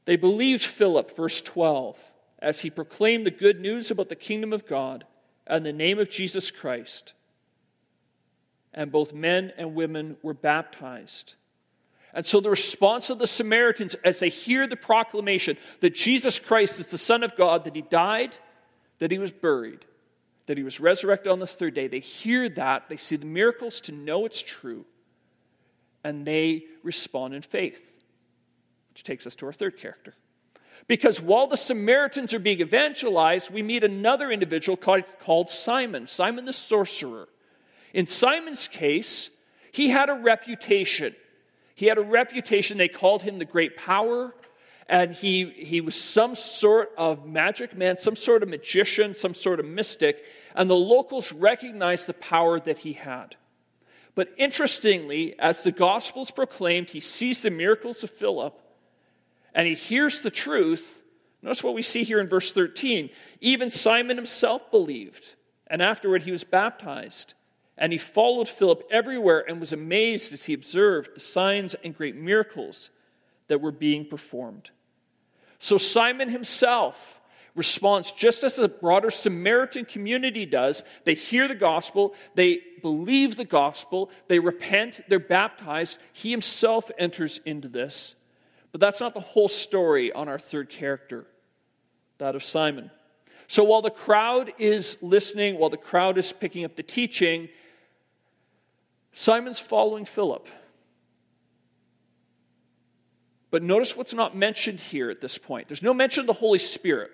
They 0.04 0.16
believed 0.16 0.62
Philip, 0.62 1.16
verse 1.16 1.40
12, 1.40 1.98
as 2.38 2.60
he 2.60 2.70
proclaimed 2.70 3.26
the 3.26 3.30
good 3.30 3.60
news 3.60 3.90
about 3.90 4.08
the 4.08 4.16
kingdom 4.16 4.52
of 4.52 4.66
God 4.66 5.04
and 5.46 5.64
the 5.64 5.72
name 5.72 5.98
of 5.98 6.10
Jesus 6.10 6.50
Christ. 6.50 7.12
And 8.72 8.90
both 8.90 9.12
men 9.12 9.52
and 9.56 9.74
women 9.74 10.16
were 10.22 10.34
baptized. 10.34 11.34
And 12.12 12.26
so, 12.26 12.40
the 12.40 12.50
response 12.50 13.10
of 13.10 13.18
the 13.18 13.26
Samaritans 13.26 13.94
as 14.04 14.18
they 14.18 14.28
hear 14.28 14.66
the 14.66 14.76
proclamation 14.76 15.56
that 15.80 15.94
Jesus 15.94 16.40
Christ 16.40 16.80
is 16.80 16.90
the 16.90 16.98
Son 16.98 17.22
of 17.22 17.36
God, 17.36 17.64
that 17.64 17.76
he 17.76 17.82
died, 17.82 18.36
that 18.98 19.10
he 19.10 19.18
was 19.18 19.30
buried, 19.30 19.84
that 20.46 20.58
he 20.58 20.64
was 20.64 20.80
resurrected 20.80 21.30
on 21.30 21.38
the 21.38 21.46
third 21.46 21.74
day, 21.74 21.86
they 21.86 22.00
hear 22.00 22.48
that, 22.48 22.88
they 22.88 22.96
see 22.96 23.16
the 23.16 23.26
miracles 23.26 23.80
to 23.82 23.92
know 23.92 24.26
it's 24.26 24.42
true, 24.42 24.84
and 26.02 26.26
they 26.26 26.64
respond 26.82 27.34
in 27.34 27.42
faith. 27.42 28.04
Which 28.92 29.04
takes 29.04 29.26
us 29.26 29.36
to 29.36 29.46
our 29.46 29.52
third 29.52 29.78
character. 29.78 30.14
Because 30.88 31.20
while 31.20 31.46
the 31.46 31.56
Samaritans 31.56 32.34
are 32.34 32.40
being 32.40 32.60
evangelized, 32.60 33.50
we 33.50 33.62
meet 33.62 33.84
another 33.84 34.32
individual 34.32 34.76
called, 34.76 35.48
Simon, 35.48 36.06
Simon 36.06 36.44
the 36.44 36.52
sorcerer. 36.52 37.28
In 37.94 38.06
Simon's 38.06 38.66
case, 38.66 39.30
he 39.72 39.90
had 39.90 40.08
a 40.08 40.14
reputation. 40.14 41.14
He 41.80 41.86
had 41.86 41.96
a 41.96 42.02
reputation. 42.02 42.76
They 42.76 42.88
called 42.88 43.22
him 43.22 43.38
the 43.38 43.46
great 43.46 43.74
power. 43.74 44.34
And 44.86 45.12
he, 45.12 45.46
he 45.46 45.80
was 45.80 45.94
some 45.94 46.34
sort 46.34 46.90
of 46.98 47.24
magic 47.24 47.74
man, 47.74 47.96
some 47.96 48.16
sort 48.16 48.42
of 48.42 48.50
magician, 48.50 49.14
some 49.14 49.32
sort 49.32 49.60
of 49.60 49.64
mystic. 49.64 50.22
And 50.54 50.68
the 50.68 50.74
locals 50.74 51.32
recognized 51.32 52.06
the 52.06 52.12
power 52.12 52.60
that 52.60 52.80
he 52.80 52.92
had. 52.92 53.36
But 54.14 54.28
interestingly, 54.36 55.38
as 55.38 55.64
the 55.64 55.72
gospel 55.72 56.20
is 56.20 56.30
proclaimed, 56.30 56.90
he 56.90 57.00
sees 57.00 57.40
the 57.40 57.50
miracles 57.50 58.04
of 58.04 58.10
Philip 58.10 58.60
and 59.54 59.66
he 59.66 59.72
hears 59.72 60.20
the 60.20 60.30
truth. 60.30 61.02
Notice 61.40 61.64
what 61.64 61.72
we 61.72 61.80
see 61.80 62.04
here 62.04 62.20
in 62.20 62.28
verse 62.28 62.52
13. 62.52 63.08
Even 63.40 63.70
Simon 63.70 64.18
himself 64.18 64.70
believed, 64.70 65.30
and 65.66 65.80
afterward 65.80 66.24
he 66.24 66.30
was 66.30 66.44
baptized. 66.44 67.32
And 67.80 67.92
he 67.92 67.98
followed 67.98 68.48
Philip 68.48 68.86
everywhere 68.90 69.42
and 69.48 69.58
was 69.58 69.72
amazed 69.72 70.34
as 70.34 70.44
he 70.44 70.52
observed 70.52 71.16
the 71.16 71.20
signs 71.20 71.74
and 71.74 71.96
great 71.96 72.14
miracles 72.14 72.90
that 73.48 73.60
were 73.60 73.72
being 73.72 74.04
performed. 74.04 74.70
So 75.58 75.78
Simon 75.78 76.28
himself 76.28 77.20
responds 77.56 78.12
just 78.12 78.44
as 78.44 78.56
the 78.56 78.68
broader 78.68 79.10
Samaritan 79.10 79.86
community 79.86 80.44
does. 80.46 80.84
They 81.04 81.14
hear 81.14 81.48
the 81.48 81.54
gospel, 81.54 82.14
they 82.34 82.60
believe 82.82 83.36
the 83.36 83.44
gospel, 83.46 84.10
they 84.28 84.38
repent, 84.38 85.00
they're 85.08 85.18
baptized. 85.18 85.98
He 86.12 86.30
himself 86.30 86.90
enters 86.98 87.40
into 87.46 87.68
this. 87.68 88.14
But 88.72 88.80
that's 88.80 89.00
not 89.00 89.14
the 89.14 89.20
whole 89.20 89.48
story 89.48 90.12
on 90.12 90.28
our 90.28 90.38
third 90.38 90.68
character, 90.68 91.26
that 92.18 92.36
of 92.36 92.44
Simon. 92.44 92.90
So 93.48 93.64
while 93.64 93.82
the 93.82 93.90
crowd 93.90 94.52
is 94.58 94.96
listening, 95.00 95.58
while 95.58 95.70
the 95.70 95.76
crowd 95.76 96.18
is 96.18 96.32
picking 96.32 96.64
up 96.64 96.76
the 96.76 96.84
teaching, 96.84 97.48
Simon's 99.20 99.60
following 99.60 100.06
Philip. 100.06 100.48
But 103.50 103.62
notice 103.62 103.94
what's 103.94 104.14
not 104.14 104.34
mentioned 104.34 104.80
here 104.80 105.10
at 105.10 105.20
this 105.20 105.36
point. 105.36 105.68
There's 105.68 105.82
no 105.82 105.92
mention 105.92 106.22
of 106.22 106.26
the 106.26 106.32
Holy 106.32 106.58
Spirit. 106.58 107.10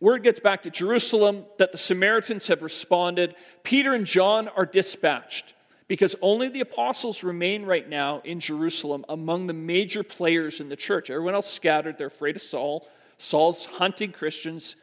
Word 0.00 0.22
gets 0.22 0.38
back 0.38 0.64
to 0.64 0.70
Jerusalem 0.70 1.46
that 1.56 1.72
the 1.72 1.78
Samaritans 1.78 2.48
have 2.48 2.60
responded. 2.60 3.36
Peter 3.62 3.94
and 3.94 4.04
John 4.04 4.48
are 4.48 4.66
dispatched 4.66 5.54
because 5.88 6.14
only 6.20 6.48
the 6.48 6.60
apostles 6.60 7.24
remain 7.24 7.64
right 7.64 7.88
now 7.88 8.20
in 8.22 8.38
Jerusalem 8.38 9.06
among 9.08 9.46
the 9.46 9.54
major 9.54 10.02
players 10.02 10.60
in 10.60 10.68
the 10.68 10.76
church. 10.76 11.08
Everyone 11.08 11.32
else 11.32 11.50
scattered. 11.50 11.96
They're 11.96 12.08
afraid 12.08 12.36
of 12.36 12.42
Saul. 12.42 12.86
Saul's 13.16 13.64
hunting 13.64 14.12
Christians, 14.12 14.76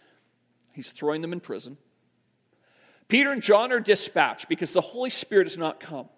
he's 0.73 0.89
throwing 0.89 1.21
them 1.21 1.33
in 1.33 1.39
prison. 1.39 1.77
Peter 3.09 3.31
and 3.31 3.43
John 3.43 3.71
are 3.71 3.79
dispatched 3.79 4.49
because 4.49 4.73
the 4.73 4.81
Holy 4.81 5.11
Spirit 5.11 5.45
has 5.45 5.55
not 5.59 5.79
come. 5.79 6.09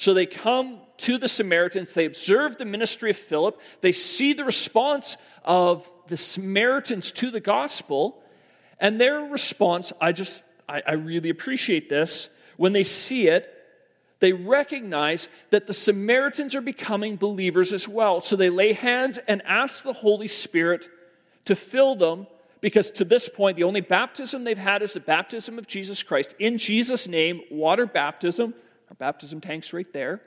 So 0.00 0.14
they 0.14 0.24
come 0.24 0.78
to 0.96 1.18
the 1.18 1.28
Samaritans, 1.28 1.92
they 1.92 2.06
observe 2.06 2.56
the 2.56 2.64
ministry 2.64 3.10
of 3.10 3.18
Philip, 3.18 3.60
they 3.82 3.92
see 3.92 4.32
the 4.32 4.46
response 4.46 5.18
of 5.44 5.86
the 6.06 6.16
Samaritans 6.16 7.12
to 7.12 7.30
the 7.30 7.38
gospel, 7.38 8.22
and 8.80 8.98
their 8.98 9.20
response, 9.20 9.92
I 10.00 10.12
just, 10.12 10.42
I, 10.66 10.82
I 10.86 10.92
really 10.92 11.28
appreciate 11.28 11.90
this. 11.90 12.30
When 12.56 12.72
they 12.72 12.82
see 12.82 13.28
it, 13.28 13.54
they 14.20 14.32
recognize 14.32 15.28
that 15.50 15.66
the 15.66 15.74
Samaritans 15.74 16.54
are 16.54 16.62
becoming 16.62 17.16
believers 17.16 17.74
as 17.74 17.86
well. 17.86 18.22
So 18.22 18.36
they 18.36 18.48
lay 18.48 18.72
hands 18.72 19.18
and 19.28 19.42
ask 19.44 19.84
the 19.84 19.92
Holy 19.92 20.28
Spirit 20.28 20.88
to 21.44 21.54
fill 21.54 21.94
them 21.94 22.26
because 22.62 22.90
to 22.92 23.04
this 23.04 23.28
point, 23.28 23.58
the 23.58 23.64
only 23.64 23.82
baptism 23.82 24.44
they've 24.44 24.56
had 24.56 24.80
is 24.80 24.94
the 24.94 25.00
baptism 25.00 25.58
of 25.58 25.66
Jesus 25.66 26.02
Christ. 26.02 26.34
In 26.38 26.56
Jesus' 26.56 27.06
name, 27.06 27.42
water 27.50 27.84
baptism. 27.84 28.54
Our 28.90 28.96
baptism 28.96 29.40
tank's 29.40 29.72
right 29.72 29.90
there. 29.92 30.20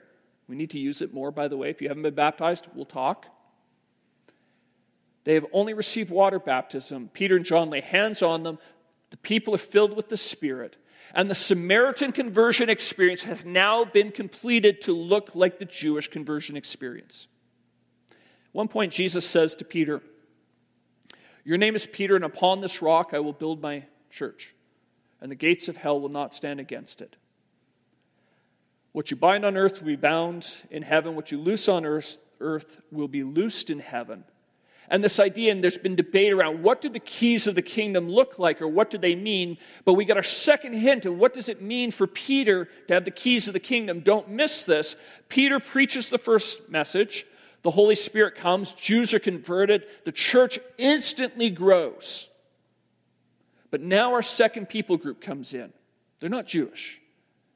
We 0.48 0.56
need 0.56 0.72
to 0.72 0.80
use 0.80 1.02
it 1.02 1.14
more, 1.14 1.32
by 1.32 1.48
the 1.48 1.58
way. 1.58 1.70
If 1.70 1.82
you 1.82 1.90
haven't 1.90 2.04
been 2.04 2.16
baptized, 2.16 2.68
we'll 2.74 2.86
talk. 2.86 3.28
They 5.26 5.36
have 5.36 5.46
only 5.54 5.74
received 5.74 6.10
water 6.10 6.40
baptism. 6.40 7.10
Peter 7.14 7.36
and 7.36 7.46
John 7.46 7.70
lay 7.70 7.82
hands 7.82 8.22
on 8.22 8.44
them. 8.44 8.58
The 9.10 9.18
people 9.18 9.56
are 9.56 9.60
filled 9.60 9.96
with 9.96 10.10
the 10.10 10.18
Spirit. 10.18 10.76
And 11.14 11.30
the 11.30 11.36
Samaritan 11.36 12.12
conversion 12.12 12.70
experience 12.70 13.24
has 13.24 13.46
now 13.46 13.86
been 13.86 14.12
completed 14.12 14.82
to 14.82 14.94
look 14.94 15.36
like 15.36 15.60
the 15.60 15.66
Jewish 15.66 16.08
conversion 16.08 16.58
experience. 16.58 17.28
At 18.10 18.18
one 18.54 18.68
point, 18.68 18.92
Jesus 18.92 19.28
says 19.28 19.56
to 19.58 19.66
Peter, 19.66 20.02
Your 21.44 21.58
name 21.58 21.76
is 21.76 21.86
Peter, 21.86 22.16
and 22.16 22.26
upon 22.26 22.62
this 22.62 22.82
rock 22.82 23.12
I 23.14 23.20
will 23.20 23.34
build 23.34 23.62
my 23.62 23.86
church, 24.10 24.56
and 25.22 25.30
the 25.30 25.36
gates 25.36 25.68
of 25.68 25.78
hell 25.78 26.00
will 26.00 26.10
not 26.10 26.34
stand 26.34 26.60
against 26.60 27.02
it. 27.02 27.16
What 28.94 29.12
you 29.12 29.18
bind 29.18 29.44
on 29.44 29.58
earth 29.58 29.80
will 29.80 29.88
be 29.88 29.96
bound 29.96 30.48
in 30.72 30.84
heaven. 30.84 31.16
What 31.16 31.32
you 31.32 31.40
loose 31.40 31.68
on 31.68 31.86
earth, 31.86 32.20
earth 32.40 32.80
will 32.92 33.08
be 33.08 33.24
loosed 33.24 33.70
in 33.70 33.80
heaven. 33.80 34.24
And 34.90 35.04
this 35.04 35.20
idea, 35.20 35.52
and 35.52 35.64
there's 35.64 35.78
been 35.78 35.96
debate 35.96 36.32
around 36.32 36.62
what 36.62 36.82
do 36.82 36.90
the 36.90 37.00
keys 37.00 37.48
of 37.48 37.56
the 37.56 37.62
kingdom 37.62 38.08
look 38.08 38.38
like 38.38 38.62
or 38.62 38.68
what 38.68 38.92
do 38.92 38.98
they 38.98 39.16
mean? 39.16 39.58
But 39.86 39.94
we 39.94 40.06
got 40.06 40.18
our 40.18 40.24
second 40.24 40.74
hint 40.74 41.06
of 41.06 41.18
what 41.18 41.34
does 41.34 41.50
it 41.50 41.62
mean 41.62 41.90
for 41.90 42.06
Peter 42.06 42.66
to 42.88 42.94
have 42.94 43.06
the 43.06 43.12
keys 43.12 43.48
of 43.48 43.54
the 43.54 43.60
kingdom. 43.60 44.02
Don't 44.02 44.30
miss 44.30 44.66
this. 44.66 44.96
Peter 45.30 45.60
preaches 45.60 46.10
the 46.10 46.18
first 46.18 46.70
message. 46.70 47.26
The 47.64 47.72
Holy 47.72 47.96
Spirit 47.96 48.36
comes, 48.36 48.74
Jews 48.74 49.14
are 49.14 49.20
converted, 49.20 49.88
the 50.04 50.12
church 50.12 50.60
instantly 50.78 51.50
grows. 51.50 52.28
But 53.72 53.82
now 53.82 54.14
our 54.14 54.22
second 54.22 54.68
people 54.68 54.98
group 54.98 55.22
comes 55.22 55.54
in. 55.54 55.72
They're 56.20 56.30
not 56.30 56.46
Jewish. 56.46 57.02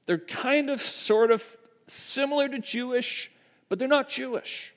They're 0.07 0.17
kind 0.17 0.69
of, 0.71 0.81
sort 0.81 1.31
of 1.31 1.43
similar 1.85 2.49
to 2.49 2.59
Jewish, 2.59 3.29
but 3.69 3.77
they're 3.77 3.87
not 3.87 4.09
Jewish. 4.09 4.73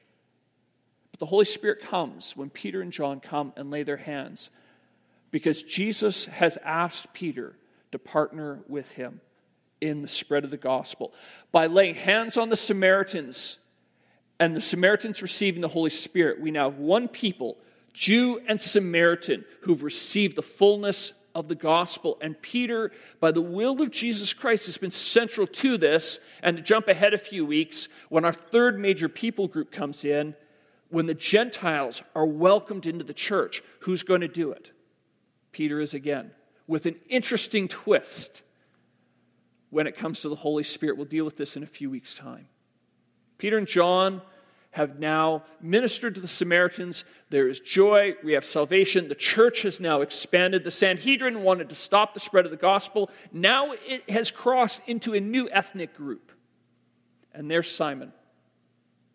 But 1.13 1.21
the 1.21 1.27
Holy 1.27 1.45
Spirit 1.45 1.81
comes 1.81 2.37
when 2.37 2.51
Peter 2.51 2.83
and 2.83 2.93
John 2.93 3.21
come 3.21 3.53
and 3.57 3.71
lay 3.71 3.83
their 3.83 3.97
hands 3.97 4.51
because 5.31 5.63
Jesus 5.63 6.27
has 6.27 6.59
asked 6.65 7.13
Peter 7.15 7.55
to 7.93 7.99
partner 7.99 8.61
with 8.69 8.91
him 8.93 9.21
in 9.81 10.03
the 10.03 10.09
spread 10.09 10.45
of 10.45 10.51
the 10.51 10.57
gospel. 10.57 11.13
By 11.53 11.67
laying 11.67 11.95
hands 11.95 12.37
on 12.37 12.49
the 12.49 12.57
Samaritans 12.57 13.59
and 14.39 14.55
the 14.55 14.61
Samaritans 14.61 15.23
receiving 15.23 15.61
the 15.61 15.69
Holy 15.69 15.91
Spirit, 15.91 16.41
we 16.41 16.51
now 16.51 16.71
have 16.71 16.79
one 16.79 17.09
people, 17.09 17.57
Jew 17.93 18.41
and 18.47 18.61
Samaritan, 18.61 19.45
who've 19.63 19.83
received 19.83 20.37
the 20.37 20.43
fullness 20.43 21.13
of 21.35 21.49
the 21.49 21.55
gospel. 21.55 22.19
And 22.21 22.41
Peter, 22.41 22.93
by 23.21 23.33
the 23.33 23.41
will 23.41 23.81
of 23.81 23.91
Jesus 23.91 24.33
Christ, 24.33 24.67
has 24.67 24.77
been 24.77 24.91
central 24.91 25.47
to 25.47 25.77
this. 25.77 26.19
And 26.43 26.57
to 26.57 26.63
jump 26.63 26.89
ahead 26.89 27.15
a 27.15 27.19
few 27.19 27.47
weeks, 27.47 27.89
when 28.09 28.25
our 28.25 28.33
third 28.33 28.79
major 28.79 29.09
people 29.09 29.49
group 29.49 29.71
comes 29.71 30.05
in, 30.05 30.35
when 30.89 31.07
the 31.07 31.15
Gentiles 31.15 32.03
are 32.15 32.27
welcomed 32.27 32.87
into 32.87 33.05
the 33.05 33.15
church, 33.15 33.63
who's 33.81 34.03
going 34.03 34.23
to 34.23 34.29
do 34.29 34.51
it? 34.51 34.73
Peter 35.53 35.81
is 35.81 35.95
again, 35.95 36.33
with 36.67 36.87
an 36.87 36.97
interesting 37.09 37.69
twist 37.69 38.43
when 39.71 39.87
it 39.87 39.97
comes 39.97 40.21
to 40.21 40.29
the 40.29 40.37
Holy 40.37 40.65
Spirit. 40.65 40.97
We'll 40.97 41.07
deal 41.07 41.25
with 41.25 41.37
this 41.37 41.57
in 41.57 41.63
a 41.63 41.67
few 41.67 41.91
weeks' 41.91 42.15
time. 42.15 42.49
Peter 43.39 43.57
and 43.57 43.67
John 43.67 44.21
have 44.73 44.99
now 44.99 45.43
ministered 45.61 46.15
to 46.15 46.21
the 46.21 46.29
Samaritans. 46.29 47.05
There 47.29 47.49
is 47.49 47.59
joy. 47.59 48.15
We 48.23 48.35
have 48.35 48.45
salvation. 48.45 49.09
The 49.09 49.15
church 49.15 49.63
has 49.63 49.81
now 49.81 50.01
expanded. 50.01 50.63
The 50.63 50.71
Sanhedrin 50.71 51.43
wanted 51.43 51.69
to 51.71 51.75
stop 51.75 52.15
the 52.15 52.21
spread 52.21 52.45
of 52.45 52.51
the 52.51 52.57
gospel. 52.57 53.11
Now 53.33 53.73
it 53.73 54.09
has 54.09 54.31
crossed 54.31 54.81
into 54.87 55.15
a 55.15 55.21
new 55.21 55.49
ethnic 55.51 55.95
group. 55.95 56.31
And 57.35 57.51
there's 57.51 57.71
Simon, 57.71 58.13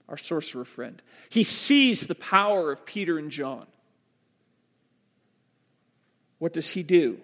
our 0.10 0.18
sorcerer 0.18 0.66
friend. 0.66 1.02
He 1.30 1.44
sees 1.44 2.08
the 2.08 2.16
power 2.16 2.72
of 2.72 2.86
Peter 2.86 3.18
and 3.18 3.32
John. 3.32 3.66
What 6.38 6.54
does 6.54 6.70
he 6.70 6.84
do? 6.84 7.20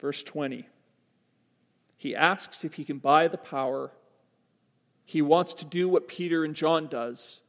Verse 0.00 0.22
20. 0.22 0.66
He 1.96 2.16
asks 2.16 2.64
if 2.64 2.74
he 2.74 2.84
can 2.84 2.98
buy 2.98 3.28
the 3.28 3.38
power 3.38 3.92
he 5.04 5.22
wants 5.22 5.54
to 5.54 5.64
do 5.64 5.88
what 5.88 6.08
Peter 6.08 6.44
and 6.44 6.54
John 6.54 6.86
does 6.86 7.40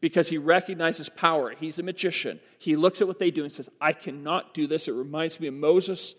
because 0.00 0.28
he 0.28 0.38
recognizes 0.38 1.08
power. 1.08 1.54
He's 1.58 1.78
a 1.78 1.82
magician. 1.82 2.40
He 2.58 2.76
looks 2.76 3.00
at 3.00 3.08
what 3.08 3.18
they 3.18 3.30
do 3.30 3.42
and 3.42 3.52
says, 3.52 3.70
I 3.80 3.92
cannot 3.92 4.52
do 4.52 4.66
this. 4.66 4.88
It 4.88 4.92
reminds 4.92 5.40
me 5.40 5.46
of 5.46 5.54
Moses 5.54 6.14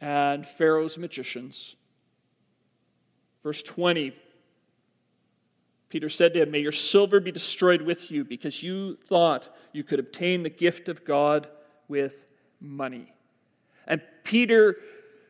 and 0.00 0.46
Pharaoh's 0.46 0.96
magicians. 0.98 1.76
Verse 3.42 3.62
20 3.62 4.14
Peter 5.94 6.08
said 6.08 6.34
to 6.34 6.42
him, 6.42 6.50
May 6.50 6.58
your 6.58 6.72
silver 6.72 7.20
be 7.20 7.30
destroyed 7.30 7.80
with 7.80 8.10
you 8.10 8.24
because 8.24 8.64
you 8.64 8.96
thought 9.04 9.48
you 9.72 9.84
could 9.84 10.00
obtain 10.00 10.42
the 10.42 10.50
gift 10.50 10.88
of 10.88 11.04
God 11.04 11.46
with 11.86 12.34
money. 12.60 13.14
And 13.86 14.02
Peter 14.24 14.76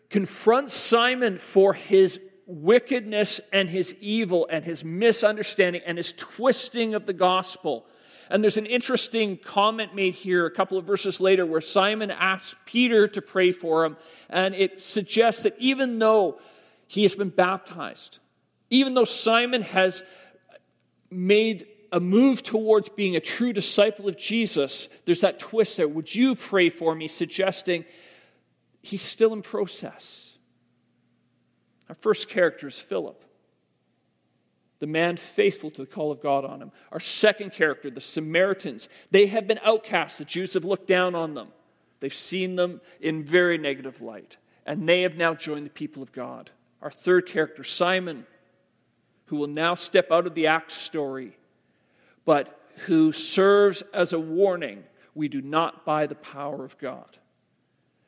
confronts 0.09 0.73
Simon 0.73 1.37
for 1.37 1.75
his 1.75 2.19
wickedness 2.47 3.41
and 3.53 3.69
his 3.69 3.95
evil 4.01 4.47
and 4.51 4.65
his 4.65 4.85
misunderstanding 4.85 5.83
and 5.87 5.99
his 5.99 6.13
twisting 6.13 6.95
of 6.95 7.07
the 7.07 7.13
gospel. 7.13 7.87
And 8.31 8.43
there's 8.43 8.57
an 8.57 8.67
interesting 8.67 9.37
comment 9.37 9.95
made 9.95 10.15
here 10.15 10.47
a 10.47 10.51
couple 10.51 10.79
of 10.79 10.87
verses 10.87 11.21
later 11.21 11.45
where 11.45 11.61
Simon 11.61 12.11
asks 12.11 12.55
Peter 12.65 13.07
to 13.09 13.23
pray 13.23 13.53
for 13.53 13.85
him. 13.85 13.97
And 14.31 14.55
it 14.55 14.83
suggests 14.83 15.43
that 15.43 15.57
even 15.59 15.99
though 15.99 16.39
he 16.87 17.03
has 17.03 17.15
been 17.15 17.29
baptized, 17.29 18.19
even 18.71 18.95
though 18.95 19.05
Simon 19.05 19.63
has 19.63 20.03
made 21.11 21.67
a 21.93 22.01
move 22.01 22.43
towards 22.43 22.89
being 22.89 23.15
a 23.15 23.21
true 23.21 23.53
disciple 23.53 24.09
of 24.09 24.17
Jesus, 24.17 24.89
there's 25.05 25.21
that 25.21 25.39
twist 25.39 25.77
there. 25.77 25.87
Would 25.87 26.15
you 26.15 26.35
pray 26.35 26.69
for 26.69 26.95
me? 26.95 27.09
Suggesting 27.09 27.85
he's 28.83 29.03
still 29.03 29.33
in 29.33 29.43
process. 29.43 30.34
Our 31.89 31.95
first 31.95 32.29
character 32.29 32.67
is 32.67 32.79
Philip, 32.79 33.23
the 34.79 34.87
man 34.87 35.17
faithful 35.17 35.71
to 35.73 35.83
the 35.83 35.87
call 35.87 36.11
of 36.11 36.23
God 36.23 36.45
on 36.45 36.61
him. 36.61 36.73
Our 36.93 37.01
second 37.01 37.53
character, 37.53 37.91
the 37.91 38.01
Samaritans, 38.01 38.89
they 39.11 39.27
have 39.27 39.47
been 39.47 39.61
outcasts. 39.63 40.19
The 40.19 40.25
Jews 40.25 40.55
have 40.55 40.65
looked 40.65 40.87
down 40.87 41.15
on 41.15 41.35
them, 41.35 41.49
they've 42.01 42.13
seen 42.15 42.57
them 42.57 42.81
in 43.01 43.23
very 43.23 43.59
negative 43.59 44.01
light, 44.01 44.37
and 44.67 44.89
they 44.89 45.03
have 45.03 45.17
now 45.17 45.35
joined 45.35 45.67
the 45.67 45.71
people 45.71 46.03
of 46.03 46.13
God. 46.13 46.51
Our 46.83 46.91
third 46.91 47.27
character, 47.27 47.65
Simon, 47.65 48.27
who 49.27 49.37
will 49.37 49.47
now 49.49 49.75
step 49.75 50.11
out 50.11 50.27
of 50.27 50.35
the 50.35 50.49
Acts 50.49 50.75
story, 50.75 51.37
but 52.25 52.61
who 52.87 53.13
serves 53.13 53.83
as 53.93 54.13
a 54.13 54.21
warning 54.21 54.85
we 55.15 55.29
do 55.29 55.41
not 55.41 55.85
buy 55.85 56.07
the 56.07 56.15
power 56.15 56.65
of 56.65 56.77
God. 56.79 57.19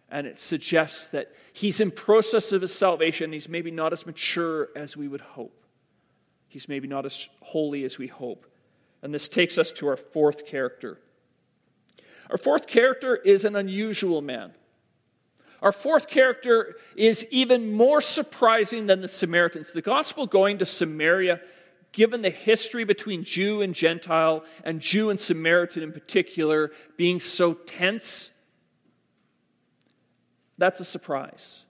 And 0.09 0.27
it 0.27 0.39
suggests 0.39 1.09
that 1.09 1.33
he's 1.53 1.81
in 1.81 1.91
process 1.91 2.53
of 2.53 2.63
his 2.63 2.73
salvation. 2.73 3.33
He's 3.33 3.49
maybe 3.49 3.71
not 3.71 3.93
as 3.93 4.07
mature 4.07 4.69
as 4.77 4.97
we 4.97 5.09
would 5.09 5.21
hope. 5.21 5.65
He's 6.49 6.69
maybe 6.69 6.89
not 6.89 7.05
as 7.05 7.29
holy 7.41 7.85
as 7.85 7.99
we 7.99 8.07
hope. 8.07 8.47
And 9.03 9.13
this 9.13 9.29
takes 9.29 9.59
us 9.59 9.73
to 9.73 9.89
our 9.89 9.97
fourth 9.97 10.47
character. 10.47 11.01
Our 12.31 12.39
fourth 12.39 12.67
character 12.67 13.17
is 13.17 13.45
an 13.45 13.57
unusual 13.57 14.23
man. 14.23 14.53
Our 15.63 15.73
fourth 15.73 16.09
character 16.09 16.77
is 16.97 17.27
even 17.31 17.73
more 17.73 18.01
surprising 18.01 18.87
than 18.87 19.01
the 19.01 19.09
Samaritans. 19.09 19.73
The 19.73 19.83
gospel 19.83 20.27
going 20.27 20.59
to 20.59 20.67
Samaria, 20.67 21.41
given 21.93 22.23
the 22.23 22.31
history 22.31 22.85
between 22.85 23.25
Jew 23.25 23.63
and 23.63 23.75
Gentile, 23.75 24.45
and 24.65 24.81
Jew 24.81 25.11
and 25.11 25.19
Samaritan 25.19 25.83
in 25.83 25.93
particular, 25.93 26.73
being 26.97 27.21
so 27.21 27.55
tense, 27.55 28.31
that's 30.59 30.81
a 30.81 30.85
surprise. 30.85 31.61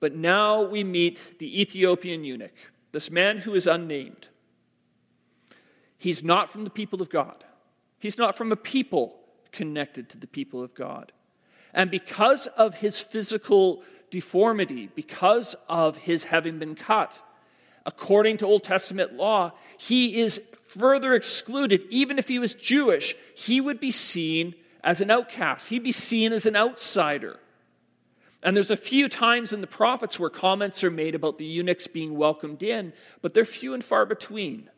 But 0.00 0.14
now 0.14 0.62
we 0.62 0.84
meet 0.84 1.38
the 1.38 1.60
Ethiopian 1.60 2.24
eunuch, 2.24 2.54
this 2.92 3.10
man 3.10 3.38
who 3.38 3.54
is 3.54 3.66
unnamed. 3.66 4.28
He's 5.98 6.22
not 6.22 6.50
from 6.50 6.64
the 6.64 6.70
people 6.70 7.00
of 7.00 7.08
God, 7.08 7.44
he's 7.98 8.18
not 8.18 8.36
from 8.36 8.52
a 8.52 8.56
people 8.56 9.16
connected 9.52 10.08
to 10.10 10.18
the 10.18 10.26
people 10.26 10.62
of 10.62 10.74
God. 10.74 11.12
And 11.72 11.90
because 11.90 12.46
of 12.46 12.74
his 12.74 13.00
physical 13.00 13.82
deformity, 14.10 14.90
because 14.94 15.56
of 15.68 15.96
his 15.96 16.24
having 16.24 16.58
been 16.58 16.74
cut, 16.76 17.20
according 17.86 18.36
to 18.38 18.46
Old 18.46 18.62
Testament 18.62 19.14
law, 19.14 19.52
he 19.76 20.20
is 20.20 20.40
further 20.62 21.14
excluded. 21.14 21.82
Even 21.90 22.18
if 22.18 22.28
he 22.28 22.38
was 22.38 22.54
Jewish, 22.54 23.14
he 23.34 23.60
would 23.60 23.80
be 23.80 23.90
seen 23.90 24.54
as 24.82 25.00
an 25.00 25.10
outcast, 25.10 25.68
he'd 25.68 25.82
be 25.82 25.92
seen 25.92 26.32
as 26.32 26.46
an 26.46 26.56
outsider. 26.56 27.40
And 28.44 28.54
there's 28.54 28.70
a 28.70 28.76
few 28.76 29.08
times 29.08 29.54
in 29.54 29.62
the 29.62 29.66
prophets 29.66 30.20
where 30.20 30.28
comments 30.28 30.84
are 30.84 30.90
made 30.90 31.14
about 31.14 31.38
the 31.38 31.46
eunuchs 31.46 31.86
being 31.86 32.14
welcomed 32.14 32.62
in, 32.62 32.92
but 33.22 33.32
they're 33.32 33.46
few 33.46 33.72
and 33.72 33.82
far 33.82 34.04
between. 34.04 34.68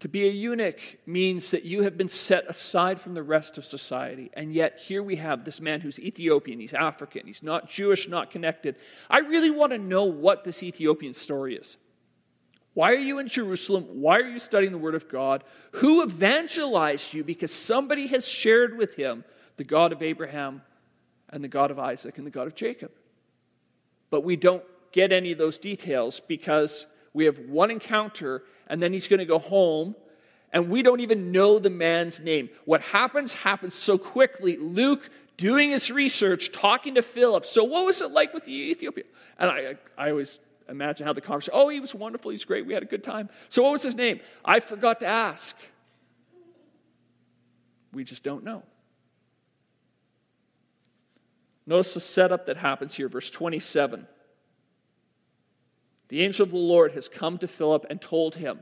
To 0.00 0.08
be 0.08 0.28
a 0.28 0.30
eunuch 0.30 0.80
means 1.04 1.50
that 1.50 1.64
you 1.64 1.82
have 1.82 1.98
been 1.98 2.08
set 2.08 2.48
aside 2.48 3.00
from 3.00 3.14
the 3.14 3.22
rest 3.24 3.58
of 3.58 3.66
society. 3.66 4.30
And 4.34 4.52
yet, 4.52 4.78
here 4.78 5.02
we 5.02 5.16
have 5.16 5.44
this 5.44 5.60
man 5.60 5.80
who's 5.80 5.98
Ethiopian, 5.98 6.60
he's 6.60 6.72
African, 6.72 7.26
he's 7.26 7.42
not 7.42 7.68
Jewish, 7.68 8.08
not 8.08 8.30
connected. 8.30 8.76
I 9.10 9.18
really 9.18 9.50
want 9.50 9.72
to 9.72 9.78
know 9.78 10.04
what 10.04 10.44
this 10.44 10.62
Ethiopian 10.62 11.14
story 11.14 11.56
is. 11.56 11.76
Why 12.74 12.92
are 12.92 12.98
you 12.98 13.18
in 13.18 13.26
Jerusalem? 13.26 13.86
Why 13.94 14.18
are 14.18 14.30
you 14.30 14.38
studying 14.38 14.70
the 14.70 14.78
Word 14.78 14.94
of 14.94 15.08
God? 15.08 15.42
Who 15.72 16.04
evangelized 16.04 17.12
you? 17.12 17.24
Because 17.24 17.52
somebody 17.52 18.06
has 18.06 18.28
shared 18.28 18.78
with 18.78 18.94
him 18.94 19.24
the 19.56 19.64
God 19.64 19.92
of 19.92 20.00
Abraham 20.00 20.62
and 21.30 21.42
the 21.42 21.48
God 21.48 21.70
of 21.70 21.78
Isaac 21.78 22.18
and 22.18 22.26
the 22.26 22.30
God 22.30 22.46
of 22.46 22.54
Jacob. 22.54 22.90
But 24.10 24.22
we 24.22 24.36
don't 24.36 24.64
get 24.92 25.12
any 25.12 25.32
of 25.32 25.38
those 25.38 25.58
details 25.58 26.20
because 26.20 26.86
we 27.12 27.26
have 27.26 27.38
one 27.38 27.70
encounter 27.70 28.42
and 28.68 28.82
then 28.82 28.92
he's 28.92 29.08
going 29.08 29.18
to 29.18 29.26
go 29.26 29.38
home 29.38 29.94
and 30.52 30.70
we 30.70 30.82
don't 30.82 31.00
even 31.00 31.30
know 31.30 31.58
the 31.58 31.70
man's 31.70 32.20
name. 32.20 32.48
What 32.64 32.80
happens 32.80 33.34
happens 33.34 33.74
so 33.74 33.98
quickly. 33.98 34.56
Luke 34.56 35.10
doing 35.36 35.70
his 35.70 35.90
research, 35.90 36.52
talking 36.52 36.94
to 36.94 37.02
Philip. 37.02 37.44
So, 37.46 37.64
what 37.64 37.84
was 37.84 38.00
it 38.00 38.10
like 38.10 38.34
with 38.34 38.44
the 38.44 38.52
Ethiopian? 38.52 39.06
And 39.38 39.50
I, 39.50 39.76
I 39.96 40.10
always 40.10 40.40
imagine 40.68 41.06
how 41.06 41.12
the 41.12 41.20
conversation. 41.20 41.54
Oh, 41.54 41.68
he 41.68 41.80
was 41.80 41.94
wonderful. 41.94 42.30
He's 42.30 42.44
great. 42.44 42.66
We 42.66 42.74
had 42.74 42.82
a 42.82 42.86
good 42.86 43.04
time. 43.04 43.28
So, 43.48 43.62
what 43.62 43.72
was 43.72 43.82
his 43.82 43.94
name? 43.94 44.20
I 44.44 44.60
forgot 44.60 45.00
to 45.00 45.06
ask. 45.06 45.56
We 47.92 48.04
just 48.04 48.22
don't 48.22 48.44
know. 48.44 48.62
Notice 51.68 51.92
the 51.92 52.00
setup 52.00 52.46
that 52.46 52.56
happens 52.56 52.94
here, 52.94 53.08
verse 53.08 53.28
27. 53.28 54.06
The 56.08 56.22
angel 56.22 56.44
of 56.44 56.50
the 56.50 56.56
Lord 56.56 56.92
has 56.92 57.10
come 57.10 57.36
to 57.36 57.46
Philip 57.46 57.84
and 57.90 58.00
told 58.00 58.36
him, 58.36 58.60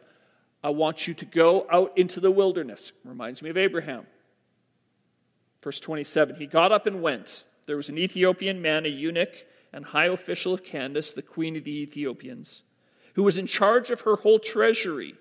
I 0.64 0.70
want 0.70 1.06
you 1.06 1.14
to 1.14 1.24
go 1.24 1.68
out 1.70 1.96
into 1.96 2.18
the 2.18 2.32
wilderness. 2.32 2.90
Reminds 3.04 3.42
me 3.42 3.50
of 3.50 3.56
Abraham. 3.56 4.08
Verse 5.62 5.78
27 5.78 6.34
He 6.34 6.46
got 6.48 6.72
up 6.72 6.86
and 6.86 7.00
went. 7.00 7.44
There 7.66 7.76
was 7.76 7.88
an 7.88 7.96
Ethiopian 7.96 8.60
man, 8.60 8.84
a 8.84 8.88
eunuch 8.88 9.46
and 9.72 9.84
high 9.84 10.06
official 10.06 10.52
of 10.52 10.64
Candace, 10.64 11.12
the 11.12 11.22
queen 11.22 11.54
of 11.54 11.62
the 11.62 11.82
Ethiopians, 11.82 12.64
who 13.14 13.22
was 13.22 13.38
in 13.38 13.46
charge 13.46 13.92
of 13.92 14.00
her 14.00 14.16
whole 14.16 14.40
treasury. 14.40 15.14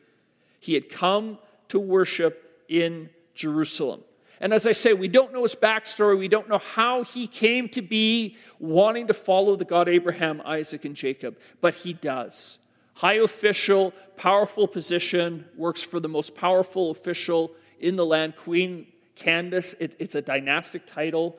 He 0.59 0.73
had 0.73 0.89
come 0.89 1.37
to 1.69 1.79
worship 1.79 2.63
in 2.67 3.11
Jerusalem. 3.35 4.01
And 4.39 4.53
as 4.53 4.67
I 4.67 4.73
say, 4.73 4.93
we 4.93 5.07
don't 5.07 5.33
know 5.33 5.43
his 5.43 5.55
backstory. 5.55 6.17
We 6.17 6.27
don't 6.27 6.49
know 6.49 6.57
how 6.57 7.03
he 7.03 7.27
came 7.27 7.69
to 7.69 7.81
be 7.81 8.37
wanting 8.59 9.07
to 9.07 9.13
follow 9.13 9.55
the 9.55 9.65
God 9.65 9.87
Abraham, 9.87 10.41
Isaac, 10.45 10.85
and 10.85 10.95
Jacob, 10.95 11.37
but 11.61 11.73
he 11.73 11.93
does. 11.93 12.59
High 12.95 13.15
official, 13.15 13.93
powerful 14.17 14.67
position, 14.67 15.45
works 15.57 15.81
for 15.81 15.99
the 15.99 16.09
most 16.09 16.35
powerful 16.35 16.91
official 16.91 17.51
in 17.79 17.95
the 17.95 18.05
land, 18.05 18.35
Queen 18.35 18.87
Candace. 19.15 19.75
It, 19.79 19.95
it's 19.99 20.15
a 20.15 20.21
dynastic 20.21 20.85
title. 20.85 21.37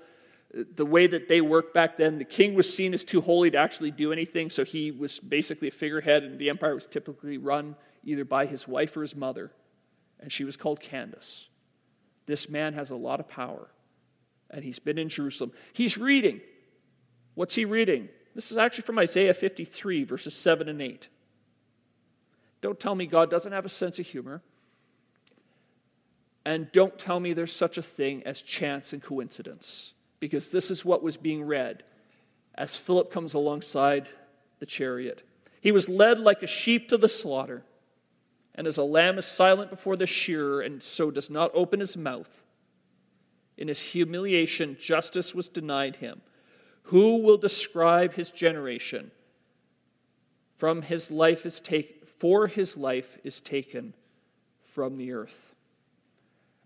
The 0.52 0.86
way 0.86 1.06
that 1.06 1.28
they 1.28 1.40
worked 1.40 1.74
back 1.74 1.96
then, 1.96 2.18
the 2.18 2.24
king 2.24 2.54
was 2.54 2.72
seen 2.72 2.94
as 2.94 3.04
too 3.04 3.20
holy 3.20 3.50
to 3.50 3.58
actually 3.58 3.90
do 3.90 4.12
anything, 4.12 4.48
so 4.48 4.64
he 4.64 4.90
was 4.90 5.18
basically 5.18 5.68
a 5.68 5.70
figurehead, 5.70 6.22
and 6.22 6.38
the 6.38 6.48
empire 6.48 6.74
was 6.74 6.86
typically 6.86 7.36
run 7.36 7.76
either 8.04 8.24
by 8.24 8.46
his 8.46 8.66
wife 8.66 8.96
or 8.96 9.02
his 9.02 9.16
mother, 9.16 9.50
and 10.20 10.32
she 10.32 10.44
was 10.44 10.56
called 10.56 10.80
Candace. 10.80 11.48
This 12.26 12.48
man 12.48 12.74
has 12.74 12.90
a 12.90 12.96
lot 12.96 13.20
of 13.20 13.28
power, 13.28 13.68
and 14.50 14.64
he's 14.64 14.78
been 14.78 14.98
in 14.98 15.08
Jerusalem. 15.08 15.52
He's 15.72 15.96
reading. 15.96 16.40
What's 17.34 17.54
he 17.54 17.64
reading? 17.64 18.08
This 18.34 18.52
is 18.52 18.58
actually 18.58 18.84
from 18.84 18.98
Isaiah 18.98 19.34
53, 19.34 20.04
verses 20.04 20.34
7 20.34 20.68
and 20.68 20.82
8. 20.82 21.08
Don't 22.60 22.78
tell 22.78 22.94
me 22.94 23.06
God 23.06 23.30
doesn't 23.30 23.52
have 23.52 23.64
a 23.64 23.70
sense 23.70 23.98
of 23.98 24.06
humor. 24.06 24.42
And 26.44 26.70
don't 26.72 26.98
tell 26.98 27.18
me 27.18 27.32
there's 27.32 27.52
such 27.52 27.78
a 27.78 27.82
thing 27.82 28.22
as 28.24 28.42
chance 28.42 28.92
and 28.92 29.02
coincidence, 29.02 29.94
because 30.20 30.50
this 30.50 30.70
is 30.70 30.84
what 30.84 31.02
was 31.02 31.16
being 31.16 31.44
read 31.44 31.82
as 32.54 32.76
Philip 32.76 33.10
comes 33.12 33.34
alongside 33.34 34.08
the 34.58 34.66
chariot. 34.66 35.22
He 35.60 35.72
was 35.72 35.88
led 35.88 36.18
like 36.18 36.42
a 36.42 36.46
sheep 36.46 36.88
to 36.88 36.96
the 36.96 37.08
slaughter 37.08 37.64
and 38.56 38.66
as 38.66 38.78
a 38.78 38.82
lamb 38.82 39.18
is 39.18 39.26
silent 39.26 39.70
before 39.70 39.96
the 39.96 40.06
shearer, 40.06 40.60
and 40.60 40.82
so 40.82 41.10
does 41.10 41.30
not 41.30 41.50
open 41.54 41.80
his 41.80 41.96
mouth, 41.96 42.44
in 43.56 43.68
his 43.68 43.80
humiliation, 43.80 44.76
justice 44.78 45.34
was 45.34 45.48
denied 45.48 45.96
him. 45.96 46.20
Who 46.84 47.18
will 47.18 47.38
describe 47.38 48.14
his 48.14 48.30
generation? 48.30 49.10
From 50.56 50.82
his 50.82 51.10
life 51.10 51.46
is 51.46 51.60
taken, 51.60 51.94
for 52.18 52.46
his 52.46 52.76
life 52.76 53.18
is 53.24 53.40
taken 53.40 53.94
from 54.62 54.96
the 54.96 55.12
earth. 55.12 55.54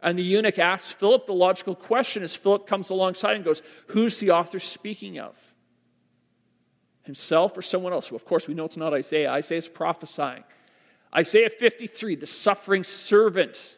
And 0.03 0.18
the 0.18 0.22
eunuch 0.22 0.59
asks 0.59 0.93
Philip 0.93 1.26
the 1.26 1.32
logical 1.32 1.74
question 1.74 2.22
as 2.22 2.34
Philip 2.34 2.66
comes 2.66 2.91
alongside 2.91 3.36
and 3.36 3.45
goes, 3.45 3.62
Who's 3.88 4.18
the 4.18 4.30
author 4.30 4.59
speaking 4.59 5.18
of? 5.18 5.55
Himself 7.03 7.57
or 7.57 7.62
someone 7.62 7.93
else? 7.93 8.11
Well, 8.11 8.16
of 8.16 8.24
course, 8.24 8.49
we 8.49 8.55
know 8.55 8.64
it's 8.64 8.76
not 8.76 8.95
Isaiah. 8.95 9.30
Isaiah 9.30 9.59
is 9.59 9.68
prophesying. 9.68 10.45
Isaiah 11.15 11.51
53, 11.51 12.17
the 12.17 12.27
suffering 12.27 12.85
servant, 12.85 13.77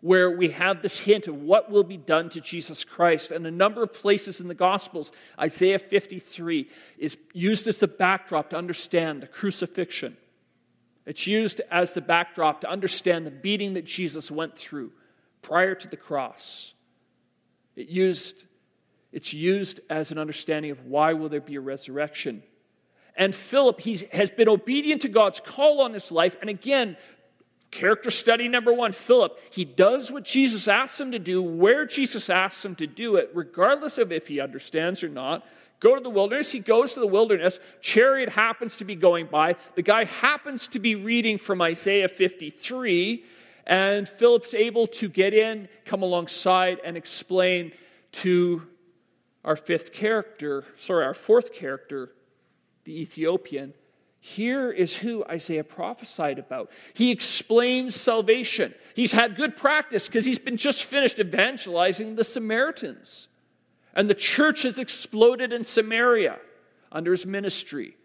where 0.00 0.30
we 0.30 0.50
have 0.50 0.82
this 0.82 0.98
hint 0.98 1.26
of 1.26 1.42
what 1.42 1.70
will 1.70 1.84
be 1.84 1.96
done 1.96 2.30
to 2.30 2.40
Jesus 2.40 2.84
Christ. 2.84 3.30
And 3.30 3.46
a 3.46 3.50
number 3.50 3.82
of 3.82 3.92
places 3.92 4.40
in 4.40 4.48
the 4.48 4.54
Gospels, 4.54 5.12
Isaiah 5.38 5.78
53 5.78 6.68
is 6.98 7.18
used 7.32 7.68
as 7.68 7.80
the 7.80 7.88
backdrop 7.88 8.50
to 8.50 8.56
understand 8.56 9.22
the 9.22 9.26
crucifixion. 9.26 10.16
It's 11.06 11.26
used 11.26 11.60
as 11.70 11.94
the 11.94 12.00
backdrop 12.00 12.60
to 12.62 12.70
understand 12.70 13.26
the 13.26 13.30
beating 13.30 13.74
that 13.74 13.84
Jesus 13.84 14.30
went 14.30 14.56
through 14.56 14.92
prior 15.42 15.74
to 15.74 15.88
the 15.88 15.96
cross. 15.96 16.74
It 17.76 17.88
used, 17.88 18.44
it's 19.12 19.32
used 19.32 19.80
as 19.88 20.12
an 20.12 20.18
understanding 20.18 20.70
of 20.70 20.84
why 20.86 21.14
will 21.14 21.28
there 21.28 21.40
be 21.40 21.56
a 21.56 21.60
resurrection. 21.60 22.42
And 23.16 23.34
Philip, 23.34 23.80
he 23.80 24.06
has 24.12 24.30
been 24.30 24.48
obedient 24.48 25.02
to 25.02 25.08
God's 25.08 25.40
call 25.40 25.80
on 25.80 25.92
his 25.92 26.10
life. 26.10 26.36
And 26.40 26.48
again, 26.48 26.96
character 27.70 28.10
study 28.10 28.48
number 28.48 28.72
one 28.72 28.92
Philip, 28.92 29.38
he 29.50 29.64
does 29.64 30.10
what 30.10 30.24
Jesus 30.24 30.68
asks 30.68 31.00
him 31.00 31.12
to 31.12 31.18
do, 31.18 31.42
where 31.42 31.86
Jesus 31.86 32.30
asks 32.30 32.64
him 32.64 32.74
to 32.76 32.86
do 32.86 33.16
it, 33.16 33.30
regardless 33.34 33.98
of 33.98 34.12
if 34.12 34.28
he 34.28 34.40
understands 34.40 35.04
or 35.04 35.08
not. 35.08 35.46
Go 35.80 35.94
to 35.94 36.00
the 36.02 36.10
wilderness. 36.10 36.52
He 36.52 36.60
goes 36.60 36.92
to 36.94 37.00
the 37.00 37.06
wilderness. 37.06 37.58
Chariot 37.80 38.28
happens 38.28 38.76
to 38.76 38.84
be 38.84 38.94
going 38.94 39.26
by. 39.26 39.56
The 39.74 39.82
guy 39.82 40.04
happens 40.04 40.68
to 40.68 40.78
be 40.78 40.94
reading 40.94 41.38
from 41.38 41.62
Isaiah 41.62 42.08
53. 42.08 43.24
And 43.66 44.08
Philip's 44.08 44.52
able 44.52 44.86
to 44.88 45.08
get 45.08 45.32
in, 45.32 45.68
come 45.86 46.02
alongside, 46.02 46.80
and 46.84 46.96
explain 46.96 47.72
to 48.12 48.66
our 49.44 49.56
fifth 49.56 49.92
character, 49.92 50.64
sorry, 50.76 51.04
our 51.04 51.14
fourth 51.14 51.54
character, 51.54 52.12
the 52.84 53.00
Ethiopian, 53.00 53.74
Here 54.22 54.70
is 54.70 54.96
who 54.96 55.24
Isaiah 55.24 55.64
prophesied 55.64 56.38
about. 56.38 56.70
He 56.92 57.10
explains 57.10 57.94
salvation. 57.96 58.74
He's 58.94 59.12
had 59.12 59.34
good 59.34 59.56
practice 59.56 60.08
because 60.08 60.26
he's 60.26 60.38
been 60.38 60.58
just 60.58 60.84
finished 60.84 61.18
evangelizing 61.18 62.16
the 62.16 62.24
Samaritans. 62.24 63.28
And 63.94 64.10
the 64.10 64.14
church 64.14 64.62
has 64.62 64.78
exploded 64.78 65.54
in 65.54 65.64
Samaria 65.64 66.38
under 66.92 67.12
his 67.12 67.24
ministry. 67.24 67.96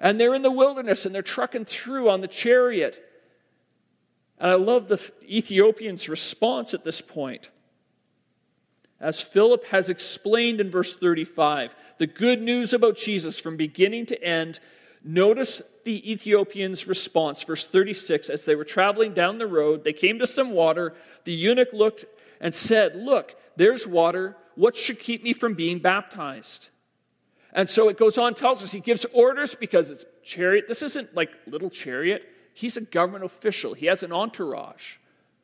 And 0.00 0.20
they're 0.20 0.34
in 0.34 0.42
the 0.42 0.50
wilderness 0.50 1.06
and 1.06 1.14
they're 1.14 1.22
trucking 1.22 1.66
through 1.66 2.10
on 2.10 2.20
the 2.20 2.28
chariot. 2.28 3.00
And 4.40 4.50
I 4.50 4.54
love 4.56 4.88
the 4.88 5.00
Ethiopian's 5.22 6.08
response 6.08 6.74
at 6.74 6.82
this 6.82 7.00
point. 7.00 7.48
As 9.04 9.20
Philip 9.20 9.66
has 9.66 9.90
explained 9.90 10.62
in 10.62 10.70
verse 10.70 10.96
35, 10.96 11.76
the 11.98 12.06
good 12.06 12.40
news 12.40 12.72
about 12.72 12.96
Jesus 12.96 13.38
from 13.38 13.58
beginning 13.58 14.06
to 14.06 14.24
end 14.24 14.60
Notice 15.06 15.60
the 15.84 16.10
Ethiopian's 16.10 16.88
response, 16.88 17.42
verse 17.42 17.66
36. 17.66 18.30
As 18.30 18.46
they 18.46 18.54
were 18.54 18.64
traveling 18.64 19.12
down 19.12 19.36
the 19.36 19.46
road, 19.46 19.84
they 19.84 19.92
came 19.92 20.18
to 20.20 20.26
some 20.26 20.52
water. 20.52 20.94
The 21.24 21.34
eunuch 21.34 21.74
looked 21.74 22.06
and 22.40 22.54
said, 22.54 22.96
Look, 22.96 23.36
there's 23.56 23.86
water. 23.86 24.34
What 24.54 24.74
should 24.74 24.98
keep 24.98 25.22
me 25.22 25.34
from 25.34 25.52
being 25.52 25.80
baptized? 25.80 26.70
And 27.52 27.68
so 27.68 27.90
it 27.90 27.98
goes 27.98 28.16
on, 28.16 28.32
tells 28.32 28.62
us 28.62 28.72
he 28.72 28.80
gives 28.80 29.04
orders 29.12 29.54
because 29.54 29.90
it's 29.90 30.06
chariot. 30.22 30.64
This 30.66 30.82
isn't 30.82 31.14
like 31.14 31.30
little 31.46 31.68
chariot. 31.68 32.22
He's 32.54 32.78
a 32.78 32.80
government 32.80 33.24
official, 33.24 33.74
he 33.74 33.84
has 33.86 34.02
an 34.02 34.12
entourage. 34.12 34.96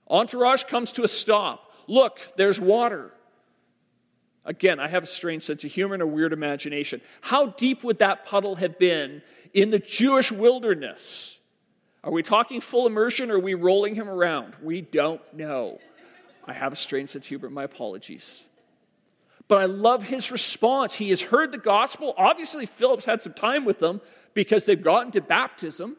Entourage 0.08 0.64
comes 0.64 0.92
to 0.92 1.02
a 1.02 1.08
stop. 1.08 1.70
Look, 1.86 2.20
there's 2.38 2.58
water. 2.58 3.12
Again, 4.44 4.80
I 4.80 4.88
have 4.88 5.02
a 5.02 5.06
strange 5.06 5.42
sense 5.42 5.64
of 5.64 5.72
humor 5.72 5.94
and 5.94 6.02
a 6.02 6.06
weird 6.06 6.32
imagination. 6.32 7.00
How 7.20 7.46
deep 7.46 7.84
would 7.84 7.98
that 7.98 8.24
puddle 8.24 8.56
have 8.56 8.78
been 8.78 9.22
in 9.52 9.70
the 9.70 9.78
Jewish 9.78 10.32
wilderness? 10.32 11.38
Are 12.02 12.10
we 12.10 12.22
talking 12.22 12.60
full 12.62 12.86
immersion 12.86 13.30
or 13.30 13.36
are 13.36 13.40
we 13.40 13.54
rolling 13.54 13.94
him 13.94 14.08
around? 14.08 14.56
We 14.62 14.80
don't 14.80 15.20
know. 15.34 15.78
I 16.46 16.54
have 16.54 16.72
a 16.72 16.76
strange 16.76 17.10
sense 17.10 17.26
of 17.26 17.28
humor. 17.28 17.50
My 17.50 17.64
apologies. 17.64 18.44
But 19.46 19.58
I 19.58 19.66
love 19.66 20.04
his 20.04 20.32
response. 20.32 20.94
He 20.94 21.10
has 21.10 21.20
heard 21.20 21.52
the 21.52 21.58
gospel. 21.58 22.14
Obviously, 22.16 22.64
Philip's 22.64 23.04
had 23.04 23.20
some 23.20 23.34
time 23.34 23.64
with 23.66 23.78
them 23.78 24.00
because 24.32 24.64
they've 24.64 24.82
gotten 24.82 25.12
to 25.12 25.20
baptism. 25.20 25.96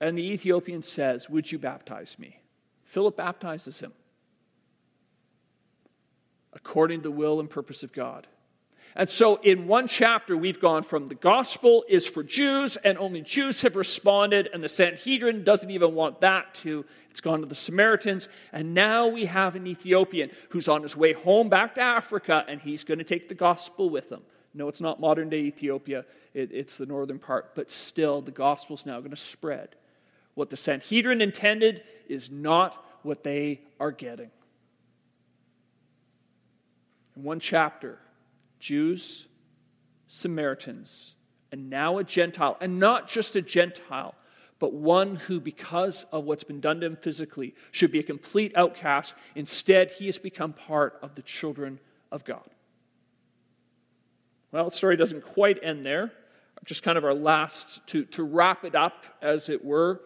And 0.00 0.16
the 0.16 0.22
Ethiopian 0.22 0.82
says, 0.82 1.28
Would 1.28 1.52
you 1.52 1.58
baptize 1.58 2.18
me? 2.18 2.40
Philip 2.84 3.16
baptizes 3.16 3.80
him 3.80 3.92
according 6.52 7.00
to 7.00 7.04
the 7.04 7.10
will 7.10 7.40
and 7.40 7.48
purpose 7.48 7.82
of 7.82 7.92
God. 7.92 8.26
And 8.96 9.08
so 9.08 9.36
in 9.36 9.68
one 9.68 9.86
chapter, 9.86 10.36
we've 10.36 10.60
gone 10.60 10.82
from 10.82 11.06
the 11.06 11.14
gospel 11.14 11.84
is 11.88 12.08
for 12.08 12.24
Jews, 12.24 12.76
and 12.76 12.98
only 12.98 13.20
Jews 13.20 13.62
have 13.62 13.76
responded, 13.76 14.48
and 14.52 14.64
the 14.64 14.68
Sanhedrin 14.68 15.44
doesn't 15.44 15.70
even 15.70 15.94
want 15.94 16.20
that 16.22 16.54
to. 16.54 16.84
It's 17.08 17.20
gone 17.20 17.40
to 17.40 17.46
the 17.46 17.54
Samaritans, 17.54 18.28
and 18.52 18.74
now 18.74 19.06
we 19.06 19.26
have 19.26 19.54
an 19.54 19.66
Ethiopian 19.66 20.30
who's 20.48 20.68
on 20.68 20.82
his 20.82 20.96
way 20.96 21.12
home 21.12 21.48
back 21.48 21.76
to 21.76 21.80
Africa, 21.80 22.44
and 22.48 22.60
he's 22.60 22.82
going 22.82 22.98
to 22.98 23.04
take 23.04 23.28
the 23.28 23.34
gospel 23.34 23.90
with 23.90 24.10
him. 24.10 24.22
No, 24.54 24.66
it's 24.66 24.80
not 24.80 24.98
modern 24.98 25.28
day 25.28 25.38
Ethiopia, 25.38 26.04
it, 26.34 26.50
it's 26.52 26.76
the 26.76 26.86
northern 26.86 27.20
part, 27.20 27.54
but 27.54 27.70
still, 27.70 28.20
the 28.20 28.32
gospel's 28.32 28.86
now 28.86 28.98
going 28.98 29.10
to 29.10 29.16
spread. 29.16 29.76
What 30.34 30.50
the 30.50 30.56
Sanhedrin 30.56 31.20
intended 31.20 31.84
is 32.08 32.30
not 32.30 32.84
what 33.02 33.22
they 33.22 33.60
are 33.78 33.92
getting. 33.92 34.30
One 37.22 37.40
chapter, 37.40 37.98
Jews, 38.58 39.28
Samaritans, 40.06 41.14
and 41.52 41.68
now 41.70 41.98
a 41.98 42.04
Gentile, 42.04 42.56
and 42.60 42.78
not 42.78 43.08
just 43.08 43.36
a 43.36 43.42
Gentile, 43.42 44.14
but 44.58 44.72
one 44.74 45.16
who, 45.16 45.40
because 45.40 46.04
of 46.12 46.24
what's 46.24 46.44
been 46.44 46.60
done 46.60 46.80
to 46.80 46.86
him 46.86 46.96
physically, 46.96 47.54
should 47.72 47.90
be 47.90 47.98
a 47.98 48.02
complete 48.02 48.52
outcast. 48.56 49.14
Instead, 49.34 49.90
he 49.90 50.06
has 50.06 50.18
become 50.18 50.52
part 50.52 50.98
of 51.02 51.14
the 51.14 51.22
children 51.22 51.80
of 52.12 52.24
God. 52.24 52.48
Well, 54.52 54.66
the 54.66 54.70
story 54.70 54.96
doesn't 54.96 55.24
quite 55.24 55.58
end 55.62 55.86
there. 55.86 56.12
Just 56.64 56.82
kind 56.82 56.98
of 56.98 57.04
our 57.04 57.14
last, 57.14 57.86
to, 57.88 58.04
to 58.06 58.22
wrap 58.22 58.64
it 58.64 58.74
up, 58.74 59.04
as 59.22 59.48
it 59.48 59.64
were. 59.64 60.00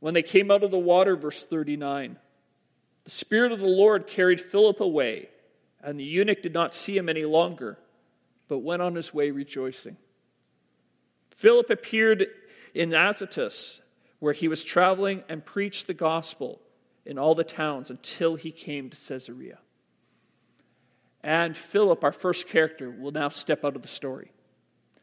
When 0.00 0.12
they 0.12 0.22
came 0.22 0.50
out 0.50 0.62
of 0.62 0.70
the 0.70 0.78
water, 0.78 1.16
verse 1.16 1.46
39, 1.46 2.18
the 3.04 3.10
Spirit 3.10 3.52
of 3.52 3.60
the 3.60 3.66
Lord 3.66 4.06
carried 4.06 4.40
Philip 4.40 4.80
away 4.80 5.30
and 5.82 5.98
the 5.98 6.04
eunuch 6.04 6.42
did 6.42 6.54
not 6.54 6.74
see 6.74 6.96
him 6.96 7.08
any 7.08 7.24
longer, 7.24 7.78
but 8.48 8.58
went 8.58 8.82
on 8.82 8.94
his 8.94 9.12
way 9.12 9.30
rejoicing. 9.30 9.96
Philip 11.30 11.70
appeared 11.70 12.26
in 12.74 12.90
Azotus, 12.90 13.80
where 14.18 14.32
he 14.32 14.48
was 14.48 14.64
traveling, 14.64 15.22
and 15.28 15.44
preached 15.44 15.86
the 15.86 15.94
gospel 15.94 16.60
in 17.04 17.18
all 17.18 17.34
the 17.34 17.44
towns 17.44 17.90
until 17.90 18.34
he 18.34 18.50
came 18.50 18.90
to 18.90 18.96
Caesarea. 18.96 19.58
And 21.22 21.56
Philip, 21.56 22.02
our 22.04 22.12
first 22.12 22.48
character, 22.48 22.90
will 22.90 23.12
now 23.12 23.28
step 23.28 23.64
out 23.64 23.76
of 23.76 23.82
the 23.82 23.88
story. 23.88 24.30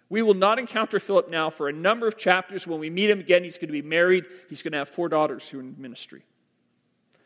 We 0.09 0.21
will 0.21 0.33
not 0.35 0.59
encounter 0.59 0.99
Philip 0.99 1.29
now 1.29 1.49
for 1.49 1.67
a 1.67 1.73
number 1.73 2.07
of 2.07 2.17
chapters. 2.17 2.67
When 2.67 2.79
we 2.79 2.89
meet 2.89 3.09
him 3.09 3.19
again, 3.19 3.43
he's 3.43 3.57
going 3.57 3.69
to 3.69 3.73
be 3.73 3.81
married. 3.81 4.25
He's 4.49 4.61
going 4.61 4.73
to 4.73 4.77
have 4.77 4.89
four 4.89 5.09
daughters 5.09 5.49
who 5.49 5.57
are 5.57 5.61
in 5.61 5.75
ministry. 5.77 6.23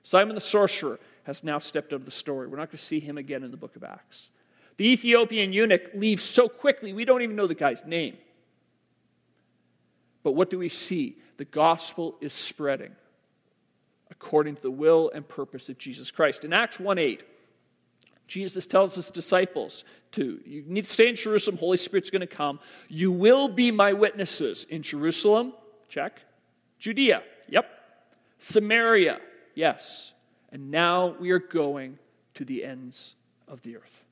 Simon 0.07 0.35
the 0.35 0.39
sorcerer 0.39 1.01
has 1.23 1.43
now 1.43 1.59
stepped 1.59 1.91
out 1.91 1.97
of 1.97 2.05
the 2.05 2.11
story. 2.11 2.47
We're 2.47 2.55
not 2.55 2.69
going 2.69 2.77
to 2.77 2.85
see 2.85 3.01
him 3.01 3.17
again 3.17 3.43
in 3.43 3.51
the 3.51 3.57
book 3.57 3.75
of 3.75 3.83
Acts. 3.83 4.31
The 4.77 4.87
Ethiopian 4.87 5.51
eunuch 5.51 5.89
leaves 5.93 6.23
so 6.23 6.47
quickly, 6.47 6.93
we 6.93 7.03
don't 7.03 7.23
even 7.23 7.35
know 7.35 7.45
the 7.45 7.53
guy's 7.53 7.83
name. 7.85 8.15
But 10.23 10.31
what 10.31 10.49
do 10.49 10.59
we 10.59 10.69
see? 10.69 11.17
The 11.35 11.43
gospel 11.43 12.15
is 12.21 12.31
spreading 12.31 12.95
according 14.09 14.55
to 14.55 14.61
the 14.61 14.71
will 14.71 15.11
and 15.13 15.27
purpose 15.27 15.67
of 15.67 15.77
Jesus 15.77 16.09
Christ. 16.09 16.45
In 16.45 16.53
Acts 16.53 16.79
1 16.79 16.97
8, 16.97 17.23
Jesus 18.27 18.65
tells 18.65 18.95
his 18.95 19.11
disciples 19.11 19.83
to, 20.13 20.39
you 20.45 20.63
need 20.67 20.85
to 20.85 20.89
stay 20.89 21.09
in 21.09 21.15
Jerusalem, 21.15 21.57
Holy 21.57 21.75
Spirit's 21.75 22.11
going 22.11 22.21
to 22.21 22.27
come. 22.27 22.61
You 22.87 23.11
will 23.11 23.49
be 23.49 23.71
my 23.71 23.91
witnesses 23.91 24.63
in 24.69 24.83
Jerusalem, 24.83 25.51
check. 25.89 26.21
Judea, 26.79 27.23
yep. 27.49 27.69
Samaria, 28.39 29.19
yes. 29.57 30.13
And 30.51 30.71
now 30.71 31.15
we 31.19 31.31
are 31.31 31.39
going 31.39 31.97
to 32.35 32.45
the 32.45 32.63
ends 32.63 33.15
of 33.47 33.61
the 33.63 33.77
earth. 33.77 34.05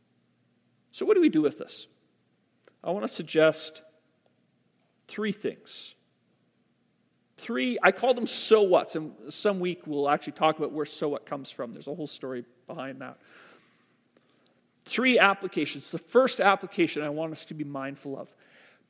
So, 0.91 1.05
what 1.05 1.15
do 1.15 1.21
we 1.21 1.29
do 1.29 1.41
with 1.41 1.57
this? 1.57 1.87
I 2.83 2.91
want 2.91 3.03
to 3.03 3.11
suggest 3.11 3.81
three 5.07 5.31
things. 5.31 5.95
Three, 7.37 7.77
I 7.83 7.91
call 7.91 8.13
them 8.13 8.25
so 8.25 8.63
whats, 8.63 8.95
and 8.95 9.11
some 9.29 9.59
week 9.59 9.81
we'll 9.85 10.09
actually 10.09 10.33
talk 10.33 10.57
about 10.57 10.71
where 10.71 10.85
so 10.85 11.09
what 11.09 11.25
comes 11.25 11.51
from. 11.51 11.73
There's 11.73 11.87
a 11.87 11.93
whole 11.93 12.07
story 12.07 12.45
behind 12.65 13.01
that. 13.01 13.17
Three 14.85 15.19
applications. 15.19 15.91
The 15.91 15.97
first 15.97 16.39
application 16.39 17.03
I 17.03 17.09
want 17.09 17.33
us 17.33 17.45
to 17.45 17.53
be 17.53 17.63
mindful 17.63 18.17
of 18.17 18.33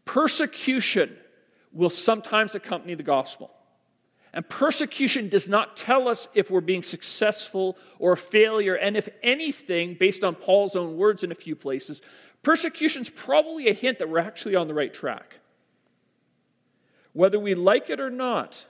persecution 0.03 1.15
will 1.73 1.89
sometimes 1.89 2.53
accompany 2.53 2.93
the 2.93 3.03
gospel. 3.03 3.54
And 4.35 4.47
persecution 4.49 5.29
does 5.29 5.47
not 5.47 5.77
tell 5.77 6.09
us 6.09 6.27
if 6.33 6.51
we're 6.51 6.59
being 6.59 6.83
successful 6.83 7.77
or 7.99 8.11
a 8.11 8.17
failure. 8.17 8.75
And 8.75 8.97
if 8.97 9.07
anything, 9.23 9.95
based 9.97 10.25
on 10.25 10.35
Paul's 10.35 10.75
own 10.75 10.97
words 10.97 11.23
in 11.23 11.31
a 11.31 11.35
few 11.35 11.55
places, 11.55 12.01
persecution 12.43 13.01
is 13.01 13.09
probably 13.09 13.69
a 13.69 13.73
hint 13.73 13.99
that 13.99 14.09
we're 14.09 14.19
actually 14.19 14.57
on 14.57 14.67
the 14.67 14.73
right 14.73 14.93
track. 14.93 15.39
Whether 17.13 17.39
we 17.39 17.55
like 17.55 17.89
it 17.89 18.01
or 18.01 18.09
not, 18.09 18.65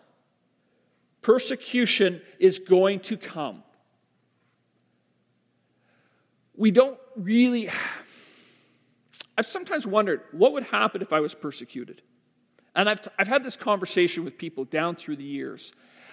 persecution 1.24 2.22
is 2.38 2.60
going 2.60 3.00
to 3.00 3.18
come. 3.18 3.64
We 6.56 6.70
don't 6.70 7.00
really. 7.16 7.70
I've 9.38 9.48
sometimes 9.48 9.88
wondered 9.88 10.22
what 10.32 10.54
would 10.54 10.64
happen 10.64 11.02
if 11.02 11.12
I 11.12 11.22
was 11.22 11.34
persecuted. 11.34 12.04
And 12.76 12.90
I've, 12.90 13.08
I've 13.18 13.28
had 13.28 13.44
this 13.44 13.56
conversation 13.56 14.26
with 14.26 14.38
people 14.38 14.66
down 14.66 14.96
through 14.96 15.16
the 15.16 15.24
years. 15.24 15.72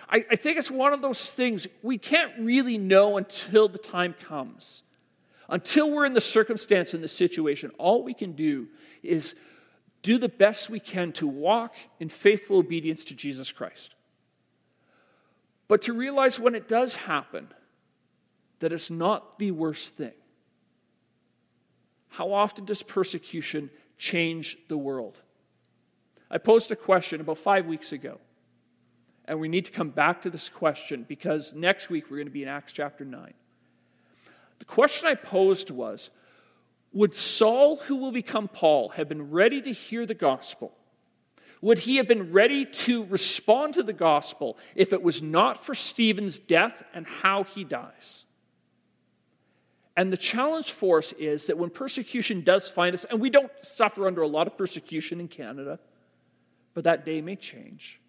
I, 0.09 0.25
I 0.31 0.37
think 0.37 0.59
it's 0.59 0.71
one 0.71 0.93
of 0.93 1.03
those 1.03 1.33
things 1.33 1.67
we 1.83 1.99
can't 1.99 2.33
really 2.39 2.79
know 2.79 3.17
until 3.17 3.69
the 3.69 3.79
time 3.79 4.15
comes. 4.15 4.83
Until 5.49 5.91
we're 5.91 6.07
in 6.07 6.15
the 6.15 6.21
circumstance 6.21 6.95
and 6.95 7.03
the 7.03 7.09
situation, 7.09 7.73
all 7.79 8.05
we 8.05 8.15
can 8.15 8.33
do 8.33 8.69
is 9.03 9.35
do 10.03 10.19
the 10.19 10.29
best 10.29 10.71
we 10.71 10.81
can 10.81 11.13
to 11.13 11.27
walk 11.27 11.75
in 12.01 12.09
faithful 12.09 12.59
obedience 12.59 13.05
to 13.05 13.15
Jesus 13.15 13.53
Christ. 13.53 13.95
But 15.69 15.83
to 15.83 15.93
realize 15.93 16.39
when 16.39 16.55
it 16.55 16.69
does 16.69 16.97
happen 16.97 17.49
that 18.61 18.73
it's 18.73 18.91
not 18.91 19.39
the 19.39 19.51
worst 19.51 19.95
thing. 19.95 20.13
How 22.09 22.33
often 22.33 22.65
does 22.65 22.83
persecution 22.83 23.71
change 23.99 24.59
the 24.69 24.77
world? 24.77 25.19
I 26.33 26.39
posed 26.39 26.73
a 26.73 26.77
question 26.77 27.21
about 27.21 27.37
five 27.37 27.67
weeks 27.67 27.93
ago. 27.93 28.19
And 29.27 29.39
we 29.39 29.49
need 29.49 29.67
to 29.67 29.71
come 29.71 29.91
back 29.91 30.23
to 30.23 30.31
this 30.31 30.49
question 30.49 31.05
because 31.07 31.53
next 31.53 31.91
week 31.91 32.11
we're 32.11 32.17
going 32.17 32.27
to 32.27 32.33
be 32.33 32.43
in 32.43 32.49
Acts 32.49 32.73
chapter 32.73 33.05
9. 33.05 33.35
The 34.59 34.65
question 34.65 35.09
I 35.09 35.15
posed 35.15 35.71
was 35.71 36.11
Would 36.93 37.15
Saul, 37.15 37.77
who 37.77 37.97
will 37.97 38.11
become 38.11 38.49
Paul, 38.49 38.89
have 38.91 39.09
been 39.09 39.31
ready 39.31 39.61
to 39.61 39.73
hear 39.73 40.07
the 40.07 40.15
gospel? 40.15 40.73
Would 41.61 41.79
he 41.79 41.97
have 41.97 42.09
been 42.09 42.33
ready 42.33 42.65
to 42.65 43.05
respond 43.05 43.75
to 43.75 43.85
the 43.85 43.93
gospel 43.93 44.59
if 44.75 44.93
it 44.93 45.03
was 45.03 45.23
not 45.23 45.65
for 45.65 45.75
Stephen's 45.75 46.41
death 46.41 46.83
and 46.93 47.07
how 47.07 47.45
he 47.45 47.63
dies? 47.63 48.25
And 49.97 50.13
the 50.13 50.17
challenge 50.17 50.73
for 50.73 50.99
us 50.99 51.13
is 51.13 51.47
that 51.47 51.59
when 51.59 51.71
persecution 51.71 52.41
does 52.41 52.69
find 52.69 52.95
us, 52.95 53.05
and 53.05 53.21
we 53.21 53.31
don't 53.31 53.53
suffer 53.61 54.07
under 54.07 54.23
a 54.23 54.27
lot 54.27 54.47
of 54.47 54.57
persecution 54.57 55.21
in 55.21 55.29
Canada, 55.29 55.79
but 56.75 56.85
that 56.85 57.05
day 57.05 57.21
may 57.21 57.37
change. 57.37 58.01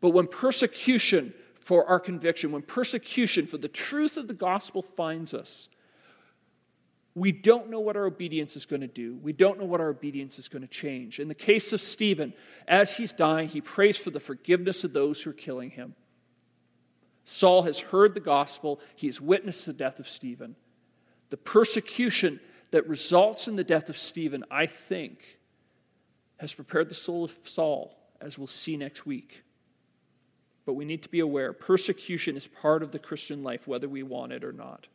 But 0.00 0.10
when 0.10 0.26
persecution 0.26 1.34
for 1.60 1.86
our 1.86 2.00
conviction, 2.00 2.52
when 2.52 2.62
persecution 2.62 3.46
for 3.46 3.58
the 3.58 3.68
truth 3.68 4.16
of 4.16 4.28
the 4.28 4.34
gospel 4.34 4.82
finds 4.82 5.32
us, 5.32 5.68
we 7.14 7.30
don't 7.30 7.68
know 7.68 7.80
what 7.80 7.96
our 7.96 8.06
obedience 8.06 8.56
is 8.56 8.64
going 8.64 8.80
to 8.80 8.86
do. 8.86 9.16
We 9.22 9.32
don't 9.32 9.58
know 9.58 9.66
what 9.66 9.80
our 9.80 9.90
obedience 9.90 10.38
is 10.38 10.48
going 10.48 10.62
to 10.62 10.68
change. 10.68 11.20
In 11.20 11.28
the 11.28 11.34
case 11.34 11.72
of 11.72 11.80
Stephen, 11.80 12.32
as 12.66 12.96
he's 12.96 13.12
dying, 13.12 13.48
he 13.48 13.60
prays 13.60 13.98
for 13.98 14.10
the 14.10 14.20
forgiveness 14.20 14.82
of 14.82 14.92
those 14.92 15.22
who 15.22 15.30
are 15.30 15.34
killing 15.34 15.70
him. 15.70 15.94
Saul 17.24 17.62
has 17.62 17.78
heard 17.78 18.14
the 18.14 18.20
gospel, 18.20 18.80
he 18.96 19.06
has 19.06 19.20
witnessed 19.20 19.66
the 19.66 19.72
death 19.72 20.00
of 20.00 20.08
Stephen. 20.08 20.56
The 21.30 21.36
persecution 21.36 22.40
that 22.70 22.88
results 22.88 23.46
in 23.46 23.56
the 23.56 23.64
death 23.64 23.88
of 23.88 23.98
Stephen, 23.98 24.44
I 24.50 24.66
think, 24.66 25.38
has 26.42 26.52
prepared 26.52 26.88
the 26.88 26.94
soul 26.94 27.22
of 27.22 27.32
Saul, 27.44 27.96
as 28.20 28.36
we'll 28.36 28.48
see 28.48 28.76
next 28.76 29.06
week. 29.06 29.44
But 30.66 30.72
we 30.72 30.84
need 30.84 31.00
to 31.04 31.08
be 31.08 31.20
aware 31.20 31.52
persecution 31.52 32.36
is 32.36 32.48
part 32.48 32.82
of 32.82 32.90
the 32.90 32.98
Christian 32.98 33.44
life, 33.44 33.68
whether 33.68 33.88
we 33.88 34.02
want 34.02 34.32
it 34.32 34.42
or 34.42 34.52
not. 34.52 34.88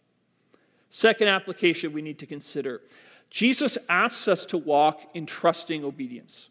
Second 0.89 1.29
application 1.29 1.93
we 1.93 2.01
need 2.01 2.19
to 2.19 2.25
consider 2.25 2.81
Jesus 3.29 3.77
asks 3.87 4.27
us 4.27 4.45
to 4.47 4.57
walk 4.57 4.99
in 5.13 5.25
trusting 5.25 5.85
obedience. 5.85 6.49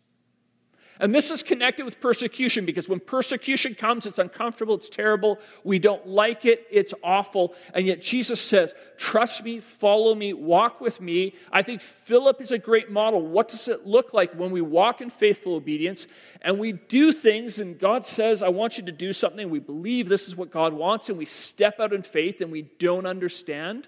And 0.99 1.15
this 1.15 1.31
is 1.31 1.43
connected 1.43 1.85
with 1.85 2.01
persecution 2.01 2.65
because 2.65 2.89
when 2.89 3.01
persecution 3.01 3.75
comes, 3.75 4.07
it's 4.07 4.19
uncomfortable, 4.19 4.75
it's 4.75 4.89
terrible, 4.89 5.39
we 5.63 5.79
don't 5.79 6.07
like 6.07 6.47
it, 6.47 6.67
it's 6.71 6.95
awful. 7.03 7.55
And 7.75 7.87
yet 7.87 8.01
Jesus 8.01 8.41
says, 8.41 8.75
Trust 8.97 9.45
me, 9.45 9.61
follow 9.61 10.15
me, 10.15 10.33
walk 10.33 10.81
with 10.81 11.01
me. 11.01 11.35
I 11.53 11.63
think 11.63 11.83
Philip 11.83 12.41
is 12.41 12.51
a 12.51 12.59
great 12.59 12.91
model. 12.91 13.27
What 13.27 13.49
does 13.49 13.69
it 13.69 13.87
look 13.87 14.15
like 14.15 14.33
when 14.35 14.51
we 14.51 14.63
walk 14.63 15.03
in 15.03 15.11
faithful 15.11 15.55
obedience 15.55 16.07
and 16.41 16.59
we 16.59 16.73
do 16.73 17.13
things 17.13 17.59
and 17.59 17.79
God 17.79 18.07
says, 18.07 18.43
I 18.43 18.49
want 18.49 18.79
you 18.79 18.85
to 18.87 18.93
do 18.93 19.13
something? 19.13 19.51
We 19.51 19.59
believe 19.59 20.09
this 20.09 20.29
is 20.29 20.37
what 20.37 20.51
God 20.51 20.73
wants 20.73 21.11
and 21.11 21.19
we 21.19 21.27
step 21.27 21.79
out 21.79 21.93
in 21.93 22.03
faith 22.03 22.41
and 22.41 22.51
we 22.51 22.63
don't 22.79 23.07
understand? 23.07 23.87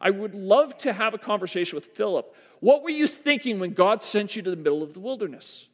I 0.00 0.10
would 0.10 0.34
love 0.34 0.76
to 0.78 0.92
have 0.92 1.14
a 1.14 1.18
conversation 1.18 1.76
with 1.76 1.86
Philip. 1.86 2.34
What 2.58 2.82
were 2.82 2.90
you 2.90 3.06
thinking 3.06 3.60
when 3.60 3.72
God 3.72 4.02
sent 4.02 4.34
you 4.34 4.42
to 4.42 4.50
the 4.50 4.56
middle 4.56 4.82
of 4.82 4.94
the 4.94 5.00
wilderness? 5.00 5.68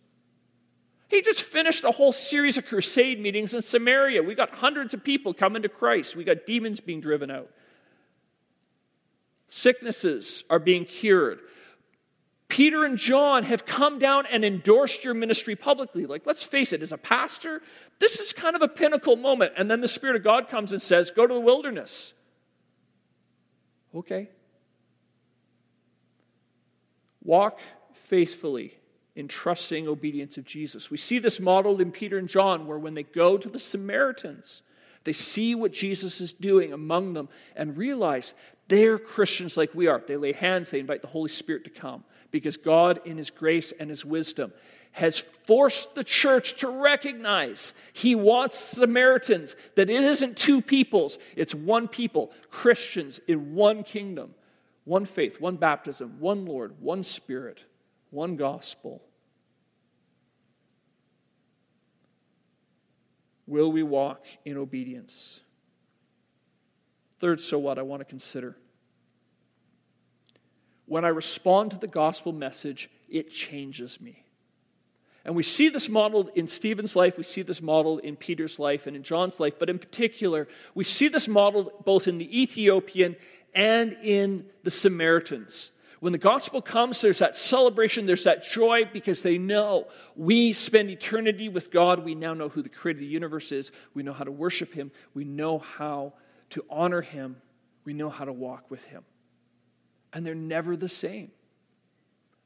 He 1.09 1.23
just 1.23 1.43
finished 1.43 1.85
a 1.85 1.91
whole 1.91 2.13
series 2.13 2.59
of 2.59 2.67
crusade 2.67 3.19
meetings 3.19 3.55
in 3.55 3.63
Samaria. 3.63 4.23
We 4.23 4.35
got 4.35 4.51
hundreds 4.51 4.93
of 4.93 5.03
people 5.03 5.33
coming 5.33 5.63
to 5.63 5.69
Christ. 5.69 6.15
We 6.15 6.25
got 6.25 6.45
demons 6.47 6.81
being 6.81 7.01
driven 7.01 7.31
out. 7.31 7.51
Sicknesses 9.49 10.45
are 10.51 10.59
being 10.59 10.85
cured. 10.85 11.41
Peter 12.49 12.85
and 12.85 12.99
John 12.99 13.43
have 13.45 13.65
come 13.65 13.99
down 13.99 14.27
and 14.27 14.45
endorsed 14.45 15.05
your 15.05 15.15
ministry 15.15 15.57
publicly. 15.57 16.05
Like, 16.05 16.27
let's 16.27 16.43
face 16.43 16.73
it, 16.73 16.83
as 16.83 16.93
a 16.93 16.99
pastor, 16.99 17.63
this 17.99 18.21
is 18.21 18.33
kind 18.35 18.55
of 18.55 18.63
a 18.63 18.69
pinnacle 18.69 19.17
moment. 19.17 19.53
And 19.57 19.71
then 19.71 19.81
the 19.81 19.89
Spirit 19.89 20.17
of 20.17 20.25
God 20.25 20.49
comes 20.49 20.73
and 20.73 20.81
says, 20.81 21.11
Go 21.11 21.27
to 21.27 21.35
the 21.35 21.41
wilderness. 21.41 22.13
Okay. 23.95 24.29
Walk 27.23 27.61
faithfully 27.93 28.78
in 29.19 29.27
trusting 29.27 29.89
obedience 29.89 30.39
of 30.39 30.45
Jesus. 30.45 30.93
We 30.93 30.97
see 30.97 31.19
this 31.19 31.41
modeled 31.41 31.81
in 31.81 31.91
Peter 31.91 32.19
and 32.19 32.29
John, 32.29 32.69
where 32.69 32.79
when 32.79 32.95
they 32.95 33.03
go 33.03 33.37
to 33.37 33.49
the 33.49 33.59
Samaritans, 33.59 34.63
they 35.03 35.13
see 35.13 35.57
what 35.57 35.73
Jesus 35.73 36.21
is 36.21 36.33
doing 36.33 36.73
among 36.73 37.15
them 37.15 37.29
and 37.57 37.77
realize 37.77 38.33
they're 38.69 38.97
Christians 38.97 39.57
like 39.57 39.75
we 39.75 39.89
are. 39.89 40.01
They 40.07 40.17
lay 40.17 40.31
hands, 40.31 40.71
they 40.71 40.79
invite 40.79 41.03
the 41.03 41.09
Holy 41.09 41.31
Spirit 41.31 41.65
to 41.65 41.71
come 41.71 42.05
because 42.31 42.57
God, 42.57 43.01
in 43.05 43.17
His 43.17 43.31
grace 43.31 43.73
and 43.81 43.91
His 43.91 44.05
wisdom, 44.05 44.53
has 44.93 45.19
forced 45.19 45.97
the 45.97 46.05
church 46.05 46.61
to 46.61 46.69
recognize 46.69 47.75
He 47.93 48.15
wants 48.15 48.57
Samaritans, 48.57 49.57
that 49.75 49.91
it 49.91 50.05
isn't 50.05 50.37
two 50.37 50.63
peoples, 50.63 51.19
it's 51.35 51.57
one 51.57 51.89
people, 51.89 52.31
Christians 52.51 53.19
in 53.27 53.57
one 53.57 53.83
kingdom, 53.83 54.33
one 54.85 55.07
faith, 55.07 55.41
one 55.41 55.57
baptism, 55.57 56.21
one 56.21 56.47
Lord, 56.47 56.81
one 56.81 57.03
Spirit, 57.03 57.65
one 58.11 58.37
gospel. 58.37 59.03
Will 63.49 63.73
we 63.73 63.83
walk 63.83 64.25
in 64.45 64.59
obedience? 64.59 65.41
Third, 67.19 67.41
so 67.41 67.59
what 67.59 67.79
I 67.79 67.83
want 67.83 68.01
to 68.01 68.05
consider. 68.05 68.57
When 70.85 71.05
I 71.05 71.09
respond 71.09 71.71
to 71.71 71.79
the 71.79 71.87
gospel 71.87 72.33
message, 72.33 72.91
it 73.09 73.31
changes 73.31 74.01
me. 74.03 74.25
And 75.25 75.35
we 75.35 75.43
see 75.43 75.71
this 75.71 75.89
modeled 75.89 76.31
in 76.35 76.47
Stephen's 76.47 76.95
life, 76.95 77.17
we 77.17 77.25
see 77.25 77.43
this 77.43 77.63
modeled 77.63 78.01
in 78.01 78.17
Peter's 78.17 78.59
life 78.59 78.87
and 78.87 78.95
in 78.95 79.03
John's 79.03 79.41
life, 79.41 79.55
but 79.59 79.71
in 79.71 79.79
particular, 79.79 80.47
we 80.75 80.85
see 80.85 81.09
this 81.09 81.27
modeled 81.27 81.85
both 81.87 82.07
in 82.07 82.19
the 82.19 82.43
Ethiopian 82.43 83.17
and 83.55 83.95
in 84.03 84.47
the 84.63 84.71
Samaritans. 84.71 85.71
When 86.01 86.13
the 86.13 86.19
gospel 86.19 86.63
comes, 86.63 87.01
there's 87.01 87.19
that 87.19 87.35
celebration, 87.35 88.07
there's 88.07 88.25
that 88.25 88.45
joy 88.45 88.89
because 88.93 89.23
they 89.23 89.37
know 89.37 89.89
we 90.15 90.53
spend 90.53 90.91
eternity 90.91 91.49
with 91.49 91.73
God. 91.73 92.05
We 92.05 92.15
now 92.15 92.35
know 92.35 92.49
who 92.49 92.63
the 92.63 92.69
creator 92.69 92.99
of 92.99 93.01
the 93.01 93.07
universe 93.07 93.51
is. 93.51 93.73
We 93.95 94.05
know 94.05 94.13
how 94.13 94.25
to 94.25 94.31
worship 94.31 94.73
him. 94.73 94.93
We 95.15 95.25
know 95.25 95.59
how 95.59 96.15
to 96.51 96.65
honor 96.71 97.03
him. 97.03 97.37
We 97.85 97.95
know 97.95 98.11
how 98.11 98.25
to 98.25 98.33
walk 98.33 98.71
with 98.71 98.85
him. 98.85 99.03
And 100.13 100.25
they're 100.25 100.35
never 100.35 100.77
the 100.77 100.89
same. 100.89 101.33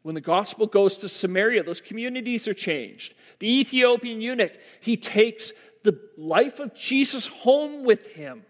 When 0.02 0.14
the 0.14 0.20
gospel 0.20 0.66
goes 0.66 0.96
to 0.98 1.08
Samaria, 1.08 1.62
those 1.62 1.80
communities 1.80 2.48
are 2.48 2.54
changed. 2.54 3.14
The 3.38 3.60
Ethiopian 3.60 4.20
eunuch, 4.20 4.52
he 4.80 4.96
takes 4.96 5.52
the 5.84 6.00
life 6.16 6.58
of 6.58 6.74
Jesus 6.74 7.26
home 7.26 7.84
with 7.84 8.06
him. 8.08 8.44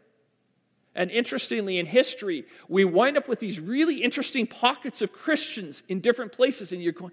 And 0.95 1.11
interestingly, 1.11 1.79
in 1.79 1.87
history, 1.87 2.45
we 2.69 2.85
wind 2.85 3.17
up 3.17 3.27
with 3.27 3.41
these 3.41 3.59
really 3.59 4.03
interesting 4.03 4.47
pockets 4.47 5.01
of 5.01 5.13
Christians 5.13 5.83
in 5.89 6.01
different 6.01 6.33
places, 6.33 6.73
and 6.73 6.83
you're 6.83 6.93
going, 6.93 7.13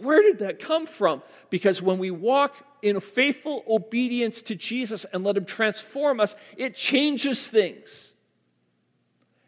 where 0.00 0.22
did 0.22 0.38
that 0.40 0.60
come 0.60 0.86
from? 0.86 1.22
Because 1.50 1.82
when 1.82 1.98
we 1.98 2.10
walk 2.10 2.54
in 2.82 3.00
faithful 3.00 3.64
obedience 3.68 4.42
to 4.42 4.54
Jesus 4.54 5.04
and 5.12 5.24
let 5.24 5.36
Him 5.36 5.44
transform 5.44 6.20
us, 6.20 6.36
it 6.56 6.76
changes 6.76 7.48
things. 7.48 8.12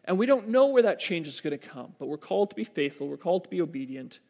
And 0.05 0.19
we 0.19 0.27
don't 0.27 0.49
know 0.49 0.67
where 0.67 0.83
that 0.83 0.99
change 0.99 1.29
is 1.29 1.41
going 1.41 1.57
to 1.57 1.69
come, 1.69 1.93
but 1.99 2.07
we're 2.07 2.17
called 2.17 2.51
to 2.51 2.57
be 2.57 2.65
faithful, 2.65 3.09
we're 3.09 3.17
called 3.17 3.45
to 3.45 3.51
be 3.51 3.61
obedient, 3.61 4.21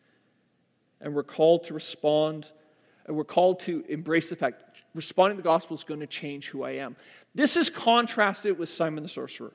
and 1.00 1.14
we're 1.14 1.22
called 1.22 1.64
to 1.64 1.74
respond, 1.74 2.50
and 3.08 3.16
we're 3.16 3.24
called 3.24 3.60
to 3.60 3.84
embrace 3.88 4.28
the 4.28 4.36
fact 4.36 4.84
responding 4.94 5.38
to 5.38 5.42
the 5.42 5.48
gospel 5.48 5.74
is 5.74 5.82
going 5.82 6.00
to 6.00 6.06
change 6.06 6.48
who 6.48 6.62
I 6.62 6.72
am. 6.72 6.94
This 7.34 7.56
is 7.56 7.70
contrasted 7.70 8.58
with 8.58 8.68
Simon 8.68 9.02
the 9.02 9.08
sorcerer. 9.08 9.52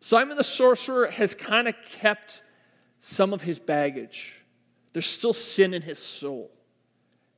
Simon 0.00 0.36
the 0.36 0.44
sorcerer 0.44 1.10
has 1.10 1.34
kind 1.34 1.68
of 1.68 1.74
kept 1.90 2.42
some 3.00 3.32
of 3.32 3.42
his 3.42 3.58
baggage. 3.58 4.34
There's 4.92 5.06
still 5.06 5.32
sin 5.32 5.74
in 5.74 5.82
his 5.82 5.98
soul. 5.98 6.50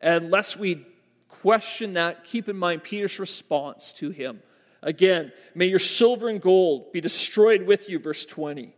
And 0.00 0.30
lest 0.30 0.58
we 0.58 0.86
question 1.28 1.94
that, 1.94 2.24
keep 2.24 2.48
in 2.48 2.56
mind 2.56 2.82
Peter's 2.82 3.18
response 3.18 3.92
to 3.94 4.10
him. 4.10 4.42
Again, 4.82 5.32
may 5.54 5.66
your 5.66 5.78
silver 5.78 6.28
and 6.28 6.40
gold 6.40 6.92
be 6.92 7.00
destroyed 7.00 7.62
with 7.62 7.88
you, 7.88 7.98
verse 7.98 8.26
20, 8.26 8.74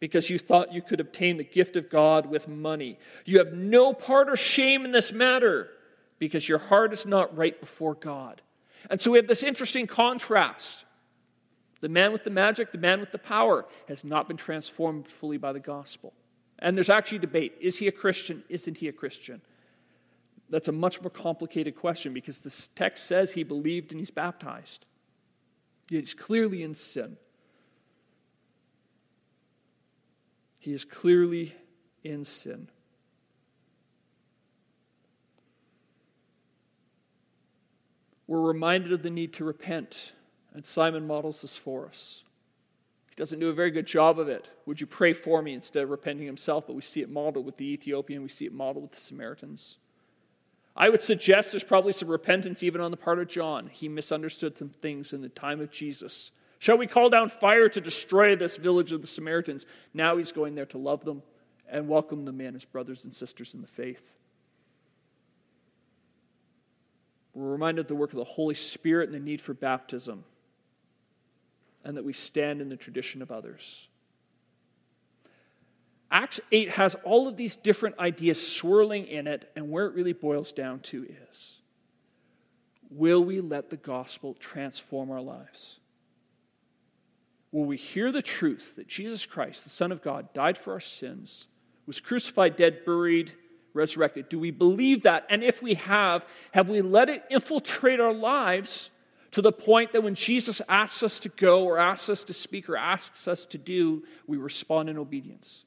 because 0.00 0.30
you 0.30 0.38
thought 0.38 0.72
you 0.72 0.82
could 0.82 1.00
obtain 1.00 1.36
the 1.36 1.44
gift 1.44 1.76
of 1.76 1.90
God 1.90 2.26
with 2.26 2.48
money. 2.48 2.98
You 3.24 3.38
have 3.38 3.52
no 3.52 3.92
part 3.92 4.28
or 4.28 4.36
shame 4.36 4.84
in 4.84 4.92
this 4.92 5.12
matter, 5.12 5.70
because 6.18 6.48
your 6.48 6.58
heart 6.58 6.92
is 6.92 7.06
not 7.06 7.36
right 7.36 7.58
before 7.58 7.94
God. 7.94 8.42
And 8.90 9.00
so 9.00 9.10
we 9.10 9.18
have 9.18 9.26
this 9.26 9.42
interesting 9.42 9.86
contrast. 9.86 10.84
The 11.80 11.88
man 11.88 12.12
with 12.12 12.24
the 12.24 12.30
magic, 12.30 12.72
the 12.72 12.78
man 12.78 13.00
with 13.00 13.12
the 13.12 13.18
power, 13.18 13.66
has 13.86 14.04
not 14.04 14.26
been 14.26 14.36
transformed 14.36 15.06
fully 15.06 15.36
by 15.36 15.52
the 15.52 15.60
gospel. 15.60 16.12
And 16.58 16.76
there's 16.76 16.90
actually 16.90 17.20
debate 17.20 17.54
is 17.60 17.78
he 17.78 17.86
a 17.86 17.92
Christian? 17.92 18.42
Isn't 18.48 18.78
he 18.78 18.88
a 18.88 18.92
Christian? 18.92 19.40
That's 20.50 20.68
a 20.68 20.72
much 20.72 21.00
more 21.00 21.10
complicated 21.10 21.76
question 21.76 22.14
because 22.14 22.40
this 22.40 22.68
text 22.74 23.06
says 23.06 23.32
he 23.32 23.42
believed 23.44 23.92
and 23.92 24.00
he's 24.00 24.10
baptized. 24.10 24.86
Yet 25.90 26.00
he's 26.00 26.14
clearly 26.14 26.62
in 26.62 26.74
sin. 26.74 27.16
He 30.68 30.74
is 30.74 30.84
clearly 30.84 31.54
in 32.04 32.26
sin. 32.26 32.68
we're 38.26 38.42
reminded 38.42 38.92
of 38.92 39.02
the 39.02 39.08
need 39.08 39.32
to 39.32 39.44
repent, 39.44 40.12
and 40.52 40.66
Simon 40.66 41.06
models 41.06 41.40
this 41.40 41.56
for 41.56 41.86
us. 41.86 42.22
He 43.08 43.16
doesn't 43.16 43.38
do 43.38 43.48
a 43.48 43.54
very 43.54 43.70
good 43.70 43.86
job 43.86 44.18
of 44.18 44.28
it. 44.28 44.46
Would 44.66 44.82
you 44.82 44.86
pray 44.86 45.14
for 45.14 45.40
me 45.40 45.54
instead 45.54 45.84
of 45.84 45.88
repenting 45.88 46.26
himself? 46.26 46.66
But 46.66 46.76
we 46.76 46.82
see 46.82 47.00
it 47.00 47.08
modeled 47.08 47.46
with 47.46 47.56
the 47.56 47.72
Ethiopian, 47.72 48.22
we 48.22 48.28
see 48.28 48.44
it 48.44 48.52
modeled 48.52 48.82
with 48.82 48.92
the 48.92 49.00
Samaritans. 49.00 49.78
I 50.76 50.90
would 50.90 51.00
suggest 51.00 51.52
there's 51.52 51.64
probably 51.64 51.94
some 51.94 52.10
repentance 52.10 52.62
even 52.62 52.82
on 52.82 52.90
the 52.90 52.98
part 52.98 53.18
of 53.18 53.28
John. 53.28 53.70
He 53.72 53.88
misunderstood 53.88 54.58
some 54.58 54.68
things 54.68 55.14
in 55.14 55.22
the 55.22 55.30
time 55.30 55.62
of 55.62 55.70
Jesus. 55.70 56.30
Shall 56.58 56.78
we 56.78 56.86
call 56.86 57.08
down 57.08 57.28
fire 57.28 57.68
to 57.68 57.80
destroy 57.80 58.34
this 58.34 58.56
village 58.56 58.92
of 58.92 59.00
the 59.00 59.06
Samaritans? 59.06 59.64
Now 59.94 60.16
he's 60.16 60.32
going 60.32 60.54
there 60.54 60.66
to 60.66 60.78
love 60.78 61.04
them 61.04 61.22
and 61.68 61.88
welcome 61.88 62.24
them 62.24 62.40
in 62.40 62.56
as 62.56 62.64
brothers 62.64 63.04
and 63.04 63.14
sisters 63.14 63.54
in 63.54 63.60
the 63.60 63.68
faith. 63.68 64.14
We're 67.34 67.52
reminded 67.52 67.82
of 67.82 67.86
the 67.88 67.94
work 67.94 68.10
of 68.10 68.16
the 68.16 68.24
Holy 68.24 68.56
Spirit 68.56 69.08
and 69.08 69.14
the 69.14 69.20
need 69.20 69.40
for 69.40 69.54
baptism, 69.54 70.24
and 71.84 71.96
that 71.96 72.04
we 72.04 72.12
stand 72.12 72.60
in 72.60 72.68
the 72.68 72.76
tradition 72.76 73.22
of 73.22 73.30
others. 73.30 73.86
Acts 76.10 76.40
8 76.50 76.70
has 76.70 76.96
all 77.04 77.28
of 77.28 77.36
these 77.36 77.54
different 77.54 77.98
ideas 77.98 78.44
swirling 78.44 79.06
in 79.06 79.26
it, 79.26 79.52
and 79.54 79.70
where 79.70 79.86
it 79.86 79.94
really 79.94 80.14
boils 80.14 80.52
down 80.52 80.80
to 80.80 81.06
is 81.30 81.58
will 82.90 83.22
we 83.22 83.40
let 83.40 83.68
the 83.68 83.76
gospel 83.76 84.34
transform 84.34 85.10
our 85.10 85.20
lives? 85.20 85.78
Will 87.50 87.64
we 87.64 87.76
hear 87.76 88.12
the 88.12 88.22
truth 88.22 88.76
that 88.76 88.88
Jesus 88.88 89.24
Christ, 89.24 89.64
the 89.64 89.70
Son 89.70 89.90
of 89.90 90.02
God, 90.02 90.32
died 90.34 90.58
for 90.58 90.72
our 90.74 90.80
sins, 90.80 91.46
was 91.86 92.00
crucified, 92.00 92.56
dead, 92.56 92.84
buried, 92.84 93.32
resurrected? 93.72 94.28
Do 94.28 94.38
we 94.38 94.50
believe 94.50 95.04
that? 95.04 95.26
And 95.30 95.42
if 95.42 95.62
we 95.62 95.74
have, 95.74 96.26
have 96.52 96.68
we 96.68 96.82
let 96.82 97.08
it 97.08 97.24
infiltrate 97.30 98.00
our 98.00 98.12
lives 98.12 98.90
to 99.30 99.42
the 99.42 99.52
point 99.52 99.92
that 99.92 100.02
when 100.02 100.14
Jesus 100.14 100.60
asks 100.68 101.02
us 101.02 101.20
to 101.20 101.28
go 101.30 101.64
or 101.64 101.78
asks 101.78 102.08
us 102.08 102.24
to 102.24 102.34
speak 102.34 102.68
or 102.68 102.76
asks 102.76 103.26
us 103.28 103.46
to 103.46 103.58
do, 103.58 104.04
we 104.26 104.36
respond 104.36 104.90
in 104.90 104.98
obedience? 104.98 105.64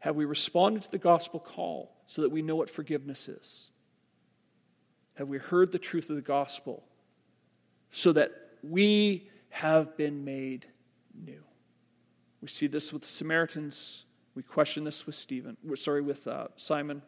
Have 0.00 0.16
we 0.16 0.24
responded 0.24 0.82
to 0.82 0.90
the 0.90 0.98
gospel 0.98 1.38
call 1.38 1.96
so 2.06 2.22
that 2.22 2.30
we 2.30 2.42
know 2.42 2.56
what 2.56 2.68
forgiveness 2.68 3.28
is? 3.28 3.68
Have 5.16 5.28
we 5.28 5.38
heard 5.38 5.70
the 5.70 5.78
truth 5.78 6.10
of 6.10 6.16
the 6.16 6.22
gospel 6.22 6.82
so 7.90 8.12
that 8.12 8.32
we 8.62 9.28
have 9.50 9.96
been 9.96 10.24
made 10.24 10.66
new? 11.14 11.42
We 12.40 12.48
see 12.48 12.66
this 12.66 12.92
with 12.92 13.02
the 13.02 13.08
Samaritans. 13.08 14.04
We 14.34 14.42
question 14.42 14.84
this 14.84 15.06
with 15.06 15.14
Stephen. 15.14 15.56
Sorry, 15.76 16.00
with 16.00 16.26
uh, 16.26 16.48
Simon. 16.56 17.02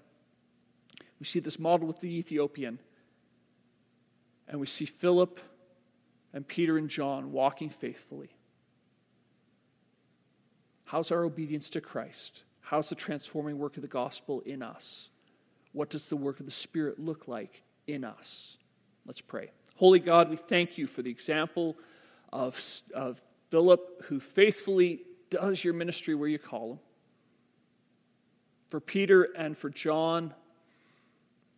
We 1.19 1.27
see 1.27 1.41
this 1.41 1.59
model 1.59 1.87
with 1.87 2.01
the 2.01 2.19
Ethiopian. 2.19 2.79
And 4.47 4.61
we 4.61 4.67
see 4.67 4.85
Philip 4.85 5.41
and 6.33 6.47
Peter 6.47 6.77
and 6.77 6.89
John 6.89 7.33
walking 7.33 7.71
faithfully. 7.71 8.31
How's 10.85 11.11
our 11.11 11.25
obedience 11.25 11.71
to 11.71 11.81
Christ? 11.81 12.45
How's 12.61 12.89
the 12.89 12.95
transforming 12.95 13.59
work 13.59 13.77
of 13.77 13.83
the 13.83 13.89
gospel 13.89 14.41
in 14.41 14.63
us? 14.63 15.09
What 15.73 15.91
does 15.91 16.09
the 16.09 16.17
work 16.17 16.41
of 16.41 16.47
the 16.47 16.53
Spirit 16.53 17.01
look 17.01 17.27
like 17.27 17.63
in 17.87 18.05
us? 18.05 18.59
Let's 19.07 19.21
pray. 19.21 19.51
Holy 19.77 19.99
God, 19.99 20.31
we 20.31 20.37
thank 20.37 20.79
you 20.79 20.87
for 20.87 21.03
the 21.03 21.11
example 21.11 21.77
of, 22.33 22.61
of 22.95 23.21
Philip, 23.51 24.05
who 24.05 24.21
faithfully 24.21 25.03
does 25.31 25.65
your 25.65 25.75
ministry 25.75 26.15
where 26.15 26.29
you 26.29 26.39
call 26.39 26.73
him. 26.73 26.79
For 28.69 28.81
Peter 28.81 29.29
and 29.37 29.57
for 29.57 29.71
John, 29.71 30.35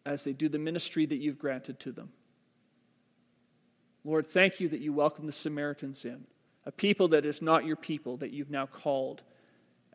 as 0.05 0.25
they 0.25 0.33
do 0.33 0.49
the 0.49 0.59
ministry 0.59 1.05
that 1.05 1.17
you've 1.17 1.39
granted 1.39 1.81
to 1.81 1.93
them. 1.93 2.11
Lord, 4.05 4.27
thank 4.27 4.61
you 4.61 4.69
that 4.69 4.81
you 4.81 4.93
welcome 4.93 5.27
the 5.27 5.33
Samaritans 5.33 6.05
in, 6.05 6.25
a 6.65 6.71
people 6.71 7.09
that 7.09 7.27
is 7.27 7.43
not 7.43 7.65
your 7.65 7.77
people, 7.77 8.17
that 8.19 8.31
you've 8.31 8.51
now 8.51 8.67
called 8.67 9.23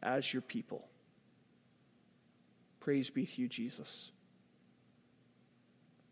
as 0.04 0.34
your 0.34 0.42
people. 0.42 0.88
Praise 2.82 3.10
be 3.10 3.26
to 3.26 3.42
you, 3.42 3.48
Jesus. 3.48 4.12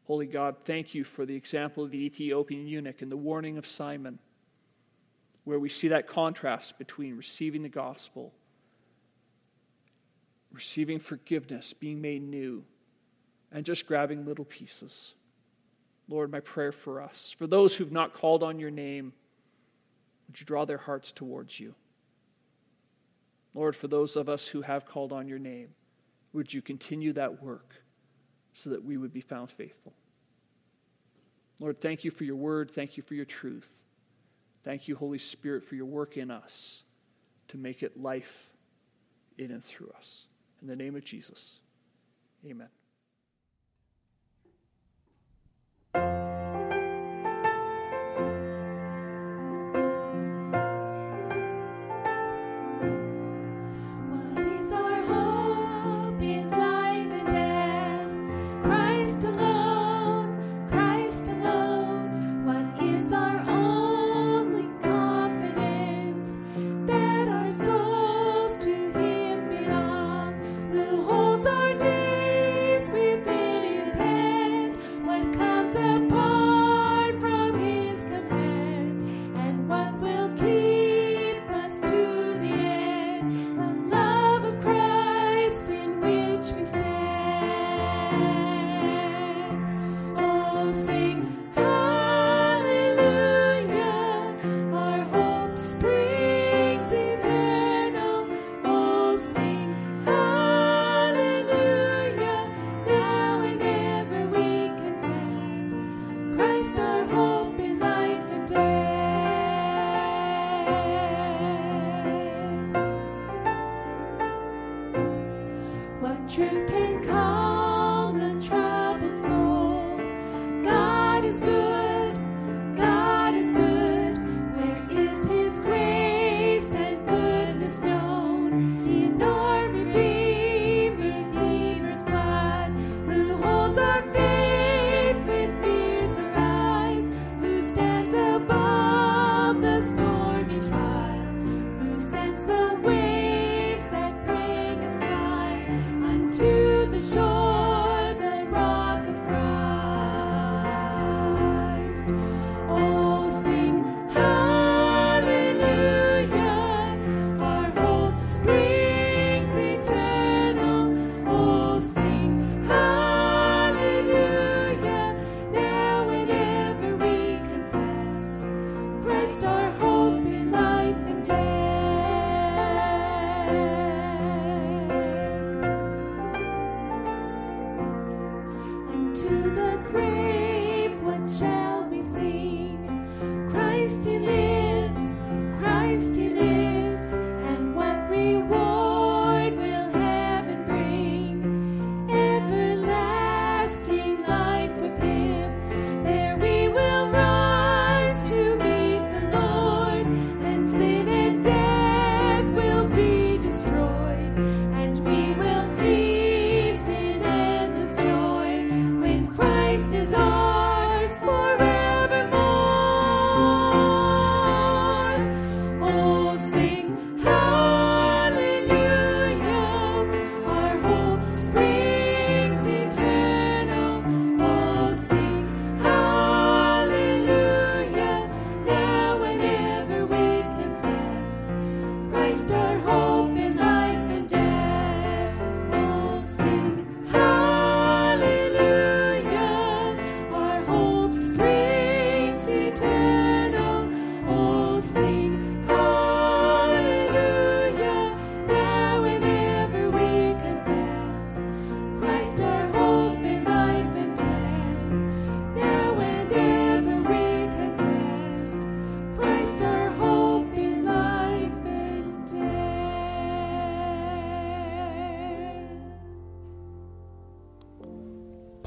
Holy 0.10 0.26
God, 0.26 0.56
thank 0.66 0.96
you 0.96 1.04
for 1.04 1.24
the 1.24 1.36
example 1.36 1.84
of 1.84 1.92
the 1.92 2.04
Ethiopian 2.04 2.66
eunuch 2.66 3.04
and 3.04 3.12
the 3.12 3.16
warning 3.16 3.60
of 3.60 3.68
Simon, 3.68 4.18
where 5.44 5.60
we 5.60 5.70
see 5.70 5.90
that 5.90 6.08
contrast 6.08 6.80
between 6.80 7.16
receiving 7.16 7.62
the 7.62 7.70
gospel, 7.70 8.34
receiving 10.52 10.98
forgiveness, 10.98 11.74
being 11.74 12.02
made 12.02 12.24
new, 12.24 12.66
and 13.52 13.64
just 13.64 13.86
grabbing 13.86 14.26
little 14.26 14.46
pieces. 14.46 15.14
Lord, 16.08 16.32
my 16.32 16.40
prayer 16.40 16.72
for 16.72 17.04
us, 17.04 17.36
for 17.38 17.46
those 17.46 17.76
who've 17.76 17.92
not 17.92 18.16
called 18.16 18.42
on 18.42 18.60
your 18.60 18.72
name, 18.72 19.14
would 20.28 20.40
you 20.40 20.46
draw 20.48 20.66
their 20.66 20.80
hearts 20.80 21.12
towards 21.12 21.60
you? 21.60 21.76
Lord, 23.54 23.76
for 23.76 23.88
those 23.88 24.16
of 24.16 24.28
us 24.28 24.48
who 24.48 24.64
have 24.64 24.88
called 24.88 25.14
on 25.14 25.28
your 25.28 25.38
name, 25.38 25.76
would 26.34 26.52
you 26.52 26.64
continue 26.64 27.14
that 27.14 27.44
work 27.44 27.84
so 28.60 28.72
that 28.72 28.84
we 28.84 28.98
would 28.98 29.14
be 29.14 29.22
found 29.22 29.50
faithful? 29.50 29.94
Lord, 31.60 31.82
thank 31.82 32.04
you 32.04 32.12
for 32.12 32.24
your 32.24 32.36
word. 32.36 32.72
Thank 32.72 32.98
you 32.98 33.04
for 33.04 33.16
your 33.16 33.26
truth. 33.26 33.72
Thank 34.64 34.88
you, 34.88 34.96
Holy 34.96 35.18
Spirit, 35.18 35.64
for 35.64 35.76
your 35.76 35.86
work 35.86 36.18
in 36.18 36.32
us 36.32 36.84
to 37.50 37.58
make 37.58 37.84
it 37.84 38.00
life 38.00 38.50
in 39.38 39.52
and 39.52 39.64
through 39.64 39.92
us. 39.98 40.26
In 40.62 40.68
the 40.68 40.76
name 40.76 40.96
of 40.96 41.04
Jesus, 41.04 41.60
amen. 42.46 42.68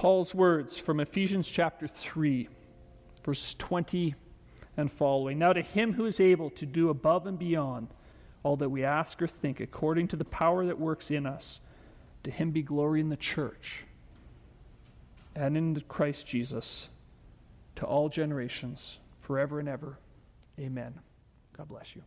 Paul's 0.02 0.34
words 0.34 0.76
from 0.76 0.98
Ephesians 0.98 1.48
chapter 1.48 1.86
3, 1.86 2.48
verses 3.22 3.54
20 3.54 4.16
and 4.76 4.90
following. 4.90 5.38
Now, 5.38 5.52
to 5.52 5.62
him 5.62 5.92
who 5.92 6.06
is 6.06 6.18
able 6.18 6.50
to 6.50 6.66
do 6.66 6.88
above 6.88 7.28
and 7.28 7.38
beyond 7.38 7.86
all 8.42 8.56
that 8.56 8.68
we 8.68 8.82
ask 8.82 9.22
or 9.22 9.28
think, 9.28 9.60
according 9.60 10.08
to 10.08 10.16
the 10.16 10.24
power 10.24 10.66
that 10.66 10.80
works 10.80 11.12
in 11.12 11.24
us, 11.24 11.60
to 12.24 12.32
him 12.32 12.50
be 12.50 12.62
glory 12.62 12.98
in 12.98 13.10
the 13.10 13.16
church 13.16 13.84
and 15.36 15.56
in 15.56 15.80
Christ 15.86 16.26
Jesus 16.26 16.88
to 17.76 17.86
all 17.86 18.08
generations, 18.08 18.98
forever 19.20 19.60
and 19.60 19.68
ever. 19.68 20.00
Amen. 20.58 20.98
God 21.56 21.68
bless 21.68 21.94
you. 21.94 22.02